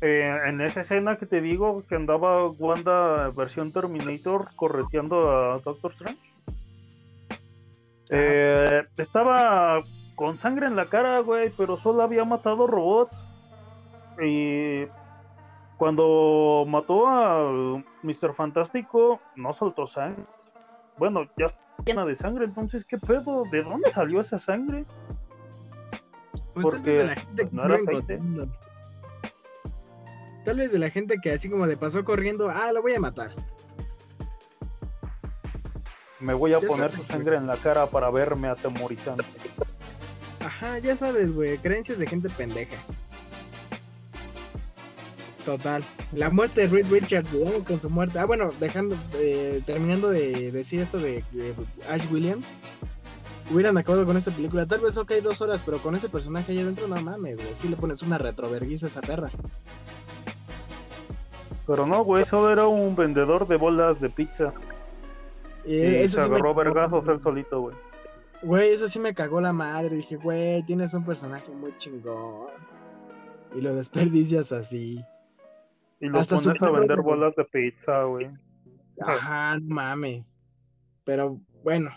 eh, 0.00 0.38
en 0.46 0.60
esa 0.60 0.82
escena 0.82 1.16
que 1.16 1.26
te 1.26 1.40
digo 1.40 1.82
que 1.88 1.96
andaba 1.96 2.48
Wanda 2.48 3.30
versión 3.30 3.72
Terminator 3.72 4.46
correteando 4.54 5.30
a 5.30 5.58
Doctor 5.58 5.90
Strange, 5.92 6.33
eh, 8.10 8.84
estaba 8.96 9.80
con 10.14 10.38
sangre 10.38 10.66
en 10.66 10.76
la 10.76 10.86
cara, 10.86 11.20
güey, 11.20 11.50
pero 11.56 11.76
solo 11.76 12.02
había 12.02 12.24
matado 12.24 12.66
robots. 12.66 13.16
Y 14.22 14.86
cuando 15.76 16.64
mató 16.68 17.08
a 17.08 17.50
Mr. 18.02 18.34
Fantástico, 18.34 19.18
no 19.36 19.52
soltó 19.52 19.86
sangre. 19.86 20.24
Bueno, 20.98 21.28
ya 21.36 21.46
está 21.46 21.60
llena 21.84 22.06
de 22.06 22.14
sangre, 22.14 22.44
entonces, 22.44 22.84
¿qué 22.84 22.98
pedo? 22.98 23.44
¿De 23.50 23.62
dónde 23.62 23.90
salió 23.90 24.20
esa 24.20 24.38
sangre? 24.38 24.84
Pues 26.54 26.64
Porque, 26.64 26.76
tal 26.76 26.82
vez 26.82 26.98
de 26.98 27.04
la 27.04 27.14
gente 27.16 27.42
pues, 27.42 27.52
no 27.52 27.64
era 27.64 27.74
aceite. 27.74 28.20
Tal 30.44 30.56
vez 30.56 30.72
de 30.72 30.78
la 30.78 30.90
gente 30.90 31.16
que 31.20 31.32
así 31.32 31.50
como 31.50 31.66
le 31.66 31.76
pasó 31.76 32.04
corriendo, 32.04 32.48
ah, 32.50 32.70
lo 32.70 32.82
voy 32.82 32.94
a 32.94 33.00
matar. 33.00 33.32
Me 36.24 36.32
voy 36.32 36.54
a 36.54 36.60
Ya 36.60 36.66
poner 36.66 36.90
su 36.90 37.04
sangre 37.04 37.36
en 37.36 37.46
la 37.46 37.56
cara 37.56 37.86
para 37.86 38.10
verme 38.10 38.48
atemorizante. 38.48 39.24
Ajá, 40.40 40.78
ya 40.78 40.96
sabes, 40.96 41.32
güey, 41.34 41.58
creencias 41.58 41.98
de 41.98 42.06
gente 42.06 42.30
pendeja. 42.30 42.76
Total. 45.44 45.84
La 46.12 46.30
muerte 46.30 46.62
de 46.62 46.66
Reed 46.68 46.90
Richards, 46.90 47.28
vamos 47.32 47.66
con 47.66 47.78
su 47.78 47.90
muerte. 47.90 48.18
Ah, 48.18 48.24
bueno, 48.24 48.50
dejando, 48.58 48.96
eh, 49.16 49.60
terminando 49.66 50.08
de 50.08 50.50
decir 50.50 50.80
esto 50.80 50.98
de, 50.98 51.22
de 51.32 51.54
Ash 51.90 52.10
Williams. 52.10 52.46
Hubieran 53.52 53.76
acabado 53.76 54.06
con 54.06 54.16
esta 54.16 54.30
película. 54.30 54.64
Tal 54.64 54.80
vez 54.80 54.96
ok, 54.96 55.12
dos 55.22 55.42
horas, 55.42 55.62
pero 55.64 55.78
con 55.78 55.94
ese 55.94 56.08
personaje 56.08 56.52
ahí 56.52 56.60
adentro, 56.60 56.88
no 56.88 56.96
mames, 57.02 57.36
güey. 57.36 57.54
Si 57.56 57.68
le 57.68 57.76
pones 57.76 58.00
una 58.00 58.16
retroverguiza 58.16 58.86
a 58.86 58.88
esa 58.88 59.02
perra. 59.02 59.30
Pero 61.66 61.86
no, 61.86 62.02
güey, 62.04 62.24
solo 62.24 62.50
era 62.50 62.66
un 62.66 62.96
vendedor 62.96 63.46
de 63.46 63.56
bolas 63.56 64.00
de 64.00 64.08
pizza. 64.08 64.54
Y 65.66 65.76
Y 65.76 65.84
eso 65.96 66.18
se 66.18 66.24
sí 66.24 66.30
agarró 66.30 66.54
vergazos 66.54 67.06
él 67.08 67.20
solito, 67.20 67.60
güey. 67.60 67.76
Güey, 68.42 68.72
eso 68.74 68.88
sí 68.88 68.98
me 69.00 69.14
cagó 69.14 69.40
la 69.40 69.52
madre. 69.52 69.96
Dije, 69.96 70.16
güey, 70.16 70.62
tienes 70.64 70.92
un 70.94 71.04
personaje 71.04 71.50
muy 71.52 71.76
chingón. 71.78 72.48
Y 73.54 73.60
lo 73.60 73.74
desperdicias 73.74 74.52
así. 74.52 75.02
Y 76.00 76.06
lo 76.08 76.18
Hasta 76.18 76.36
pones 76.36 76.60
a 76.62 76.70
vender 76.70 77.00
bolas 77.00 77.34
de 77.36 77.44
pizza, 77.44 78.02
güey. 78.04 78.28
Ajá, 79.00 79.58
no 79.58 79.74
mames. 79.74 80.36
Pero 81.04 81.40
bueno, 81.62 81.90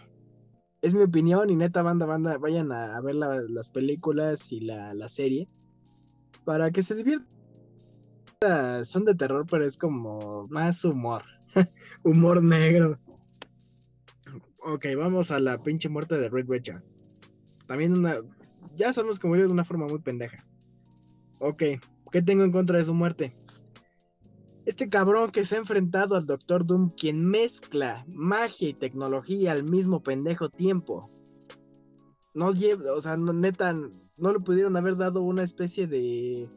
es 0.81 0.93
mi 0.93 1.03
opinión 1.03 1.49
y 1.49 1.55
neta, 1.55 1.81
banda, 1.81 2.05
banda, 2.05 2.37
vayan 2.37 2.71
a, 2.71 2.95
a 2.95 3.01
ver 3.01 3.15
la- 3.15 3.41
las 3.49 3.69
películas 3.69 4.51
y 4.51 4.61
la, 4.61 4.93
la 4.93 5.09
serie 5.09 5.47
para 6.45 6.71
que 6.71 6.81
se 6.83 6.95
diviertan. 6.95 7.27
Son 8.83 9.03
de 9.03 9.15
terror, 9.15 9.45
pero 9.49 9.65
es 9.65 9.77
como 9.77 10.43
más 10.49 10.85
humor. 10.85 11.23
humor 12.03 12.43
negro. 12.43 12.97
Ok, 14.63 14.85
vamos 14.97 15.31
a 15.31 15.39
la 15.39 15.57
pinche 15.57 15.89
muerte 15.89 16.17
de 16.17 16.29
Reed 16.29 16.47
Richards. 16.49 16.97
También 17.67 17.97
una. 17.97 18.17
Ya 18.75 18.93
sabemos 18.93 19.19
que 19.19 19.27
murió 19.27 19.45
de 19.45 19.51
una 19.51 19.65
forma 19.65 19.87
muy 19.87 19.99
pendeja. 19.99 20.45
Ok, 21.39 21.63
¿qué 22.11 22.21
tengo 22.21 22.43
en 22.43 22.51
contra 22.51 22.77
de 22.77 22.85
su 22.85 22.93
muerte? 22.93 23.31
Este 24.65 24.89
cabrón 24.89 25.31
que 25.31 25.45
se 25.45 25.55
ha 25.55 25.59
enfrentado 25.59 26.15
al 26.15 26.25
Doctor 26.25 26.65
Doom, 26.65 26.89
quien 26.89 27.25
mezcla 27.25 28.05
magia 28.13 28.69
y 28.69 28.73
tecnología 28.73 29.53
al 29.53 29.63
mismo 29.63 30.01
pendejo 30.01 30.49
tiempo. 30.49 31.07
No 32.33 32.51
lleva, 32.51 32.91
o 32.93 33.01
sea, 33.01 33.15
neta, 33.15 33.73
no 33.73 34.33
le 34.33 34.39
pudieron 34.39 34.75
haber 34.75 34.97
dado 34.97 35.21
una 35.21 35.43
especie 35.43 35.87
de 35.87 36.47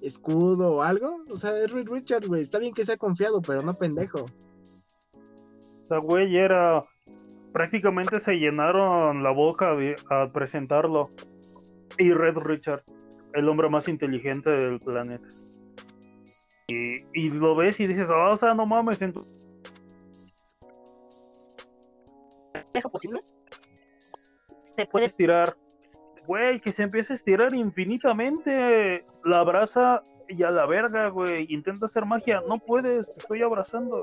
escudo 0.00 0.74
o 0.74 0.82
algo. 0.82 1.24
O 1.30 1.36
sea, 1.36 1.58
es 1.58 1.70
Reed 1.70 1.88
Richards, 1.88 2.28
güey. 2.28 2.42
Está 2.42 2.58
bien 2.58 2.72
que 2.72 2.86
sea 2.86 2.96
confiado, 2.96 3.40
pero 3.42 3.62
no 3.62 3.74
pendejo. 3.74 4.26
O 5.90 6.00
güey, 6.02 6.36
era. 6.36 6.82
Prácticamente 7.56 8.20
se 8.20 8.34
llenaron 8.34 9.22
la 9.22 9.30
boca 9.30 9.70
al 10.10 10.30
presentarlo. 10.30 11.08
Y 11.96 12.12
Red 12.12 12.36
Richard, 12.36 12.82
el 13.32 13.48
hombre 13.48 13.70
más 13.70 13.88
inteligente 13.88 14.50
del 14.50 14.78
planeta. 14.78 15.26
Y, 16.68 16.96
y 17.14 17.30
lo 17.30 17.56
ves 17.56 17.80
y 17.80 17.86
dices, 17.86 18.10
"Ah, 18.10 18.32
o 18.32 18.36
sea, 18.36 18.52
no 18.52 18.66
mames, 18.66 19.00
en 19.00 19.14
tu- 19.14 19.24
pendejo 22.52 22.90
posible, 22.90 23.20
se 24.72 24.84
puede 24.84 25.06
estirar. 25.06 25.56
Güey, 26.26 26.60
que 26.60 26.72
se 26.72 26.82
empieza 26.82 27.14
a 27.14 27.16
estirar 27.16 27.54
infinitamente. 27.54 29.06
La 29.24 29.38
abraza 29.38 30.02
y 30.28 30.42
a 30.42 30.50
la 30.50 30.66
verga, 30.66 31.08
güey. 31.08 31.46
Intenta 31.48 31.86
hacer 31.86 32.04
magia. 32.04 32.42
No 32.46 32.58
puedes, 32.58 33.06
te 33.14 33.20
estoy 33.20 33.42
abrazando. 33.42 34.02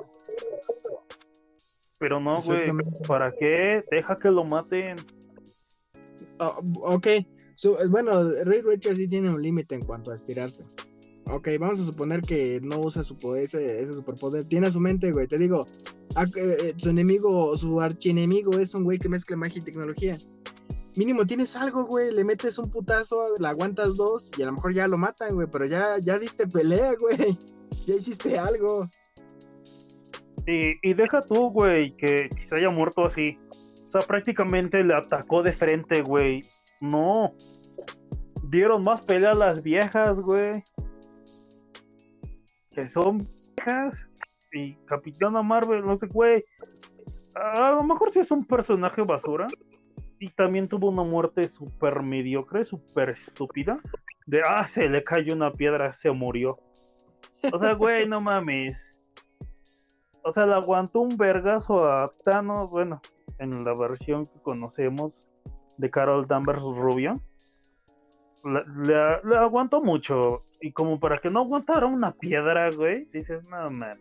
Pero 2.04 2.20
no, 2.20 2.42
güey. 2.42 2.70
¿Para 3.08 3.32
qué? 3.32 3.82
Deja 3.90 4.18
que 4.18 4.30
lo 4.30 4.44
maten. 4.44 4.98
Oh, 6.38 6.60
ok, 6.96 7.08
su- 7.56 7.78
bueno, 7.90 8.30
Reed 8.44 8.66
Richards 8.66 8.98
sí 8.98 9.08
tiene 9.08 9.30
un 9.30 9.42
límite 9.42 9.76
en 9.76 9.84
cuanto 9.84 10.12
a 10.12 10.16
estirarse. 10.16 10.66
Ok, 11.32 11.48
vamos 11.58 11.80
a 11.80 11.86
suponer 11.86 12.20
que 12.20 12.60
no 12.62 12.82
usa 12.82 13.04
su 13.04 13.18
poder, 13.18 13.44
ese, 13.46 13.66
ese 13.80 13.94
superpoder. 13.94 14.44
Tiene 14.44 14.68
a 14.68 14.72
su 14.72 14.82
mente, 14.82 15.14
güey. 15.14 15.28
Te 15.28 15.38
digo, 15.38 15.62
ah, 16.18 16.26
eh, 16.36 16.58
eh, 16.60 16.74
su 16.76 16.90
enemigo, 16.90 17.56
su 17.56 17.80
archienemigo 17.80 18.60
es 18.60 18.76
un 18.76 18.84
güey 18.84 19.00
que 19.00 19.08
mezcla 19.08 19.38
magia 19.38 19.60
y 19.60 19.64
tecnología. 19.64 20.18
Mínimo 20.98 21.26
tienes 21.26 21.56
algo, 21.56 21.86
güey. 21.86 22.12
Le 22.12 22.26
metes 22.26 22.58
un 22.58 22.70
putazo, 22.70 23.28
le 23.40 23.48
aguantas 23.48 23.96
dos 23.96 24.30
y 24.38 24.42
a 24.42 24.48
lo 24.48 24.52
mejor 24.52 24.74
ya 24.74 24.90
lo 24.90 24.98
matan, 24.98 25.36
güey. 25.36 25.48
Pero 25.50 25.66
ya, 25.68 25.98
ya 26.00 26.20
diste 26.20 26.48
pelea, 26.48 26.96
güey. 27.00 27.16
Ya 27.88 27.96
hiciste 27.96 28.38
algo. 28.38 28.88
Y, 30.46 30.90
y 30.90 30.94
deja 30.94 31.22
tú, 31.22 31.50
güey, 31.50 31.96
que, 31.96 32.30
que 32.30 32.44
se 32.44 32.56
haya 32.56 32.70
muerto 32.70 33.06
así. 33.06 33.40
O 33.50 33.90
sea, 33.90 34.02
prácticamente 34.02 34.84
le 34.84 34.94
atacó 34.94 35.42
de 35.44 35.52
frente, 35.52 36.02
güey. 36.02 36.42
No. 36.82 37.34
Dieron 38.44 38.84
más 38.84 39.06
pelea 39.06 39.32
a 39.32 39.36
las 39.36 39.64
viejas, 39.64 40.20
güey. 40.20 40.64
Que 42.72 42.88
son 42.88 43.20
viejas. 43.56 44.08
Y 44.52 44.76
Capitana 44.86 45.42
Marvel, 45.42 45.84
no 45.84 45.98
sé, 45.98 46.08
güey. 46.08 46.44
A 47.36 47.72
lo 47.72 47.84
mejor 47.84 48.12
sí 48.12 48.20
es 48.20 48.32
un 48.32 48.44
personaje 48.44 49.02
basura. 49.04 49.48
Y 50.20 50.30
también 50.30 50.68
tuvo 50.68 50.90
una 50.90 51.04
muerte 51.04 51.48
súper 51.48 52.02
mediocre, 52.02 52.64
súper 52.64 53.10
estúpida. 53.10 53.80
De, 54.26 54.42
ah, 54.46 54.68
se 54.68 54.90
le 54.90 55.04
cayó 55.04 55.34
una 55.34 55.52
piedra, 55.52 55.94
se 55.94 56.12
murió. 56.12 56.50
O 57.52 57.60
sea, 57.60 57.74
güey, 57.74 58.08
no 58.08 58.22
mames. 58.22 59.00
O 60.24 60.32
sea, 60.32 60.46
le 60.46 60.54
aguantó 60.54 61.02
un 61.02 61.18
vergazo 61.18 61.84
a 61.84 62.06
Thanos, 62.24 62.72
bueno, 62.72 63.02
en 63.40 63.64
la 63.64 63.74
versión 63.76 64.26
que 64.26 64.40
conocemos 64.42 65.22
de 65.78 65.90
Carol 65.90 66.28
Danvers 66.28 66.62
Rubio. 66.64 67.14
Le, 68.46 69.22
le- 69.24 69.38
aguantó 69.38 69.82
mucho. 69.82 70.40
Y 70.62 70.72
como 70.72 71.00
para 71.00 71.20
que 71.20 71.30
no 71.30 71.42
aguantara 71.42 71.86
una 71.88 72.14
piedra, 72.14 72.70
güey, 72.72 73.06
dices, 73.12 73.48
no 73.50 73.70
mames. 73.70 74.00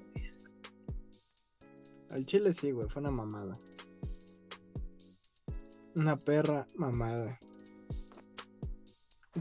Al 2.10 2.26
chile 2.26 2.52
sí, 2.52 2.70
güey. 2.72 2.88
Fue 2.88 3.00
una 3.00 3.10
mamada. 3.10 3.54
Una 5.96 6.16
perra 6.16 6.66
mamada. 6.76 7.38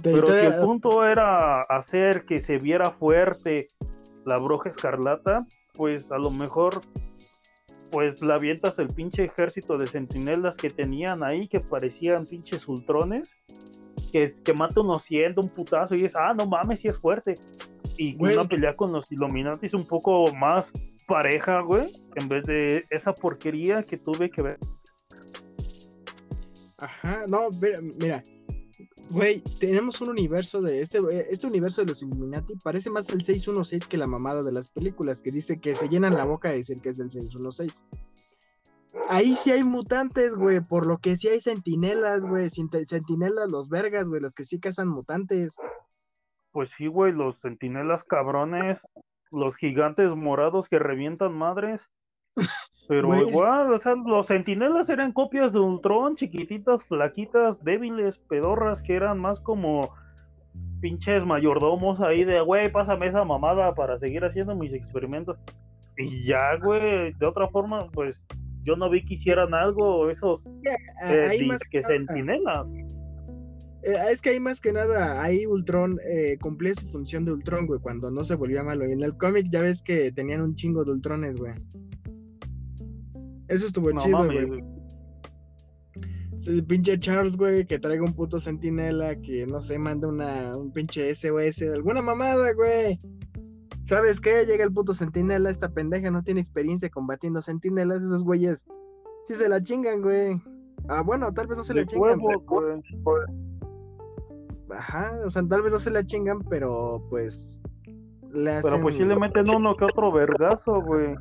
Pero 0.01 0.27
si 0.27 0.33
el 0.33 0.55
punto 0.61 1.05
era 1.05 1.61
hacer 1.61 2.25
que 2.25 2.39
se 2.39 2.57
viera 2.57 2.91
fuerte 2.91 3.67
la 4.25 4.37
bruja 4.37 4.69
escarlata, 4.69 5.45
pues 5.73 6.11
a 6.11 6.17
lo 6.17 6.31
mejor 6.31 6.81
pues 7.91 8.21
la 8.21 8.35
avientas 8.35 8.79
el 8.79 8.87
pinche 8.87 9.25
ejército 9.25 9.77
de 9.77 9.85
sentinelas 9.85 10.55
que 10.55 10.69
tenían 10.69 11.23
ahí, 11.23 11.45
que 11.47 11.59
parecían 11.59 12.25
pinches 12.25 12.67
ultrones, 12.67 13.35
que, 14.11 14.33
que 14.43 14.53
mata 14.53 14.79
unos 14.79 15.03
100 15.03 15.35
de 15.35 15.41
un 15.41 15.49
putazo 15.49 15.95
y 15.95 16.05
es, 16.05 16.15
ah, 16.15 16.33
no 16.33 16.45
mames, 16.45 16.79
si 16.79 16.87
es 16.87 16.97
fuerte. 16.97 17.35
Y 17.97 18.15
Güey. 18.15 18.35
una 18.35 18.47
pelea 18.47 18.75
con 18.75 18.93
los 18.93 19.11
Illuminatis 19.11 19.73
un 19.73 19.85
poco 19.85 20.33
más 20.33 20.71
pareja, 21.05 21.59
güey, 21.61 21.91
en 22.15 22.29
vez 22.29 22.45
de 22.45 22.85
esa 22.89 23.13
porquería 23.13 23.83
que 23.83 23.97
tuve 23.97 24.29
que 24.29 24.41
ver. 24.41 24.57
Ajá, 26.77 27.25
no, 27.27 27.49
mira, 27.61 27.79
mira. 28.01 28.23
Güey, 29.13 29.41
tenemos 29.59 29.99
un 29.99 30.09
universo 30.09 30.61
de 30.61 30.81
este, 30.81 30.99
este 31.29 31.47
universo 31.47 31.81
de 31.81 31.87
los 31.89 32.01
Illuminati 32.01 32.55
parece 32.63 32.89
más 32.89 33.09
el 33.09 33.21
616 33.21 33.87
que 33.87 33.97
la 33.97 34.05
mamada 34.05 34.41
de 34.41 34.53
las 34.53 34.71
películas 34.71 35.21
que 35.21 35.31
dice 35.31 35.59
que 35.59 35.75
se 35.75 35.89
llenan 35.89 36.15
la 36.15 36.25
boca 36.25 36.49
de 36.49 36.57
decir 36.57 36.79
que 36.81 36.89
es 36.89 36.99
el 36.99 37.11
616. 37.11 37.85
Ahí 39.09 39.35
sí 39.35 39.51
hay 39.51 39.65
mutantes, 39.65 40.35
güey, 40.35 40.61
por 40.61 40.85
lo 40.85 40.97
que 40.99 41.17
sí 41.17 41.27
hay 41.27 41.41
sentinelas, 41.41 42.21
güey, 42.23 42.49
sentinelas 42.49 43.51
los 43.51 43.67
vergas, 43.67 44.07
güey, 44.07 44.21
los 44.21 44.33
que 44.33 44.45
sí 44.45 44.59
cazan 44.59 44.87
mutantes. 44.87 45.55
Pues 46.51 46.71
sí, 46.71 46.87
güey, 46.87 47.11
los 47.11 47.39
sentinelas 47.39 48.05
cabrones, 48.05 48.81
los 49.29 49.57
gigantes 49.57 50.15
morados 50.15 50.69
que 50.69 50.79
revientan 50.79 51.33
madres. 51.33 51.89
Pero 52.87 53.07
Güey, 53.07 53.29
igual, 53.29 53.71
o 53.71 53.77
sea, 53.77 53.95
los 53.95 54.27
sentinelas 54.27 54.89
eran 54.89 55.13
copias 55.13 55.53
de 55.53 55.59
Ultron, 55.59 56.15
chiquititas, 56.15 56.83
flaquitas, 56.83 57.63
débiles, 57.63 58.17
pedorras, 58.17 58.81
que 58.81 58.95
eran 58.95 59.19
más 59.19 59.39
como 59.39 59.89
pinches 60.81 61.23
mayordomos 61.25 62.01
ahí 62.01 62.23
de, 62.23 62.41
güey, 62.41 62.71
pásame 62.71 63.07
esa 63.07 63.23
mamada 63.23 63.73
para 63.75 63.97
seguir 63.97 64.25
haciendo 64.25 64.55
mis 64.55 64.73
experimentos. 64.73 65.37
Y 65.97 66.25
ya, 66.25 66.55
güey, 66.57 67.13
de 67.13 67.25
otra 67.25 67.47
forma, 67.49 67.87
pues 67.91 68.19
yo 68.63 68.75
no 68.75 68.89
vi 68.89 69.05
que 69.05 69.13
hicieran 69.13 69.53
algo 69.53 70.09
esos 70.09 70.45
eh, 71.05 71.39
que 71.69 71.81
sentinelas. 71.81 72.67
Eh, 73.83 73.95
es 74.11 74.21
que 74.21 74.31
ahí 74.31 74.39
más 74.39 74.61
que 74.61 74.71
nada, 74.71 75.21
ahí 75.21 75.45
Ultron 75.45 75.99
eh, 76.07 76.37
cumplía 76.39 76.73
su 76.75 76.87
función 76.91 77.25
de 77.25 77.31
Ultron, 77.31 77.65
güey, 77.65 77.79
cuando 77.79 78.11
no 78.11 78.23
se 78.23 78.35
volvía 78.35 78.63
malo. 78.63 78.87
Y 78.87 78.91
en 78.91 79.03
el 79.03 79.17
cómic 79.17 79.47
ya 79.49 79.61
ves 79.61 79.81
que 79.81 80.11
tenían 80.11 80.41
un 80.41 80.55
chingo 80.55 80.83
de 80.83 80.91
Ultrones, 80.91 81.37
güey. 81.37 81.53
Eso 83.51 83.67
estuvo 83.67 83.91
No 83.91 83.99
chido, 83.99 84.25
güey. 84.25 84.63
Sí, 86.39 86.61
pinche 86.63 86.97
Charles, 86.97 87.37
güey, 87.37 87.67
que 87.67 87.77
traiga 87.77 88.03
un 88.03 88.15
puto 88.15 88.39
sentinela, 88.39 89.15
que 89.17 89.45
no 89.45 89.61
sé, 89.61 89.77
manda 89.77 90.07
una, 90.07 90.51
un 90.57 90.71
pinche 90.71 91.13
SOS, 91.13 91.61
alguna 91.61 92.01
mamada, 92.01 92.51
güey. 92.53 92.99
¿Sabes 93.87 94.19
qué? 94.19 94.45
Llega 94.45 94.63
el 94.63 94.73
puto 94.73 94.95
sentinela, 94.95 95.51
esta 95.51 95.69
pendeja 95.69 96.09
no 96.09 96.23
tiene 96.23 96.39
experiencia 96.39 96.89
combatiendo 96.89 97.43
sentinelas, 97.43 98.01
esos 98.01 98.23
güeyes 98.23 98.65
sí 99.25 99.35
se 99.35 99.49
la 99.49 99.61
chingan, 99.61 100.01
güey. 100.01 100.41
Ah, 100.87 101.03
bueno, 101.03 101.31
tal 101.31 101.45
vez 101.45 101.59
no 101.59 101.63
se 101.63 101.75
la 101.75 101.85
chingan. 101.85 102.19
pero-. 102.19 102.81
Ajá, 104.75 105.13
o 105.23 105.29
sea, 105.29 105.43
tal 105.47 105.61
vez 105.61 105.73
no 105.73 105.79
se 105.79 105.91
la 105.91 106.03
chingan, 106.03 106.39
pero 106.49 107.05
pues 107.09 107.60
le 108.33 108.51
hacen... 108.51 108.71
Pero 108.71 108.83
pues 108.83 108.95
sí 108.95 109.03
le 109.03 109.15
meten 109.15 109.49
uno 109.49 109.75
que 109.75 109.85
otro 109.85 110.11
vergazo, 110.11 110.81
güey. 110.81 111.15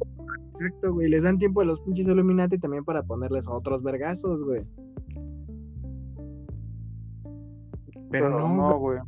Exacto, 0.47 0.93
güey, 0.93 1.09
les 1.09 1.23
dan 1.23 1.39
tiempo 1.39 1.61
a 1.61 1.65
los 1.65 1.81
pinches 1.83 2.09
Illuminati 2.09 2.59
también 2.59 2.85
para 2.85 3.03
ponerles 3.03 3.47
otros 3.49 3.83
vergazos, 3.83 4.43
güey. 4.45 4.63
Pero, 8.11 8.49
no, 8.49 8.79
güey. 8.79 8.99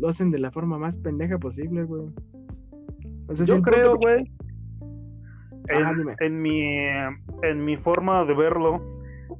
lo 0.00 0.08
hacen 0.08 0.30
de 0.30 0.38
la 0.38 0.50
forma 0.50 0.78
más 0.78 0.96
pendeja 0.96 1.38
posible, 1.38 1.84
güey. 1.84 2.08
O 3.28 3.36
sea, 3.36 3.46
si 3.46 3.52
Yo 3.52 3.62
creo, 3.62 3.96
güey, 3.96 4.30
en, 6.20 6.42
mi 6.42 6.62
en 7.42 7.64
mi 7.64 7.76
forma 7.76 8.24
de 8.24 8.34
verlo, 8.34 8.80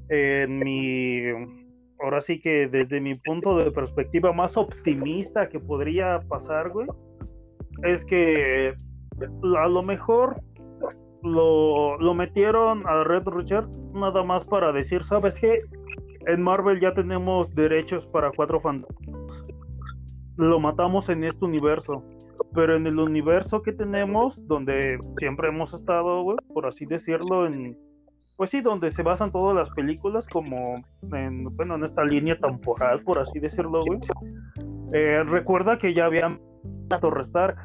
en 0.08 0.58
mi 0.58 1.61
ahora 2.03 2.20
sí 2.20 2.40
que 2.40 2.68
desde 2.68 3.00
mi 3.00 3.14
punto 3.14 3.57
de 3.57 3.70
perspectiva 3.70 4.32
más 4.32 4.57
optimista 4.57 5.48
que 5.48 5.61
podría 5.61 6.20
pasar, 6.28 6.70
güey, 6.70 6.86
es 7.84 8.05
que 8.05 8.74
a 9.57 9.68
lo 9.68 9.82
mejor 9.82 10.40
lo, 11.22 12.14
metieron 12.14 12.86
a 12.86 13.05
Red 13.05 13.24
Richard 13.26 13.68
nada 13.94 14.22
más 14.22 14.46
para 14.46 14.72
decir, 14.72 15.05
¿sabes 15.05 15.38
qué? 15.38 15.61
En 16.26 16.42
Marvel 16.42 16.80
ya 16.80 16.92
tenemos 16.92 17.55
derechos 17.55 18.07
para 18.07 18.30
cuatro 18.32 18.61
fantásticos. 18.61 19.55
Lo 20.36 20.59
matamos 20.59 21.09
en 21.09 21.24
este 21.24 21.44
universo. 21.44 22.05
Pero 22.55 22.76
en 22.76 22.86
el 22.86 22.98
universo 22.98 23.62
que 23.62 23.72
tenemos, 23.72 24.40
donde 24.48 24.98
siempre 25.18 25.48
hemos 25.48 25.74
estado, 25.74 26.22
güey, 26.22 26.36
por 26.53 26.66
así 26.66 26.86
decirlo, 26.86 27.46
en 27.46 27.76
pues 28.43 28.51
sí, 28.51 28.61
donde 28.61 28.90
se 28.90 29.05
basan 29.05 29.30
todas 29.30 29.55
las 29.55 29.70
películas, 29.70 30.26
como 30.26 30.82
en, 31.12 31.45
bueno, 31.55 31.76
en 31.76 31.84
esta 31.84 32.05
línea 32.05 32.36
temporal, 32.36 33.01
por 33.05 33.20
así 33.20 33.38
decirlo, 33.38 33.84
güey. 33.86 34.01
Eh, 34.93 35.22
recuerda 35.22 35.78
que 35.78 35.95
ya 35.95 36.07
habían 36.07 36.40
Torre 37.01 37.22
Stark. 37.22 37.57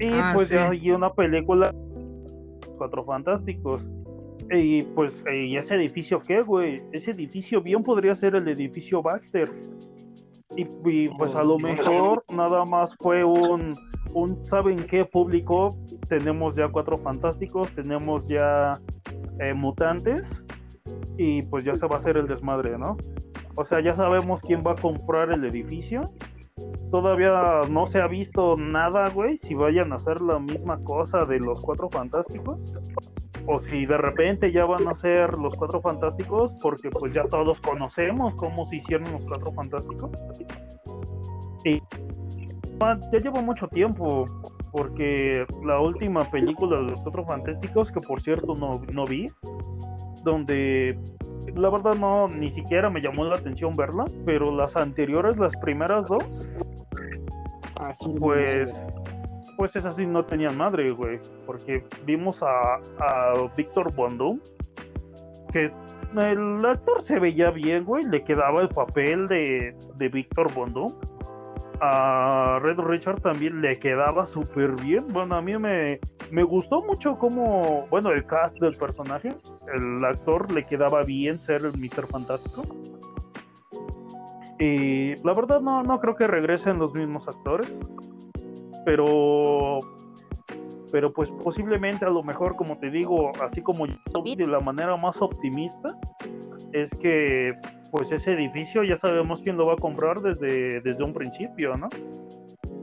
Y 0.00 0.06
Ah, 0.14 0.32
pues 0.34 0.48
sí. 0.48 0.54
ya 0.54 0.70
hay 0.70 0.90
una 0.92 1.12
película 1.12 1.70
Cuatro 2.78 3.04
Fantásticos. 3.04 3.86
Y 4.50 4.80
pues, 4.80 5.12
¿y 5.30 5.58
ese 5.58 5.74
edificio 5.74 6.20
qué, 6.20 6.40
güey? 6.40 6.82
Ese 6.92 7.10
edificio 7.10 7.60
bien 7.60 7.82
podría 7.82 8.14
ser 8.14 8.36
el 8.36 8.48
edificio 8.48 9.02
Baxter. 9.02 9.50
Y, 10.56 10.62
y, 10.86 11.08
pues 11.18 11.34
a 11.34 11.42
lo 11.42 11.58
mejor 11.58 12.24
nada 12.34 12.64
más 12.64 12.94
fue 12.96 13.22
un, 13.24 13.74
un 14.14 14.46
¿saben 14.46 14.78
qué 14.78 15.04
público? 15.04 15.76
Tenemos 16.08 16.56
ya 16.56 16.66
Cuatro 16.68 16.96
Fantásticos, 16.96 17.72
tenemos 17.72 18.26
ya 18.26 18.80
eh, 19.40 19.54
mutantes 19.54 20.42
y 21.16 21.42
pues 21.42 21.64
ya 21.64 21.76
se 21.76 21.86
va 21.86 21.96
a 21.96 21.98
hacer 21.98 22.16
el 22.16 22.26
desmadre, 22.26 22.78
¿no? 22.78 22.96
O 23.56 23.64
sea, 23.64 23.80
ya 23.80 23.94
sabemos 23.94 24.40
quién 24.42 24.62
va 24.66 24.72
a 24.72 24.76
comprar 24.76 25.30
el 25.32 25.44
edificio. 25.44 26.02
Todavía 26.90 27.62
no 27.70 27.86
se 27.86 28.00
ha 28.00 28.06
visto 28.06 28.56
nada, 28.56 29.08
güey, 29.10 29.36
si 29.36 29.54
vayan 29.54 29.92
a 29.92 29.96
hacer 29.96 30.20
la 30.20 30.38
misma 30.38 30.78
cosa 30.84 31.24
de 31.24 31.40
los 31.40 31.62
Cuatro 31.62 31.88
Fantásticos. 31.90 32.86
O 33.46 33.58
si 33.58 33.84
de 33.84 33.98
repente 33.98 34.50
ya 34.52 34.64
van 34.64 34.88
a 34.88 34.94
ser 34.94 35.36
los 35.38 35.54
Cuatro 35.54 35.80
Fantásticos, 35.80 36.52
porque 36.62 36.90
pues 36.90 37.12
ya 37.12 37.24
todos 37.24 37.60
conocemos 37.60 38.34
cómo 38.36 38.66
se 38.66 38.76
hicieron 38.76 39.10
los 39.12 39.22
Cuatro 39.22 39.52
Fantásticos. 39.52 40.10
Y 41.64 41.82
ya 43.12 43.18
lleva 43.18 43.40
mucho 43.40 43.68
tiempo, 43.68 44.26
porque 44.74 45.46
la 45.64 45.80
última 45.80 46.24
película 46.24 46.78
de 46.78 46.90
los 46.90 47.00
Cuatro 47.00 47.24
Fantásticos, 47.24 47.92
que 47.92 48.00
por 48.00 48.20
cierto 48.20 48.54
no, 48.56 48.82
no 48.92 49.06
vi, 49.06 49.28
donde 50.24 50.98
la 51.54 51.70
verdad 51.70 51.94
no, 51.94 52.26
ni 52.26 52.50
siquiera 52.50 52.90
me 52.90 53.00
llamó 53.00 53.24
la 53.24 53.36
atención 53.36 53.72
verla, 53.74 54.04
pero 54.26 54.50
las 54.50 54.76
anteriores, 54.76 55.36
las 55.38 55.56
primeras 55.58 56.08
dos, 56.08 56.48
Ah, 57.80 57.92
pues, 58.18 58.72
pues 59.56 59.76
esas 59.76 59.96
sí 59.96 60.06
no 60.06 60.24
tenían 60.24 60.56
madre, 60.56 60.90
güey, 60.92 61.20
porque 61.44 61.84
vimos 62.06 62.42
a, 62.42 62.76
a 62.98 63.50
Víctor 63.56 63.94
Bondum, 63.94 64.40
que 65.52 65.72
el 66.16 66.64
actor 66.64 67.02
se 67.02 67.18
veía 67.18 67.50
bien, 67.50 67.84
güey, 67.84 68.04
le 68.04 68.22
quedaba 68.22 68.62
el 68.62 68.68
papel 68.68 69.26
de, 69.26 69.76
de 69.96 70.08
Víctor 70.08 70.52
Bondum. 70.54 70.88
A 71.86 72.60
Red 72.60 72.78
Richard 72.78 73.20
también 73.20 73.60
le 73.60 73.78
quedaba 73.78 74.26
súper 74.26 74.72
bien. 74.80 75.04
Bueno, 75.12 75.36
a 75.36 75.42
mí 75.42 75.58
me, 75.58 76.00
me 76.30 76.42
gustó 76.42 76.82
mucho 76.82 77.18
como, 77.18 77.86
bueno, 77.88 78.10
el 78.10 78.24
cast 78.24 78.58
del 78.58 78.74
personaje. 78.74 79.28
El 79.74 80.02
actor 80.02 80.50
le 80.50 80.64
quedaba 80.64 81.02
bien 81.02 81.38
ser 81.38 81.66
el 81.66 81.72
Mr. 81.78 82.06
Fantástico. 82.06 82.62
Y 84.58 85.14
la 85.26 85.34
verdad 85.34 85.60
no, 85.60 85.82
no 85.82 86.00
creo 86.00 86.16
que 86.16 86.26
regresen 86.26 86.78
los 86.78 86.94
mismos 86.94 87.28
actores. 87.28 87.78
Pero 88.86 89.80
pero 90.90 91.12
pues 91.12 91.30
posiblemente 91.42 92.06
a 92.06 92.10
lo 92.10 92.22
mejor, 92.22 92.56
como 92.56 92.78
te 92.78 92.88
digo, 92.88 93.32
así 93.42 93.60
como 93.60 93.84
yo 93.84 93.96
de 94.36 94.46
la 94.46 94.60
manera 94.60 94.96
más 94.96 95.20
optimista, 95.20 95.98
es 96.72 96.88
que 96.94 97.52
pues 97.96 98.10
ese 98.10 98.32
edificio 98.32 98.82
ya 98.82 98.96
sabemos 98.96 99.40
quién 99.40 99.56
lo 99.56 99.68
va 99.68 99.74
a 99.74 99.76
comprar 99.76 100.20
desde, 100.20 100.80
desde 100.80 101.04
un 101.04 101.12
principio, 101.12 101.76
¿no? 101.76 101.88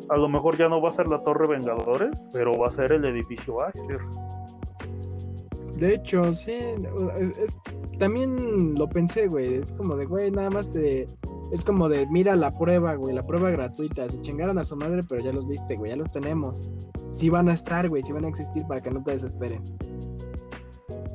A 0.09 0.15
lo 0.15 0.29
mejor 0.29 0.57
ya 0.57 0.69
no 0.69 0.81
va 0.81 0.87
a 0.87 0.91
ser 0.93 1.07
la 1.09 1.21
Torre 1.21 1.47
Vengadores, 1.49 2.11
pero 2.31 2.57
va 2.57 2.67
a 2.67 2.71
ser 2.71 2.93
el 2.93 3.03
edificio 3.03 3.55
Baxter. 3.55 3.99
De 5.75 5.95
hecho, 5.95 6.33
sí, 6.33 6.53
es- 7.19 7.37
es- 7.39 7.57
también 7.99 8.73
lo 8.75 8.87
pensé, 8.87 9.27
güey, 9.27 9.55
es 9.55 9.73
como 9.73 9.97
de, 9.97 10.05
güey, 10.05 10.31
nada 10.31 10.49
más 10.49 10.71
te... 10.71 11.07
Es 11.51 11.65
como 11.65 11.89
de, 11.89 12.07
mira 12.07 12.37
la 12.37 12.49
prueba, 12.57 12.95
güey, 12.95 13.13
la 13.13 13.23
prueba 13.23 13.49
gratuita. 13.49 14.09
Se 14.09 14.21
chingaron 14.21 14.57
a 14.59 14.63
su 14.63 14.77
madre, 14.77 15.01
pero 15.09 15.21
ya 15.21 15.33
los 15.33 15.45
viste, 15.45 15.75
güey, 15.75 15.91
ya 15.91 15.97
los 15.97 16.09
tenemos. 16.09 16.71
Sí 17.15 17.29
van 17.29 17.49
a 17.49 17.53
estar, 17.53 17.89
güey, 17.89 18.01
sí 18.01 18.13
van 18.13 18.23
a 18.23 18.29
existir 18.29 18.65
para 18.65 18.79
que 18.79 18.89
no 18.91 19.03
te 19.03 19.11
desesperen. 19.11 19.61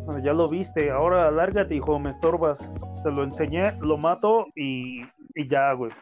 Ah, 0.09 0.21
Ya 0.23 0.35
lo 0.35 0.47
viste, 0.49 0.91
ahora 0.91 1.31
lárgate, 1.31 1.77
hijo, 1.77 1.99
me 1.99 2.11
estorbas. 2.11 2.71
Te 3.07 3.13
lo 3.13 3.23
enseñé, 3.23 3.71
lo 3.83 3.97
mato 3.99 4.47
y, 4.57 5.03
y 5.37 5.49
ya, 5.49 5.73
güey. 5.75 5.93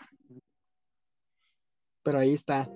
Pero 2.03 2.19
ahí 2.19 2.33
está. 2.33 2.67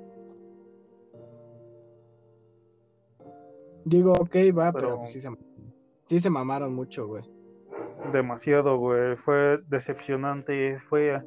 Digo, 3.87 4.13
ok, 4.13 4.37
va, 4.55 4.71
pero, 4.71 4.99
Pero- 4.99 5.09
sí, 5.09 5.23
se, 5.23 5.31
sí 6.05 6.21
se 6.21 6.29
mamaron 6.29 6.75
mucho, 6.75 7.07
güey. 7.07 7.23
Demasiado, 8.13 8.77
güey. 8.77 9.17
Fue 9.17 9.61
decepcionante. 9.67 10.79
Fue, 10.91 11.23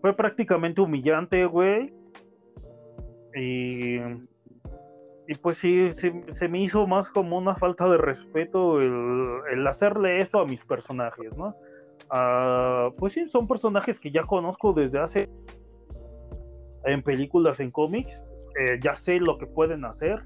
fue 0.00 0.12
prácticamente 0.12 0.80
humillante, 0.80 1.46
güey. 1.46 1.94
Y, 3.36 3.98
y 5.28 5.34
pues 5.40 5.58
sí, 5.58 5.92
sí, 5.92 6.10
se 6.30 6.48
me 6.48 6.60
hizo 6.60 6.88
más 6.88 7.08
como 7.08 7.38
una 7.38 7.54
falta 7.54 7.88
de 7.88 7.98
respeto 7.98 8.80
el, 8.80 9.42
el 9.52 9.64
hacerle 9.64 10.20
eso 10.22 10.40
a 10.40 10.44
mis 10.44 10.64
personajes, 10.64 11.36
¿no? 11.36 11.54
Ah, 12.14 12.90
pues 12.98 13.14
sí, 13.14 13.26
son 13.28 13.48
personajes 13.48 13.98
que 13.98 14.10
ya 14.10 14.22
conozco 14.24 14.74
desde 14.74 14.98
hace 14.98 15.30
en 16.84 17.02
películas, 17.02 17.58
en 17.60 17.70
cómics. 17.70 18.22
Eh, 18.60 18.78
ya 18.82 18.96
sé 18.96 19.18
lo 19.18 19.38
que 19.38 19.46
pueden 19.46 19.84
hacer. 19.86 20.22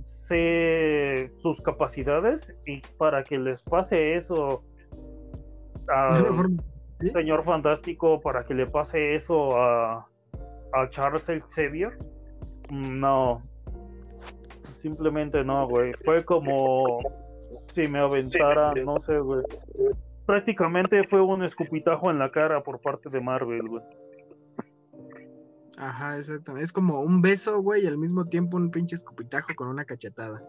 Sé 0.00 1.30
sus 1.36 1.60
capacidades 1.60 2.52
y 2.66 2.80
para 2.98 3.22
que 3.22 3.38
les 3.38 3.62
pase 3.62 4.16
eso 4.16 4.64
señor 7.12 7.44
fantástico 7.44 8.20
para 8.20 8.44
que 8.44 8.54
le 8.54 8.66
pase 8.66 9.14
eso 9.14 9.56
a, 9.56 10.08
a 10.72 10.90
Charles 10.90 11.26
Xavier. 11.46 11.96
Mm, 12.70 13.00
No. 13.00 13.42
Simplemente 14.72 15.44
no, 15.44 15.68
güey. 15.68 15.92
Fue 16.04 16.24
como 16.24 16.98
si 17.72 17.88
me 17.88 18.00
aventara, 18.00 18.74
no 18.74 18.98
sé, 19.00 19.18
güey. 19.18 19.42
Prácticamente 20.26 21.04
fue 21.04 21.20
un 21.20 21.42
escupitajo 21.42 22.10
en 22.10 22.18
la 22.18 22.30
cara 22.30 22.62
por 22.62 22.80
parte 22.80 23.10
de 23.10 23.20
Marvel, 23.20 23.68
güey. 23.68 23.82
Ajá, 25.76 26.18
exactamente. 26.18 26.64
Es 26.64 26.72
como 26.72 27.00
un 27.00 27.20
beso, 27.20 27.60
güey, 27.60 27.84
y 27.84 27.86
al 27.86 27.98
mismo 27.98 28.24
tiempo 28.26 28.56
un 28.56 28.70
pinche 28.70 28.94
escupitajo 28.94 29.54
con 29.54 29.68
una 29.68 29.84
cachetada. 29.84 30.42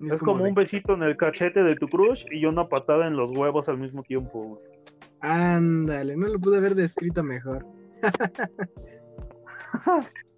Es 0.00 0.20
como 0.20 0.42
de 0.42 0.50
un 0.50 0.54
besito 0.54 0.94
en 0.94 1.02
el 1.02 1.16
cachete 1.16 1.62
de 1.62 1.76
tu 1.76 1.88
crush 1.88 2.24
y 2.30 2.44
una 2.44 2.68
patada 2.68 3.06
en 3.06 3.16
los 3.16 3.36
huevos 3.36 3.68
al 3.68 3.78
mismo 3.78 4.02
tiempo, 4.02 4.42
güey. 4.42 4.62
Ándale, 5.20 6.16
no 6.16 6.26
lo 6.26 6.40
pude 6.40 6.58
haber 6.58 6.74
descrito 6.74 7.22
mejor. 7.22 7.64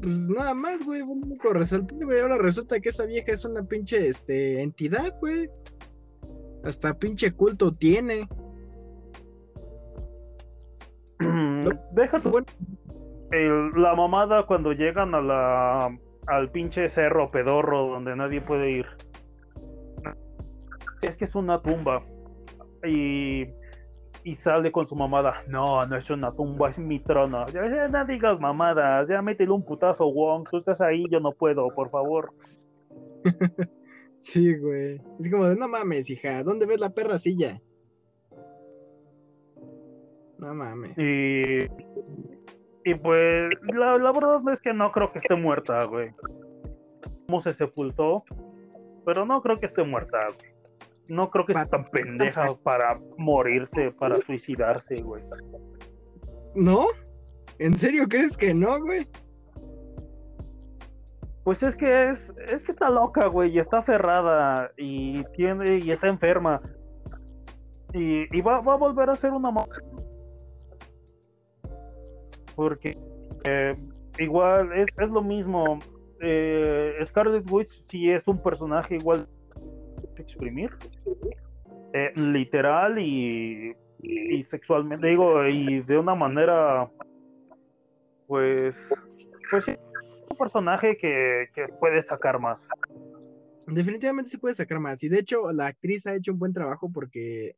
Pues 0.00 0.14
nada 0.28 0.54
más, 0.54 0.84
güey, 0.84 1.02
un 1.02 1.24
único 1.24 1.52
resaltante, 1.52 2.04
güey. 2.04 2.20
Ahora 2.20 2.38
resulta 2.38 2.78
que 2.80 2.90
esa 2.90 3.04
vieja 3.06 3.32
es 3.32 3.44
una 3.44 3.62
pinche 3.64 4.06
este, 4.08 4.62
entidad, 4.62 5.14
güey. 5.20 5.48
Hasta 6.64 6.94
pinche 6.94 7.32
culto 7.32 7.72
tiene. 7.72 8.28
Deja 11.92 12.20
tu 12.20 12.30
Bueno. 12.30 12.46
el- 13.32 13.72
la 13.82 13.94
mamada 13.94 14.46
cuando 14.46 14.72
llegan 14.72 15.14
a 15.14 15.20
la 15.20 15.98
al 16.26 16.50
pinche 16.50 16.88
cerro 16.88 17.30
pedorro 17.30 17.88
donde 17.88 18.14
nadie 18.14 18.40
puede 18.40 18.70
ir. 18.70 18.86
Es 21.02 21.16
que 21.16 21.24
es 21.24 21.34
una 21.34 21.60
tumba. 21.62 22.02
Y, 22.86 23.46
y 24.24 24.34
sale 24.34 24.72
con 24.72 24.86
su 24.86 24.94
mamada. 24.94 25.42
No, 25.46 25.84
no 25.86 25.96
es 25.96 26.10
una 26.10 26.32
tumba, 26.32 26.70
es 26.70 26.78
mi 26.78 27.00
trono. 27.00 27.46
Ya, 27.48 27.68
ya 27.68 27.88
no 27.88 28.04
digas 28.04 28.38
mamadas, 28.40 29.08
ya 29.08 29.22
métele 29.22 29.52
un 29.52 29.64
putazo, 29.64 30.10
Wong. 30.12 30.48
Tú 30.50 30.58
estás 30.58 30.80
ahí, 30.80 31.04
yo 31.10 31.20
no 31.20 31.32
puedo, 31.32 31.68
por 31.68 31.90
favor. 31.90 32.32
Sí, 34.18 34.56
güey. 34.56 35.00
Es 35.20 35.30
como 35.30 35.48
de, 35.48 35.54
no 35.54 35.68
mames, 35.68 36.10
hija, 36.10 36.42
¿dónde 36.42 36.66
ves 36.66 36.80
la 36.80 36.90
perra 36.90 37.18
silla? 37.18 37.62
No 40.38 40.54
mames. 40.54 40.96
Y, 40.98 41.68
y 42.84 42.94
pues 42.96 43.50
la, 43.72 43.96
la 43.96 44.12
verdad 44.12 44.40
es 44.52 44.60
que 44.60 44.72
no 44.72 44.90
creo 44.90 45.12
que 45.12 45.18
esté 45.18 45.36
muerta, 45.36 45.84
güey. 45.84 46.10
Cómo 47.26 47.40
se 47.40 47.52
sepultó, 47.52 48.24
pero 49.06 49.24
no 49.24 49.40
creo 49.40 49.60
que 49.60 49.66
esté 49.66 49.84
muerta, 49.84 50.18
güey. 50.36 50.57
No 51.08 51.30
creo 51.30 51.46
que 51.46 51.54
sea 51.54 51.64
tan 51.64 51.86
pendeja 51.90 52.54
para 52.62 53.00
morirse, 53.16 53.90
para 53.92 54.20
suicidarse, 54.20 55.02
güey. 55.02 55.22
¿No? 56.54 56.86
¿En 57.58 57.78
serio 57.78 58.06
crees 58.08 58.36
que 58.36 58.54
no, 58.54 58.80
güey? 58.80 59.08
Pues 61.44 61.62
es 61.62 61.74
que 61.74 62.10
es, 62.10 62.32
es 62.46 62.62
que 62.62 62.72
está 62.72 62.90
loca, 62.90 63.26
güey, 63.26 63.50
y 63.50 63.58
está 63.58 63.78
aferrada 63.78 64.70
y 64.76 65.24
tiene 65.34 65.78
y 65.78 65.90
está 65.90 66.08
enferma. 66.08 66.60
Y, 67.94 68.36
y 68.36 68.40
va, 68.42 68.60
va 68.60 68.74
a 68.74 68.76
volver 68.76 69.08
a 69.08 69.16
ser 69.16 69.32
una 69.32 69.50
Porque 72.54 72.98
eh, 73.44 73.74
igual 74.18 74.72
es, 74.74 74.88
es 74.98 75.08
lo 75.08 75.22
mismo. 75.22 75.78
Eh, 76.20 76.98
Scarlet 77.04 77.50
Witch 77.50 77.82
sí 77.84 78.10
es 78.10 78.28
un 78.28 78.38
personaje 78.42 78.96
igual 78.96 79.26
exprimir. 80.18 80.70
Eh, 81.92 82.12
literal 82.16 82.98
y, 82.98 83.74
sexualmente, 84.44 85.08
digo, 85.08 85.46
y 85.46 85.80
de 85.80 85.98
una 85.98 86.14
manera 86.14 86.88
pues 88.26 88.76
pues 89.50 89.66
un 89.66 90.36
personaje 90.36 90.96
que, 90.96 91.48
que 91.54 91.68
puede 91.80 92.02
sacar 92.02 92.38
más. 92.38 92.68
Definitivamente 93.66 94.30
se 94.30 94.38
puede 94.38 94.54
sacar 94.54 94.78
más. 94.78 95.02
Y 95.02 95.08
de 95.08 95.18
hecho, 95.18 95.50
la 95.52 95.66
actriz 95.66 96.06
ha 96.06 96.14
hecho 96.14 96.32
un 96.32 96.38
buen 96.38 96.52
trabajo 96.52 96.90
porque, 96.92 97.56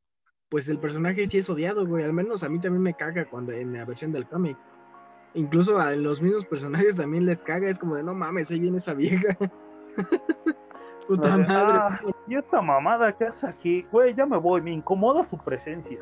pues, 0.48 0.68
el 0.68 0.78
personaje 0.78 1.26
sí 1.26 1.38
es 1.38 1.50
odiado, 1.50 1.86
güey. 1.86 2.04
Al 2.04 2.12
menos 2.12 2.42
a 2.42 2.48
mí 2.48 2.60
también 2.60 2.82
me 2.82 2.94
caga 2.94 3.28
cuando 3.28 3.52
en 3.52 3.72
la 3.72 3.84
versión 3.84 4.12
del 4.12 4.26
cómic. 4.28 4.56
Incluso 5.34 5.78
a 5.78 5.92
los 5.92 6.22
mismos 6.22 6.46
personajes 6.46 6.96
también 6.96 7.26
les 7.26 7.42
caga. 7.42 7.68
Es 7.68 7.78
como 7.78 7.96
de, 7.96 8.02
no 8.02 8.14
mames, 8.14 8.50
ahí 8.50 8.60
viene 8.60 8.78
esa 8.78 8.94
vieja. 8.94 9.36
Puta 11.10 11.34
Así, 11.34 11.42
madre. 11.42 11.76
"Ah, 11.76 12.00
y 12.28 12.36
esta 12.36 12.62
mamada 12.62 13.10
que 13.16 13.24
hace 13.24 13.44
aquí, 13.44 13.84
güey, 13.90 14.14
ya 14.14 14.26
me 14.26 14.36
voy, 14.36 14.62
me 14.62 14.70
incomoda 14.70 15.24
su 15.24 15.36
presencia. 15.38 15.98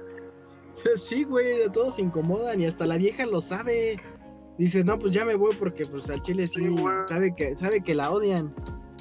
Sí, 0.96 1.24
güey, 1.24 1.66
todos 1.72 1.96
se 1.96 2.02
incomodan 2.02 2.60
y 2.60 2.66
hasta 2.66 2.84
la 2.84 2.98
vieja 2.98 3.24
lo 3.24 3.40
sabe. 3.40 3.98
Dices, 4.58 4.84
no, 4.84 4.98
pues 4.98 5.12
ya 5.12 5.24
me 5.24 5.34
voy 5.34 5.56
porque 5.56 5.84
pues 5.86 6.10
al 6.10 6.20
chile 6.20 6.46
sí, 6.46 6.62
sabe 7.08 7.34
que, 7.34 7.54
sabe 7.54 7.80
que 7.80 7.94
la 7.94 8.10
odian. 8.10 8.54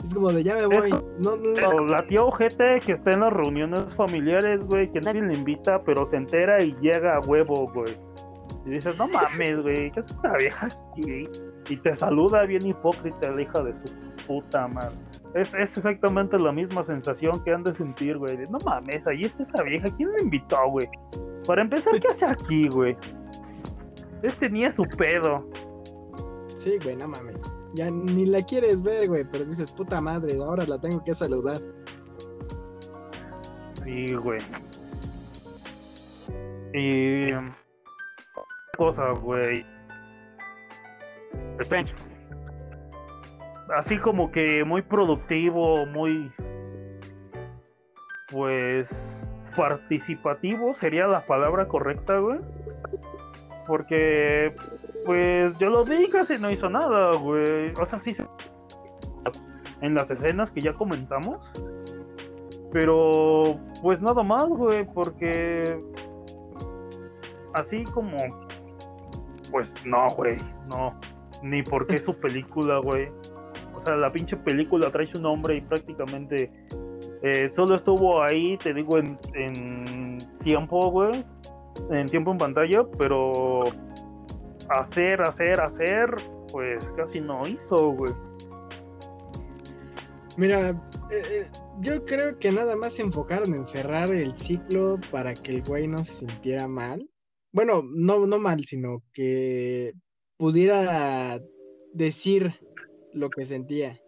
Es 0.03 0.13
como 0.13 0.31
de 0.31 0.43
ya 0.43 0.55
me 0.55 0.65
voy. 0.65 0.89
No, 1.19 1.35
no, 1.35 1.53
Pero 1.53 1.85
la 1.85 2.07
tía 2.07 2.23
ojete 2.23 2.79
que 2.85 2.93
está 2.93 3.11
en 3.11 3.19
las 3.19 3.33
reuniones 3.33 3.93
familiares, 3.93 4.63
güey, 4.63 4.89
que 4.91 5.01
nadie 5.01 5.21
le 5.21 5.33
invita, 5.33 5.83
pero 5.83 6.07
se 6.07 6.15
entera 6.15 6.63
y 6.63 6.73
llega 6.75 7.17
a 7.17 7.19
huevo, 7.19 7.69
güey. 7.73 7.95
Y 8.65 8.69
dices, 8.69 8.97
no 8.97 9.07
mames, 9.07 9.61
güey, 9.61 9.91
¿qué 9.91 9.99
es 9.99 10.09
esta 10.09 10.37
vieja 10.37 10.67
aquí? 10.67 11.27
Y 11.69 11.77
te 11.77 11.93
saluda 11.93 12.43
bien 12.43 12.65
hipócrita 12.65 13.29
la 13.29 13.41
hija 13.41 13.61
de 13.61 13.75
su 13.75 13.93
puta 14.25 14.67
madre. 14.67 14.95
Es, 15.33 15.53
es 15.53 15.77
exactamente 15.77 16.39
la 16.39 16.51
misma 16.51 16.83
sensación 16.83 17.43
que 17.43 17.53
han 17.53 17.63
de 17.63 17.73
sentir, 17.73 18.17
güey. 18.17 18.37
de, 18.37 18.47
No 18.47 18.57
mames, 18.65 19.05
ahí 19.07 19.25
está 19.25 19.43
esa 19.43 19.63
vieja. 19.63 19.87
¿Quién 19.97 20.11
me 20.13 20.23
invitó, 20.23 20.57
güey? 20.69 20.89
Para 21.45 21.61
empezar, 21.61 21.99
¿qué 21.99 22.07
hace 22.07 22.25
aquí, 22.25 22.67
güey? 22.69 22.97
Este 24.23 24.49
ni 24.49 24.63
es 24.63 24.75
su 24.75 24.83
pedo. 24.83 25.47
Sí, 26.57 26.77
güey, 26.83 26.95
no 26.95 27.07
mames. 27.07 27.35
Ya 27.75 27.91
ni 27.91 28.25
la 28.25 28.41
quieres 28.41 28.81
ver, 28.81 29.07
güey, 29.07 29.23
pero 29.31 29.45
dices, 29.45 29.71
puta 29.71 30.01
madre, 30.01 30.37
ahora 30.37 30.65
la 30.65 30.79
tengo 30.79 31.03
que 31.03 31.13
saludar. 31.13 31.59
Sí, 33.83 34.13
güey. 34.15 34.41
Y. 36.73 37.31
Cosa, 38.75 39.11
güey. 39.11 39.65
Strange. 41.59 41.93
Así 43.75 43.97
como 43.97 44.31
que 44.31 44.63
muy 44.63 44.81
productivo, 44.81 45.85
muy. 45.87 46.31
Pues. 48.31 48.89
Participativo 49.55 50.75
sería 50.75 51.07
la 51.07 51.25
palabra 51.25 51.67
correcta, 51.67 52.17
güey. 52.19 52.39
Porque. 53.65 54.55
Pues 55.05 55.57
yo 55.57 55.69
lo 55.69 55.83
vi 55.85 56.09
casi 56.09 56.37
no 56.37 56.51
hizo 56.51 56.69
nada, 56.69 57.15
güey. 57.15 57.73
O 57.79 57.85
sea, 57.85 57.97
sí. 57.99 58.13
se- 58.13 58.27
En 59.81 59.93
las 59.93 60.09
escenas 60.11 60.51
que 60.51 60.61
ya 60.61 60.73
comentamos. 60.73 61.51
Pero. 62.71 63.59
Pues 63.81 64.01
nada 64.01 64.21
más, 64.23 64.47
güey. 64.47 64.85
Porque. 64.93 65.79
Así 67.53 67.83
como. 67.85 68.17
Pues 69.51 69.73
no, 69.85 70.07
güey. 70.09 70.37
No. 70.69 70.93
Ni 71.41 71.63
porque 71.63 71.95
es 71.95 72.03
su 72.03 72.15
película, 72.19 72.79
güey. 72.79 73.09
O 73.77 73.79
sea, 73.79 73.95
la 73.95 74.11
pinche 74.11 74.35
película 74.37 74.91
trae 74.91 75.05
su 75.05 75.21
nombre 75.21 75.55
y 75.55 75.61
prácticamente 75.61 76.51
eh, 77.21 77.49
solo 77.53 77.75
estuvo 77.75 78.23
ahí, 78.23 78.57
te 78.57 78.73
digo, 78.73 78.97
en, 78.97 80.17
tiempo, 80.43 80.89
güey. 80.89 81.23
En 81.91 82.07
tiempo 82.07 82.31
en 82.31 82.39
pantalla, 82.39 82.83
pero 82.97 83.65
hacer, 84.69 85.21
hacer, 85.21 85.61
hacer, 85.61 86.09
pues 86.51 86.83
casi 86.95 87.21
no 87.21 87.47
hizo, 87.47 87.91
güey. 87.91 88.13
Mira, 90.37 90.71
eh, 91.11 91.21
eh, 91.29 91.47
yo 91.79 92.03
creo 92.03 92.39
que 92.39 92.51
nada 92.51 92.75
más 92.75 92.93
se 92.93 93.03
enfocaron 93.03 93.53
en 93.53 93.65
cerrar 93.65 94.09
el 94.11 94.35
ciclo 94.35 94.99
para 95.11 95.35
que 95.35 95.51
el 95.51 95.63
güey 95.63 95.87
no 95.87 95.99
se 95.99 96.25
sintiera 96.25 96.67
mal. 96.67 97.07
Bueno, 97.51 97.83
no, 97.83 98.25
no 98.25 98.39
mal, 98.39 98.63
sino 98.63 99.03
que 99.13 99.93
pudiera 100.37 101.39
decir 101.93 102.55
lo 103.17 103.29
que 103.29 103.43
sentía. 103.43 103.99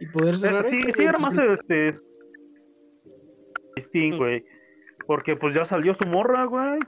Y 0.00 0.06
poder 0.06 0.36
cerrar 0.36 0.66
Sí, 0.68 0.76
eso, 0.78 0.90
sí, 0.96 1.02
era 1.02 1.18
más 1.18 1.36
este. 1.38 1.94
Sting, 3.76 4.16
güey. 4.16 4.44
Porque 5.06 5.36
pues 5.36 5.54
ya 5.54 5.64
salió 5.64 5.94
su 5.94 6.06
morra, 6.06 6.44
güey. 6.44 6.78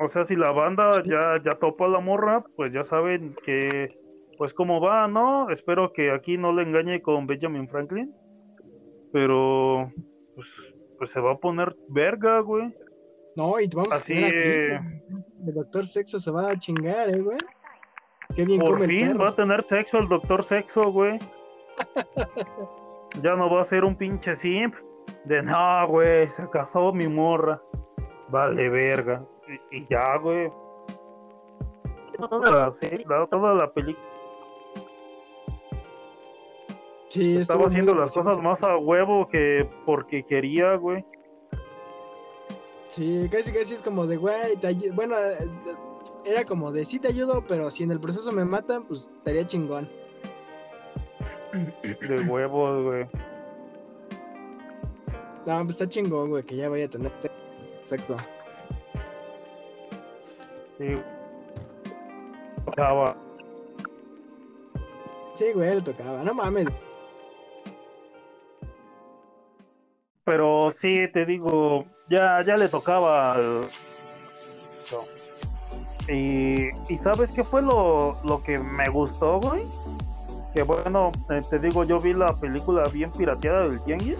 O 0.00 0.08
sea, 0.08 0.24
si 0.24 0.36
la 0.36 0.52
banda 0.52 1.02
ya, 1.04 1.36
ya 1.44 1.52
topó 1.58 1.84
a 1.84 1.88
la 1.88 2.00
morra, 2.00 2.44
pues 2.56 2.72
ya 2.72 2.84
saben 2.84 3.34
que, 3.44 3.96
pues 4.36 4.52
cómo 4.52 4.80
va, 4.80 5.06
¿no? 5.06 5.50
Espero 5.50 5.92
que 5.92 6.10
aquí 6.10 6.36
no 6.36 6.52
le 6.52 6.62
engañe 6.62 7.00
con 7.00 7.26
Benjamin 7.26 7.68
Franklin. 7.68 8.12
Pero, 9.12 9.92
pues, 10.34 10.48
pues 10.98 11.10
se 11.10 11.20
va 11.20 11.32
a 11.32 11.38
poner 11.38 11.76
verga, 11.88 12.40
güey. 12.40 12.74
No, 13.36 13.58
y 13.60 13.68
vamos 13.68 13.92
a 13.92 13.96
Así, 13.96 14.14
tener 14.14 14.34
eh, 14.34 14.76
aquí. 14.76 14.88
El 15.46 15.54
doctor 15.54 15.86
Sexo 15.86 16.18
se 16.20 16.30
va 16.30 16.50
a 16.50 16.58
chingar, 16.58 17.10
eh, 17.10 17.20
güey. 17.20 17.38
Qué 18.34 18.44
bien 18.44 18.60
Por 18.60 18.84
fin 18.86 19.08
perro. 19.08 19.24
va 19.24 19.28
a 19.30 19.36
tener 19.36 19.62
sexo 19.62 19.98
el 19.98 20.08
doctor 20.08 20.44
sexo, 20.44 20.90
güey. 20.90 21.18
ya 23.22 23.36
no 23.36 23.50
va 23.50 23.62
a 23.62 23.64
ser 23.64 23.84
un 23.84 23.96
pinche 23.96 24.34
simp. 24.36 24.74
De 25.24 25.42
no, 25.42 25.86
güey, 25.88 26.28
se 26.30 26.48
casó 26.50 26.92
mi 26.92 27.08
morra. 27.08 27.60
Vale, 28.28 28.68
verga. 28.68 29.24
Y, 29.70 29.78
y 29.78 29.86
ya, 29.88 30.16
güey. 30.16 30.50
Toda 32.16 32.50
la, 32.50 33.26
toda 33.26 33.54
la 33.54 33.72
película 33.72 34.14
Sí, 37.14 37.36
estaba 37.36 37.66
haciendo 37.66 37.94
las 37.94 38.12
cosas 38.12 38.40
más 38.40 38.64
a 38.64 38.76
huevo 38.76 39.28
que 39.28 39.70
porque 39.86 40.24
quería, 40.24 40.74
güey. 40.74 41.04
Sí, 42.88 43.28
casi 43.30 43.52
casi 43.52 43.74
es 43.74 43.82
como 43.82 44.04
de, 44.04 44.16
güey, 44.16 44.58
bueno, 44.92 45.14
eh, 45.16 45.48
era 46.24 46.44
como 46.44 46.72
de, 46.72 46.84
sí 46.84 46.98
te 46.98 47.08
ayudo, 47.08 47.44
pero 47.46 47.70
si 47.70 47.82
en 47.82 47.90
el 47.92 48.00
proceso 48.00 48.32
me 48.32 48.44
matan, 48.44 48.84
pues 48.84 49.08
estaría 49.18 49.46
chingón. 49.46 49.88
De 51.82 52.20
huevos, 52.22 52.82
güey. 52.84 53.06
No, 55.46 55.58
pues 55.64 55.70
está 55.70 55.88
chingón, 55.88 56.30
güey, 56.30 56.42
que 56.42 56.56
ya 56.56 56.68
vaya 56.68 56.86
a 56.86 56.88
tener 56.90 57.12
te- 57.20 57.30
sexo. 57.84 58.16
Sí. 60.78 60.94
Tocaba. 62.64 63.16
Sí, 65.34 65.52
güey, 65.52 65.74
le 65.74 65.82
tocaba, 65.82 66.22
no 66.24 66.32
mames. 66.34 66.66
Pero 70.24 70.72
sí, 70.72 71.06
te 71.12 71.26
digo, 71.26 71.84
ya, 72.08 72.42
ya 72.44 72.56
le 72.56 72.68
tocaba 72.68 73.32
al... 73.34 73.66
Y, 76.08 76.68
y 76.88 76.98
¿sabes 76.98 77.30
qué 77.32 77.44
fue 77.44 77.62
lo, 77.62 78.18
lo 78.24 78.42
que 78.42 78.58
me 78.58 78.88
gustó, 78.88 79.40
güey? 79.40 79.62
Que 80.52 80.62
bueno, 80.62 81.12
eh, 81.30 81.42
te 81.48 81.58
digo, 81.58 81.84
yo 81.84 82.00
vi 82.00 82.12
la 82.12 82.34
película 82.34 82.86
bien 82.88 83.10
pirateada 83.10 83.68
del 83.68 83.80
Tianguis. 83.80 84.18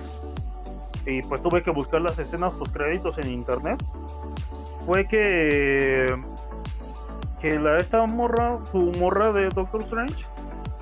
Y 1.06 1.22
pues 1.22 1.42
tuve 1.42 1.62
que 1.62 1.70
buscar 1.70 2.00
las 2.00 2.18
escenas 2.18 2.54
post 2.54 2.72
créditos 2.72 3.18
en 3.18 3.30
internet. 3.30 3.82
Fue 4.86 5.06
que... 5.06 6.14
Que 7.40 7.58
la 7.58 7.76
esta 7.76 8.06
morra, 8.06 8.58
su 8.72 8.78
morra 8.98 9.30
de 9.32 9.50
Doctor 9.50 9.82
Strange, 9.82 10.24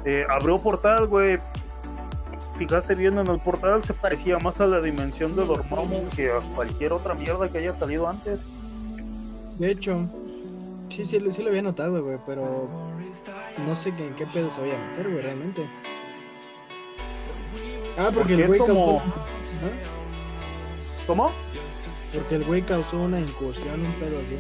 eh, 0.05 0.25
abrió 0.29 0.59
portal, 0.59 1.09
güey, 1.09 1.41
fijaste 2.57 2.95
bien 2.95 3.19
en 3.19 3.27
el 3.27 3.41
portal, 3.41 3.83
se 3.83 3.95
parecía 3.95 4.39
más 4.39 4.61
a 4.61 4.67
la 4.67 4.81
dimensión 4.81 5.35
de 5.35 5.45
Dormammu 5.45 6.09
que 6.15 6.31
a 6.31 6.39
cualquier 6.55 6.93
otra 6.93 7.15
mierda 7.15 7.49
que 7.49 7.59
haya 7.59 7.73
salido 7.73 8.09
antes. 8.09 8.41
De 9.59 9.73
hecho, 9.73 10.07
sí, 10.93 11.05
sí, 11.05 11.19
lo- 11.19 11.31
sí 11.33 11.43
lo 11.43 11.49
había 11.51 11.63
notado, 11.63 12.03
güey, 12.03 12.19
pero 12.27 12.69
no 13.59 13.77
sé 13.77 13.91
en 13.91 14.15
qué 14.15 14.27
pedo 14.27 14.51
se 14.51 14.61
vaya 14.61 14.75
a 14.75 14.89
meter, 14.91 15.09
güey, 15.11 15.23
realmente. 15.23 15.67
Ah, 17.99 18.11
porque, 18.13 18.19
Porque 18.19 18.35
el 18.35 18.47
güey 18.47 18.59
como- 18.61 18.99
causó... 18.99 19.15
¿Ah? 19.65 19.89
¿Cómo? 21.07 21.33
Porque 22.15 22.35
el 22.37 22.45
güey 22.45 22.63
causó 22.63 22.97
una 22.99 23.21
incursión, 23.21 23.85
un 23.85 23.93
pedo 23.95 24.21
así. 24.21 24.37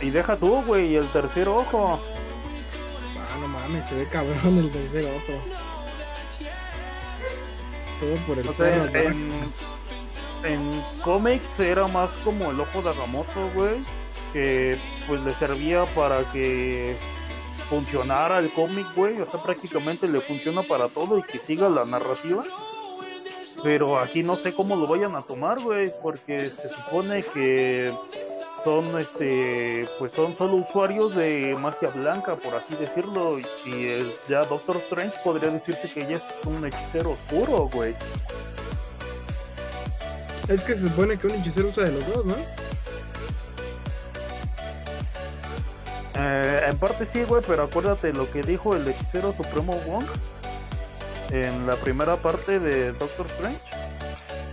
Y 0.00 0.10
deja 0.10 0.36
tú, 0.36 0.62
güey, 0.62 0.88
y 0.92 0.96
el 0.96 1.10
tercer 1.12 1.48
ojo. 1.48 1.98
Ah, 3.18 3.38
no 3.40 3.48
mames, 3.48 3.86
se 3.86 3.96
ve 3.96 4.06
cabrón 4.08 4.58
el 4.58 4.70
tercer 4.70 5.04
ojo. 5.06 5.38
Todo 7.98 8.14
por 8.26 8.38
el 8.38 8.46
O 8.48 8.52
sea, 8.52 8.84
en, 9.02 9.50
en 10.44 10.70
cómics 11.02 11.58
era 11.58 11.86
más 11.86 12.10
como 12.24 12.50
el 12.50 12.60
ojo 12.60 12.82
de 12.82 12.90
Agamotto, 12.90 13.50
güey, 13.54 13.76
que 14.32 14.78
pues 15.06 15.20
le 15.22 15.30
servía 15.34 15.84
para 15.94 16.30
que 16.32 16.96
funcionara 17.68 18.38
el 18.38 18.50
cómic, 18.50 18.86
güey, 18.94 19.20
o 19.20 19.26
sea, 19.26 19.42
prácticamente 19.42 20.08
le 20.08 20.20
funciona 20.20 20.62
para 20.62 20.88
todo 20.88 21.18
y 21.18 21.22
que 21.22 21.38
siga 21.38 21.68
la 21.68 21.84
narrativa. 21.84 22.44
Pero 23.62 23.98
aquí 23.98 24.22
no 24.22 24.36
sé 24.36 24.54
cómo 24.54 24.76
lo 24.76 24.86
vayan 24.86 25.16
a 25.16 25.22
tomar, 25.22 25.60
güey, 25.60 25.92
porque 26.02 26.50
se 26.50 26.68
supone 26.68 27.22
que 27.22 27.92
son 28.64 28.98
este 28.98 29.88
pues 29.98 30.12
son 30.12 30.36
solo 30.36 30.56
usuarios 30.56 31.14
de 31.14 31.54
magia 31.54 31.88
blanca 31.90 32.34
por 32.34 32.56
así 32.56 32.74
decirlo 32.74 33.38
y 33.38 34.12
ya 34.28 34.44
Doctor 34.44 34.78
Strange 34.78 35.14
podría 35.22 35.52
decirse 35.52 35.88
que 35.88 36.02
ella 36.02 36.16
es 36.16 36.24
un 36.44 36.66
hechicero 36.66 37.12
oscuro 37.12 37.70
güey 37.72 37.94
Es 40.48 40.64
que 40.64 40.74
se 40.74 40.88
supone 40.88 41.16
que 41.16 41.28
un 41.28 41.34
hechicero 41.34 41.68
usa 41.68 41.84
de 41.84 41.92
los 41.92 42.06
dos, 42.06 42.24
¿no? 42.24 42.36
Eh, 46.18 46.60
en 46.68 46.78
parte 46.78 47.04
sí 47.06 47.24
güey 47.24 47.42
pero 47.46 47.64
acuérdate 47.64 48.12
lo 48.12 48.30
que 48.30 48.42
dijo 48.42 48.74
el 48.74 48.88
hechicero 48.88 49.34
supremo 49.36 49.78
Wong 49.86 50.04
en 51.30 51.66
la 51.66 51.76
primera 51.76 52.16
parte 52.16 52.58
de 52.58 52.92
Doctor 52.92 53.26
Strange 53.26 53.60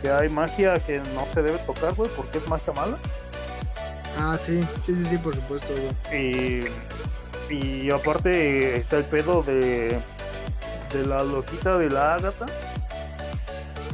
que 0.01 0.09
hay 0.11 0.27
magia 0.27 0.73
que 0.75 0.99
no 0.99 1.25
se 1.33 1.41
debe 1.41 1.59
tocar 1.59 1.93
güey 1.93 2.09
porque 2.15 2.39
es 2.39 2.47
magia 2.47 2.73
mala 2.73 2.97
Ah, 4.17 4.37
sí, 4.37 4.61
sí, 4.85 4.95
sí, 4.95 5.05
sí, 5.05 5.17
por 5.17 5.35
supuesto, 5.35 5.67
güey. 5.73 6.67
Y, 7.49 7.53
y 7.53 7.91
aparte 7.91 8.77
está 8.77 8.97
el 8.97 9.05
pedo 9.05 9.41
de, 9.41 9.97
de 10.93 11.05
la 11.07 11.23
loquita 11.23 11.77
de 11.77 11.89
la 11.89 12.15
Ágata. 12.15 12.45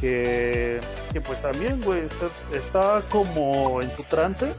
Que, 0.01 0.79
que 1.11 1.21
pues 1.21 1.41
también, 1.41 1.81
güey, 1.81 2.01
está, 2.01 2.27
está 2.55 3.01
como 3.09 3.81
en 3.81 3.89
su 3.95 4.03
trance. 4.03 4.53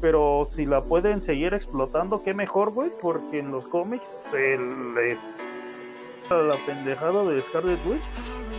Pero 0.00 0.46
si 0.48 0.64
la 0.64 0.82
pueden 0.82 1.22
seguir 1.22 1.54
explotando, 1.54 2.22
qué 2.22 2.32
mejor, 2.34 2.70
güey, 2.72 2.90
porque 3.02 3.40
en 3.40 3.50
los 3.50 3.66
cómics 3.66 4.22
el, 4.32 4.96
es- 4.98 5.18
la 6.30 6.56
pendejada 6.66 7.24
de 7.24 7.40
Scarlet 7.40 7.78
Witch 7.86 8.02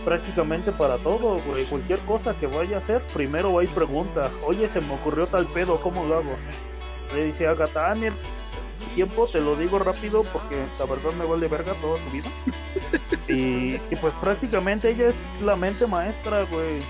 prácticamente 0.04 0.72
para 0.72 0.96
todo, 0.98 1.40
güey. 1.46 1.64
Cualquier 1.66 1.98
cosa 2.00 2.34
que 2.38 2.46
vaya 2.46 2.76
a 2.76 2.78
hacer, 2.80 3.02
primero 3.14 3.52
va 3.52 3.64
y 3.64 3.68
pregunta, 3.68 4.30
oye, 4.44 4.68
se 4.68 4.80
me 4.80 4.94
ocurrió 4.94 5.26
tal 5.26 5.46
pedo, 5.46 5.80
¿cómo 5.80 6.04
lo 6.04 6.16
hago? 6.16 6.36
Le 7.14 7.26
dice 7.26 7.46
a 7.46 7.50
Agatha, 7.52 7.94
tiempo, 8.94 9.26
te 9.26 9.40
lo 9.40 9.56
digo 9.56 9.78
rápido 9.78 10.24
porque 10.24 10.66
la 10.78 10.84
verdad 10.86 11.12
me 11.12 11.24
vale 11.24 11.48
verga 11.48 11.74
toda 11.80 11.98
tu 12.04 12.10
vida. 12.10 12.28
y, 13.28 13.74
y, 13.74 13.96
pues 14.00 14.14
prácticamente 14.14 14.90
ella 14.90 15.08
es 15.08 15.14
la 15.42 15.56
mente 15.56 15.86
maestra, 15.86 16.44
güey. 16.44 16.80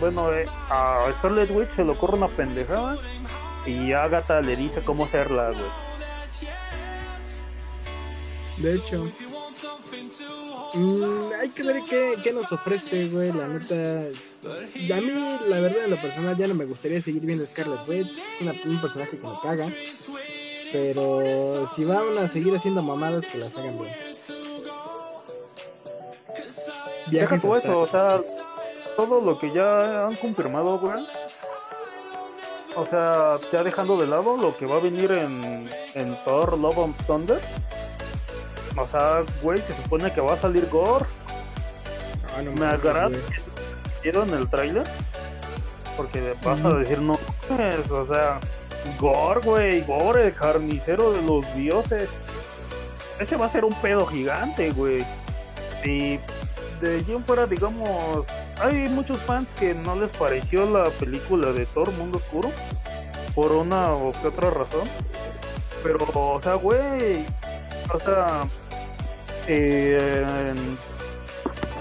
Bueno, 0.00 0.32
eh, 0.32 0.46
a 0.70 1.06
Scarlet 1.16 1.50
Witch 1.50 1.70
se 1.70 1.84
le 1.84 1.92
ocurre 1.92 2.16
una 2.16 2.28
pendejada 2.28 2.96
y 3.68 3.92
Agatha 3.92 4.40
le 4.40 4.56
dice 4.56 4.80
cómo 4.82 5.04
hacerla, 5.04 5.50
güey. 5.50 5.88
De 8.56 8.74
hecho, 8.74 9.12
mm, 10.74 11.32
hay 11.40 11.48
que 11.50 11.62
ver 11.62 11.82
qué, 11.88 12.14
qué, 12.24 12.32
nos 12.32 12.50
ofrece, 12.50 13.08
güey. 13.08 13.32
La 13.32 13.46
neta, 13.46 13.74
a 13.74 15.00
mí, 15.00 15.38
la 15.48 15.60
verdad, 15.60 15.84
en 15.84 15.90
lo 15.90 16.00
personal, 16.00 16.36
ya 16.36 16.48
no 16.48 16.54
me 16.54 16.64
gustaría 16.64 17.00
seguir 17.00 17.22
viendo 17.22 17.46
Scarlet 17.46 17.86
Witch. 17.86 18.18
Es 18.34 18.40
una, 18.40 18.52
un 18.64 18.80
personaje 18.80 19.18
que 19.18 19.26
me 19.26 19.38
caga. 19.42 19.72
Pero 20.72 21.66
si 21.66 21.84
van 21.84 22.16
a 22.18 22.26
seguir 22.26 22.54
haciendo 22.54 22.82
mamadas, 22.82 23.26
que 23.26 23.38
las 23.38 23.56
hagan 23.56 23.78
bien. 23.78 23.94
Viajes 27.10 27.42
Deja 27.42 27.58
eso, 27.58 27.80
o 27.80 27.86
sea, 27.86 28.20
todo 28.96 29.20
lo 29.20 29.38
que 29.38 29.52
ya 29.52 30.06
han 30.06 30.14
confirmado, 30.16 30.78
güey. 30.78 31.06
O 32.76 32.86
sea, 32.86 33.36
ya 33.52 33.62
dejando 33.64 33.98
de 33.98 34.06
lado 34.06 34.36
lo 34.36 34.56
que 34.56 34.66
va 34.66 34.76
a 34.76 34.80
venir 34.80 35.10
en, 35.12 35.68
en 35.94 36.16
Thor 36.24 36.56
Love 36.56 36.78
and 36.78 37.06
Thunder. 37.06 37.40
O 38.76 38.86
sea, 38.86 39.24
güey, 39.42 39.60
se 39.62 39.74
supone 39.82 40.12
que 40.12 40.20
va 40.20 40.34
a 40.34 40.38
salir 40.38 40.68
Gore. 40.68 41.06
Ah, 42.36 42.42
no 42.42 42.52
me 42.52 42.66
agarran 42.66 43.14
¿Vieron 44.02 44.32
el 44.32 44.48
trailer? 44.48 44.84
Porque 45.96 46.34
vas 46.44 46.64
a 46.64 46.74
decir, 46.74 47.00
no, 47.00 47.18
pues, 47.48 47.90
o 47.90 48.06
sea, 48.06 48.38
Gore, 49.00 49.40
güey, 49.42 49.80
Gore, 49.82 50.26
el 50.26 50.34
carnicero 50.34 51.12
de 51.12 51.22
los 51.22 51.54
dioses. 51.56 52.08
Ese 53.18 53.36
va 53.36 53.46
a 53.46 53.50
ser 53.50 53.64
un 53.64 53.74
pedo 53.74 54.06
gigante, 54.06 54.70
güey. 54.70 55.04
Y 55.84 56.18
de 56.80 56.98
allí 56.98 57.12
en 57.12 57.24
fuera, 57.24 57.46
digamos, 57.46 58.24
hay 58.60 58.88
muchos 58.88 59.18
fans 59.20 59.48
que 59.58 59.74
no 59.74 59.96
les 59.96 60.10
pareció 60.10 60.68
la 60.68 60.90
película 60.90 61.52
de 61.52 61.66
Thor 61.66 61.92
Mundo 61.92 62.18
Oscuro 62.18 62.50
por 63.34 63.52
una 63.52 63.92
o 63.92 64.12
que 64.12 64.28
otra 64.28 64.50
razón. 64.50 64.88
Pero, 65.82 66.06
o 66.14 66.40
sea, 66.42 66.54
güey, 66.54 67.24
o 67.92 68.00
sea, 68.00 68.46
eh, 69.46 70.54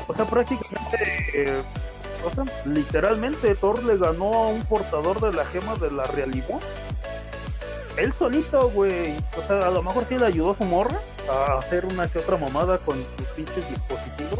o 0.07 0.13
sea, 0.13 0.25
prácticamente, 0.25 0.97
eh, 1.33 1.63
o 2.23 2.29
sea, 2.29 2.45
literalmente 2.65 3.55
Thor 3.55 3.83
le 3.83 3.97
ganó 3.97 4.33
a 4.33 4.47
un 4.47 4.63
portador 4.63 5.19
de 5.19 5.33
la 5.33 5.45
gema 5.45 5.75
de 5.75 5.91
la 5.91 6.03
realidad 6.03 6.59
él 7.97 8.13
solito, 8.17 8.69
güey. 8.69 9.17
O 9.37 9.47
sea, 9.47 9.67
a 9.67 9.71
lo 9.71 9.83
mejor 9.83 10.05
sí 10.07 10.17
le 10.17 10.25
ayudó 10.27 10.51
a 10.51 10.57
su 10.57 10.65
morra 10.65 10.99
a 11.29 11.57
hacer 11.57 11.85
una 11.85 12.07
que 12.07 12.19
otra 12.19 12.37
mamada 12.37 12.77
con 12.77 12.97
sus 13.17 13.27
pinches 13.35 13.69
dispositivos. 13.69 14.39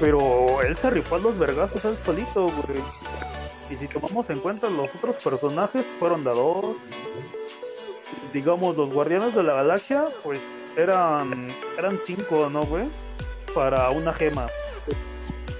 Pero 0.00 0.62
él 0.62 0.76
se 0.76 0.90
rifó 0.90 1.16
a 1.16 1.18
los 1.18 1.38
vergazos 1.38 1.84
él 1.84 1.96
solito, 2.04 2.44
güey. 2.44 2.80
Y 3.70 3.76
si 3.76 3.88
tomamos 3.88 4.28
en 4.30 4.40
cuenta 4.40 4.70
los 4.70 4.94
otros 4.94 5.16
personajes, 5.16 5.84
fueron 5.98 6.24
dados. 6.24 6.76
Digamos, 8.32 8.76
los 8.76 8.90
guardianes 8.90 9.34
de 9.34 9.42
la 9.42 9.54
galaxia, 9.54 10.06
pues 10.22 10.40
eran 10.76 11.48
eran 11.76 11.98
cinco, 12.04 12.48
¿no, 12.50 12.64
güey? 12.64 12.88
Para 13.54 13.90
una 13.90 14.12
gema. 14.14 14.46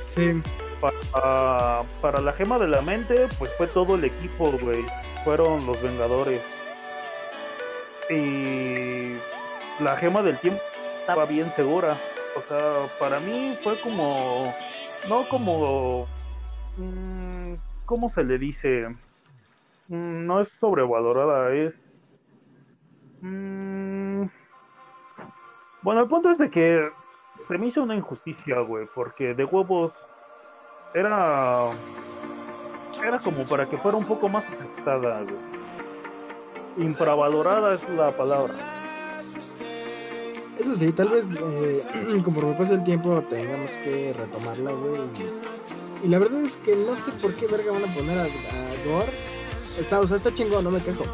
Sí. 0.07 0.41
Para, 0.81 1.83
para 2.01 2.21
la 2.21 2.33
gema 2.33 2.59
de 2.59 2.69
la 2.69 2.81
mente, 2.81 3.27
pues 3.39 3.51
fue 3.57 3.67
todo 3.67 3.97
el 3.97 4.05
equipo, 4.05 4.53
güey 4.63 4.85
fueron 5.29 5.67
los 5.67 5.81
Vengadores. 5.83 6.41
Y 8.09 9.19
la 9.79 9.95
gema 9.99 10.23
del 10.23 10.39
tiempo 10.39 10.63
estaba 11.01 11.27
bien 11.27 11.53
segura. 11.53 11.99
O 12.39 12.43
sea, 12.43 12.87
para 13.01 13.19
mí 13.19 13.59
fue 13.63 13.81
como. 13.81 14.55
No 15.09 15.29
como. 15.29 16.07
Mmm, 16.77 17.55
¿Cómo 17.85 18.09
se 18.09 18.23
le 18.23 18.39
dice? 18.39 18.89
Mm, 19.89 20.27
no 20.27 20.41
es 20.41 20.51
sobrevalorada, 20.51 21.53
es. 21.53 22.13
Mmm, 23.21 24.27
bueno, 25.83 26.03
el 26.03 26.09
punto 26.09 26.31
es 26.31 26.39
de 26.39 26.49
que 26.49 26.89
se 27.47 27.59
me 27.59 27.67
hizo 27.67 27.83
una 27.83 27.97
injusticia, 27.97 28.61
güey, 28.61 28.87
porque 28.95 29.35
de 29.35 29.45
huevos 29.45 29.93
era 30.95 31.71
era 33.05 33.19
como 33.19 33.45
para 33.45 33.67
que 33.67 33.77
fuera 33.79 33.97
un 33.99 34.05
poco 34.05 34.29
más 34.29 34.45
aceptada, 34.47 35.25
Infravalorada 36.77 37.75
es 37.75 37.89
la 37.89 38.17
palabra. 38.17 38.55
Eso 40.59 40.75
sí, 40.75 40.93
tal 40.93 41.09
vez 41.09 41.27
eh, 41.31 41.83
conforme 42.25 42.55
pasa 42.55 42.75
el 42.75 42.85
tiempo 42.85 43.23
tengamos 43.31 43.71
que 43.71 44.15
retomarla, 44.17 44.73
güey. 44.73 45.01
Y, 46.05 46.09
la 46.09 46.19
verdad 46.19 46.43
es 46.43 46.57
que 46.59 46.75
no 46.75 46.97
sé 46.97 47.13
por 47.13 47.35
qué 47.35 47.47
verga 47.47 47.73
van 47.73 47.85
a 47.85 47.95
poner 47.95 48.19
a, 48.19 48.27
Gore. 48.87 49.13
Está, 49.79 50.01
o 50.01 50.07
sea, 50.07 50.17
está 50.17 50.33
chingón, 50.35 50.65
no 50.65 50.71
me 50.71 50.81
quejo. 50.81 51.05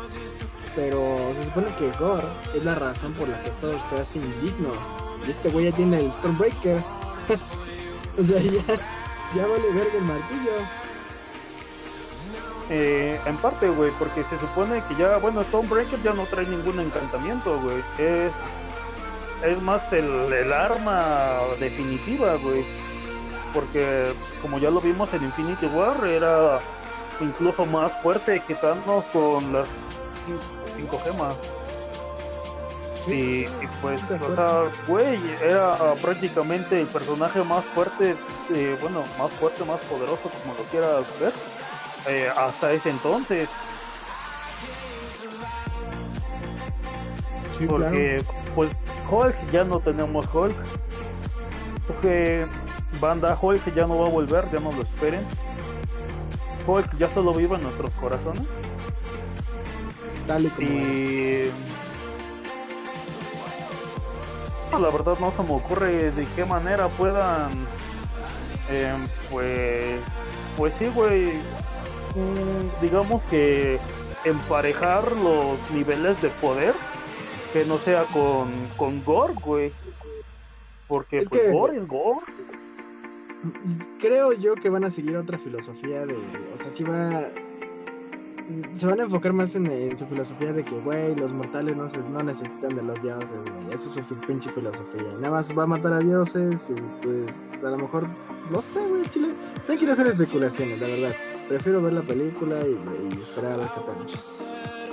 Pero 0.74 1.32
se 1.36 1.45
supone 1.45 1.68
que 1.78 1.90
Gore 1.99 2.26
es 2.55 2.64
la 2.64 2.74
razón 2.74 3.12
por 3.14 3.28
la 3.28 3.42
que 3.42 3.51
todo 3.51 3.78
se 3.88 3.97
hace 3.97 4.18
indigno. 4.18 4.70
Y 5.26 5.30
este 5.30 5.49
güey 5.51 5.66
ya 5.66 5.76
tiene 5.76 6.01
el 6.01 6.12
Stormbreaker. 6.12 6.78
o 8.18 8.24
sea, 8.24 8.40
ya, 8.40 8.64
ya 9.34 9.47
vale 9.47 9.72
verga 9.72 9.99
el 9.99 10.05
martillo. 10.05 10.53
Eh, 12.70 13.20
en 13.26 13.36
parte, 13.36 13.68
güey, 13.68 13.90
porque 13.99 14.24
se 14.24 14.38
supone 14.38 14.82
que 14.88 14.95
ya, 14.95 15.18
bueno, 15.18 15.42
Stonebreaker 15.45 16.03
ya 16.03 16.14
no 16.14 16.24
trae 16.26 16.47
ningún 16.47 16.80
encantamiento, 16.80 17.61
güey. 17.61 17.78
Es, 17.99 18.32
es 19.45 19.61
más 19.61 19.92
el, 19.92 20.32
el 20.32 20.53
arma 20.53 21.38
definitiva, 21.61 22.36
güey. 22.36 22.64
Porque, 23.53 24.12
como 24.42 24.59
ya 24.59 24.70
lo 24.70 24.80
vimos 24.80 25.12
en 25.14 25.24
Infinity 25.24 25.66
War, 25.66 26.05
era 26.07 26.59
incluso 27.20 27.64
más 27.66 27.92
fuerte 28.03 28.42
que 28.47 28.55
Thanos 28.55 29.05
con 29.12 29.53
las 29.53 29.68
cinco, 30.76 31.01
gemas. 31.05 31.34
Y, 33.07 33.45
pues, 33.82 34.01
o 34.11 34.34
sea, 34.34 34.70
güey, 34.88 35.18
era 35.42 35.95
prácticamente 36.01 36.80
el 36.80 36.86
personaje 36.86 37.45
más 37.45 37.64
fuerte, 37.66 38.16
eh, 38.55 38.78
bueno, 38.80 39.05
más 39.18 39.30
fuerte, 39.32 39.62
más 39.64 39.78
poderoso, 39.82 40.30
como 40.42 40.55
lo 40.55 40.64
quieras 40.70 41.05
ver 41.20 41.32
eh, 42.09 42.30
hasta 42.34 42.72
ese 42.72 42.90
entonces. 42.90 43.49
Porque 47.68 48.22
pues 48.55 48.70
Hulk 49.11 49.50
ya 49.52 49.64
no 49.64 49.80
tenemos 49.80 50.26
Hulk. 50.32 50.57
Porque 51.86 52.46
banda 53.00 53.36
Hulk 53.40 53.74
ya 53.74 53.86
no 53.86 53.98
va 53.98 54.07
a 54.07 54.11
volver, 54.11 54.50
ya 54.52 54.61
no 54.61 54.72
lo 54.72 54.82
esperen. 54.82 55.24
Hulk 56.66 56.96
ya 56.98 57.09
solo 57.09 57.32
vive 57.32 57.57
en 57.57 57.62
nuestros 57.62 57.92
corazones. 57.94 58.42
Dale 60.26 60.50
y 60.59 61.50
la 64.78 64.90
verdad 64.90 65.16
no 65.20 65.32
se 65.36 65.42
me 65.42 65.55
ocurre 65.55 66.11
de 66.11 66.26
qué 66.34 66.44
manera 66.44 66.88
puedan 66.88 67.50
eh, 68.70 68.92
pues 69.30 70.00
pues 70.57 70.74
sí 70.78 70.86
güey 70.86 71.32
digamos 72.80 73.22
que 73.24 73.78
emparejar 74.24 75.12
los 75.12 75.59
niveles 75.70 76.20
de 76.22 76.28
poder 76.28 76.74
que 77.55 77.64
no 77.66 77.78
sea 77.78 78.02
con, 78.07 78.50
con 78.76 79.05
Gore, 79.05 79.34
güey. 79.34 79.72
Porque 80.88 81.18
es 81.18 81.30
pues, 81.30 81.52
Gore 81.52 81.76
es 81.76 81.86
Gore. 81.86 82.26
Creo 84.00 84.32
yo 84.32 84.57
que 84.57 84.68
van 84.68 84.84
a 84.84 84.90
seguir 84.90 85.16
otra 85.16 85.38
filosofía 85.38 86.05
de. 86.05 86.16
O 86.52 86.59
sea, 86.59 86.70
si 86.72 86.82
va. 86.82 87.28
Se 88.74 88.86
van 88.88 89.00
a 89.00 89.05
enfocar 89.05 89.32
más 89.32 89.55
en, 89.55 89.96
su 89.96 90.05
filosofía 90.07 90.52
de 90.52 90.64
que, 90.64 90.78
güey, 90.80 91.14
los 91.14 91.32
mortales 91.32 91.76
no, 91.76 91.88
se, 91.88 91.98
no 92.11 92.22
necesitan 92.24 92.74
de 92.74 92.82
los 92.82 93.00
dioses, 93.00 93.30
güey. 93.30 93.74
Eso 93.74 93.88
es 93.88 94.07
su 94.07 94.14
pinche 94.26 94.50
filosofía. 94.50 95.05
Nada 95.14 95.30
más 95.30 95.57
va 95.57 95.62
a 95.62 95.66
matar 95.66 95.92
a 95.92 95.98
dioses 96.00 96.70
y, 96.70 96.74
pues, 97.02 97.64
a 97.64 97.70
lo 97.70 97.78
mejor. 97.78 98.09
No 98.50 98.61
sé, 98.61 98.80
güey, 98.80 99.05
chile. 99.11 99.28
No 99.68 99.76
quiero 99.76 99.92
hacer 99.92 100.09
especulaciones, 100.09 100.80
la 100.80 100.88
verdad 100.88 101.14
prefiero 101.48 101.82
ver 101.82 101.92
la 101.92 102.02
película 102.02 102.59
y, 102.66 103.20
esperar 103.20 103.52
a 103.52 103.57
ver 103.57 103.68
qué 103.74 103.80
tal. 103.80 104.84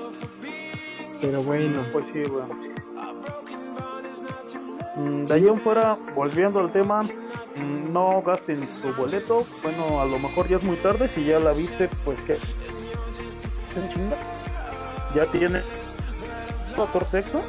Pero 1.22 1.44
bueno. 1.44 1.86
Pues 1.92 2.08
sí, 2.08 2.24
bueno. 2.30 2.56
Mm, 4.96 5.26
de 5.26 5.34
ahí 5.34 5.48
en 5.48 5.60
fuera, 5.62 5.98
volviendo 6.16 6.60
al 6.60 6.72
tema, 6.72 7.02
mm, 7.04 7.92
no 7.94 8.22
gasten 8.22 8.68
su 8.68 8.94
boleto. 8.94 9.44
Bueno, 9.64 10.02
a 10.02 10.06
lo 10.06 10.20
mejor 10.20 10.48
ya 10.48 10.58
es 10.58 10.64
muy 10.64 10.78
tarde. 10.78 11.08
Si 11.10 11.24
ya 11.24 11.40
la 11.40 11.54
viste, 11.54 11.90
pues 12.04 12.20
que. 12.22 12.38
Ya 15.16 15.26
tiene. 15.28 15.62
Doctor 16.76 17.06
Sexo. 17.08 17.42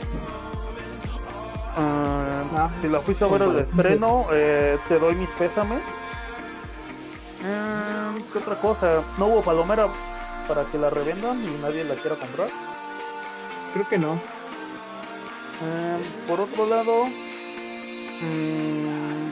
Ah, 1.76 2.22
Ah, 2.54 2.70
si 2.82 2.88
la 2.88 3.00
fuiste 3.00 3.24
a 3.24 3.28
ver 3.28 3.42
al 3.44 3.58
estreno, 3.58 4.26
eh, 4.30 4.78
te 4.88 4.98
doy 4.98 5.14
mis 5.14 5.28
pésames. 5.30 5.80
Eh, 7.44 8.22
¿Qué 8.30 8.38
otra 8.38 8.56
cosa? 8.56 9.02
No 9.18 9.26
hubo 9.26 9.42
palomera 9.42 9.88
para 10.46 10.64
que 10.64 10.76
la 10.76 10.90
revendan 10.90 11.42
y 11.42 11.58
nadie 11.62 11.84
la 11.84 11.94
quiera 11.94 12.16
comprar. 12.16 12.48
Creo 13.72 13.88
que 13.88 13.98
no. 13.98 14.14
Eh, 15.64 15.98
por 16.26 16.40
otro 16.40 16.66
lado, 16.66 17.06
mm, 18.20 19.30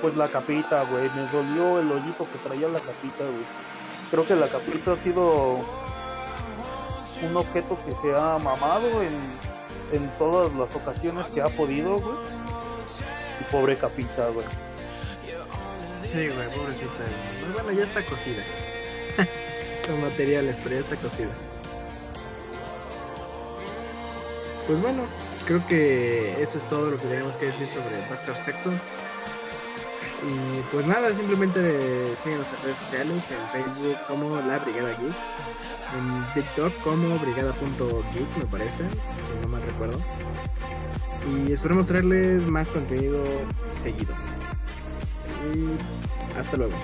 pues 0.00 0.16
la 0.16 0.28
capita, 0.28 0.84
güey. 0.84 1.08
Me 1.14 1.26
dolió 1.32 1.80
el 1.80 1.90
hoyito 1.90 2.26
que 2.30 2.38
traía 2.38 2.68
la 2.68 2.80
capita, 2.80 3.24
güey. 3.24 3.44
Creo 4.10 4.26
que 4.26 4.34
la 4.34 4.48
capita 4.48 4.92
ha 4.92 4.96
sido 4.96 5.60
un 7.22 7.36
objeto 7.36 7.78
que 7.86 7.92
se 8.02 8.14
ha 8.14 8.38
mamado 8.38 9.02
en, 9.02 9.38
en 9.92 10.10
todas 10.18 10.52
las 10.54 10.74
ocasiones 10.74 11.26
que 11.28 11.40
ha 11.40 11.48
podido, 11.48 12.00
güey. 12.00 12.16
Y 13.40 13.44
pobre 13.52 13.76
capita, 13.76 14.28
güey. 14.28 14.46
Sí, 16.06 16.28
güey, 16.28 16.48
pobrecita. 16.50 17.04
Pues 17.40 17.52
bueno, 17.54 17.72
ya 17.72 17.84
está 17.84 18.04
cocida. 18.04 18.42
Los 19.88 19.98
materiales, 19.98 20.56
pero 20.62 20.76
ya 20.76 20.80
está 20.82 20.96
cocida. 20.96 21.30
Pues 24.66 24.80
bueno, 24.80 25.02
creo 25.46 25.66
que 25.66 26.42
eso 26.42 26.58
es 26.58 26.68
todo 26.68 26.90
lo 26.90 26.98
que 26.98 27.06
tenemos 27.06 27.36
que 27.36 27.46
decir 27.46 27.68
sobre 27.68 28.06
Doctor 28.08 28.36
Sexo. 28.36 28.70
Y 30.26 30.60
pues 30.72 30.86
nada, 30.86 31.14
simplemente 31.14 32.16
síguenos 32.16 32.46
en 32.46 32.62
redes 32.62 32.78
sociales, 32.78 33.24
en 33.30 33.62
Facebook 33.62 33.96
como 34.08 34.36
La 34.36 34.58
Brigada 34.58 34.90
Geek, 34.90 35.14
en 35.98 36.34
TikTok 36.34 36.72
como 36.82 37.18
brigada.geek 37.18 38.36
me 38.38 38.46
parece, 38.46 38.84
si 38.88 39.42
no 39.42 39.48
mal 39.48 39.62
recuerdo. 39.62 40.00
Y 41.30 41.52
esperemos 41.52 41.86
traerles 41.86 42.46
más 42.46 42.70
contenido 42.70 43.22
seguido. 43.78 44.14
Y 45.54 46.38
hasta 46.38 46.56
luego. 46.56 46.74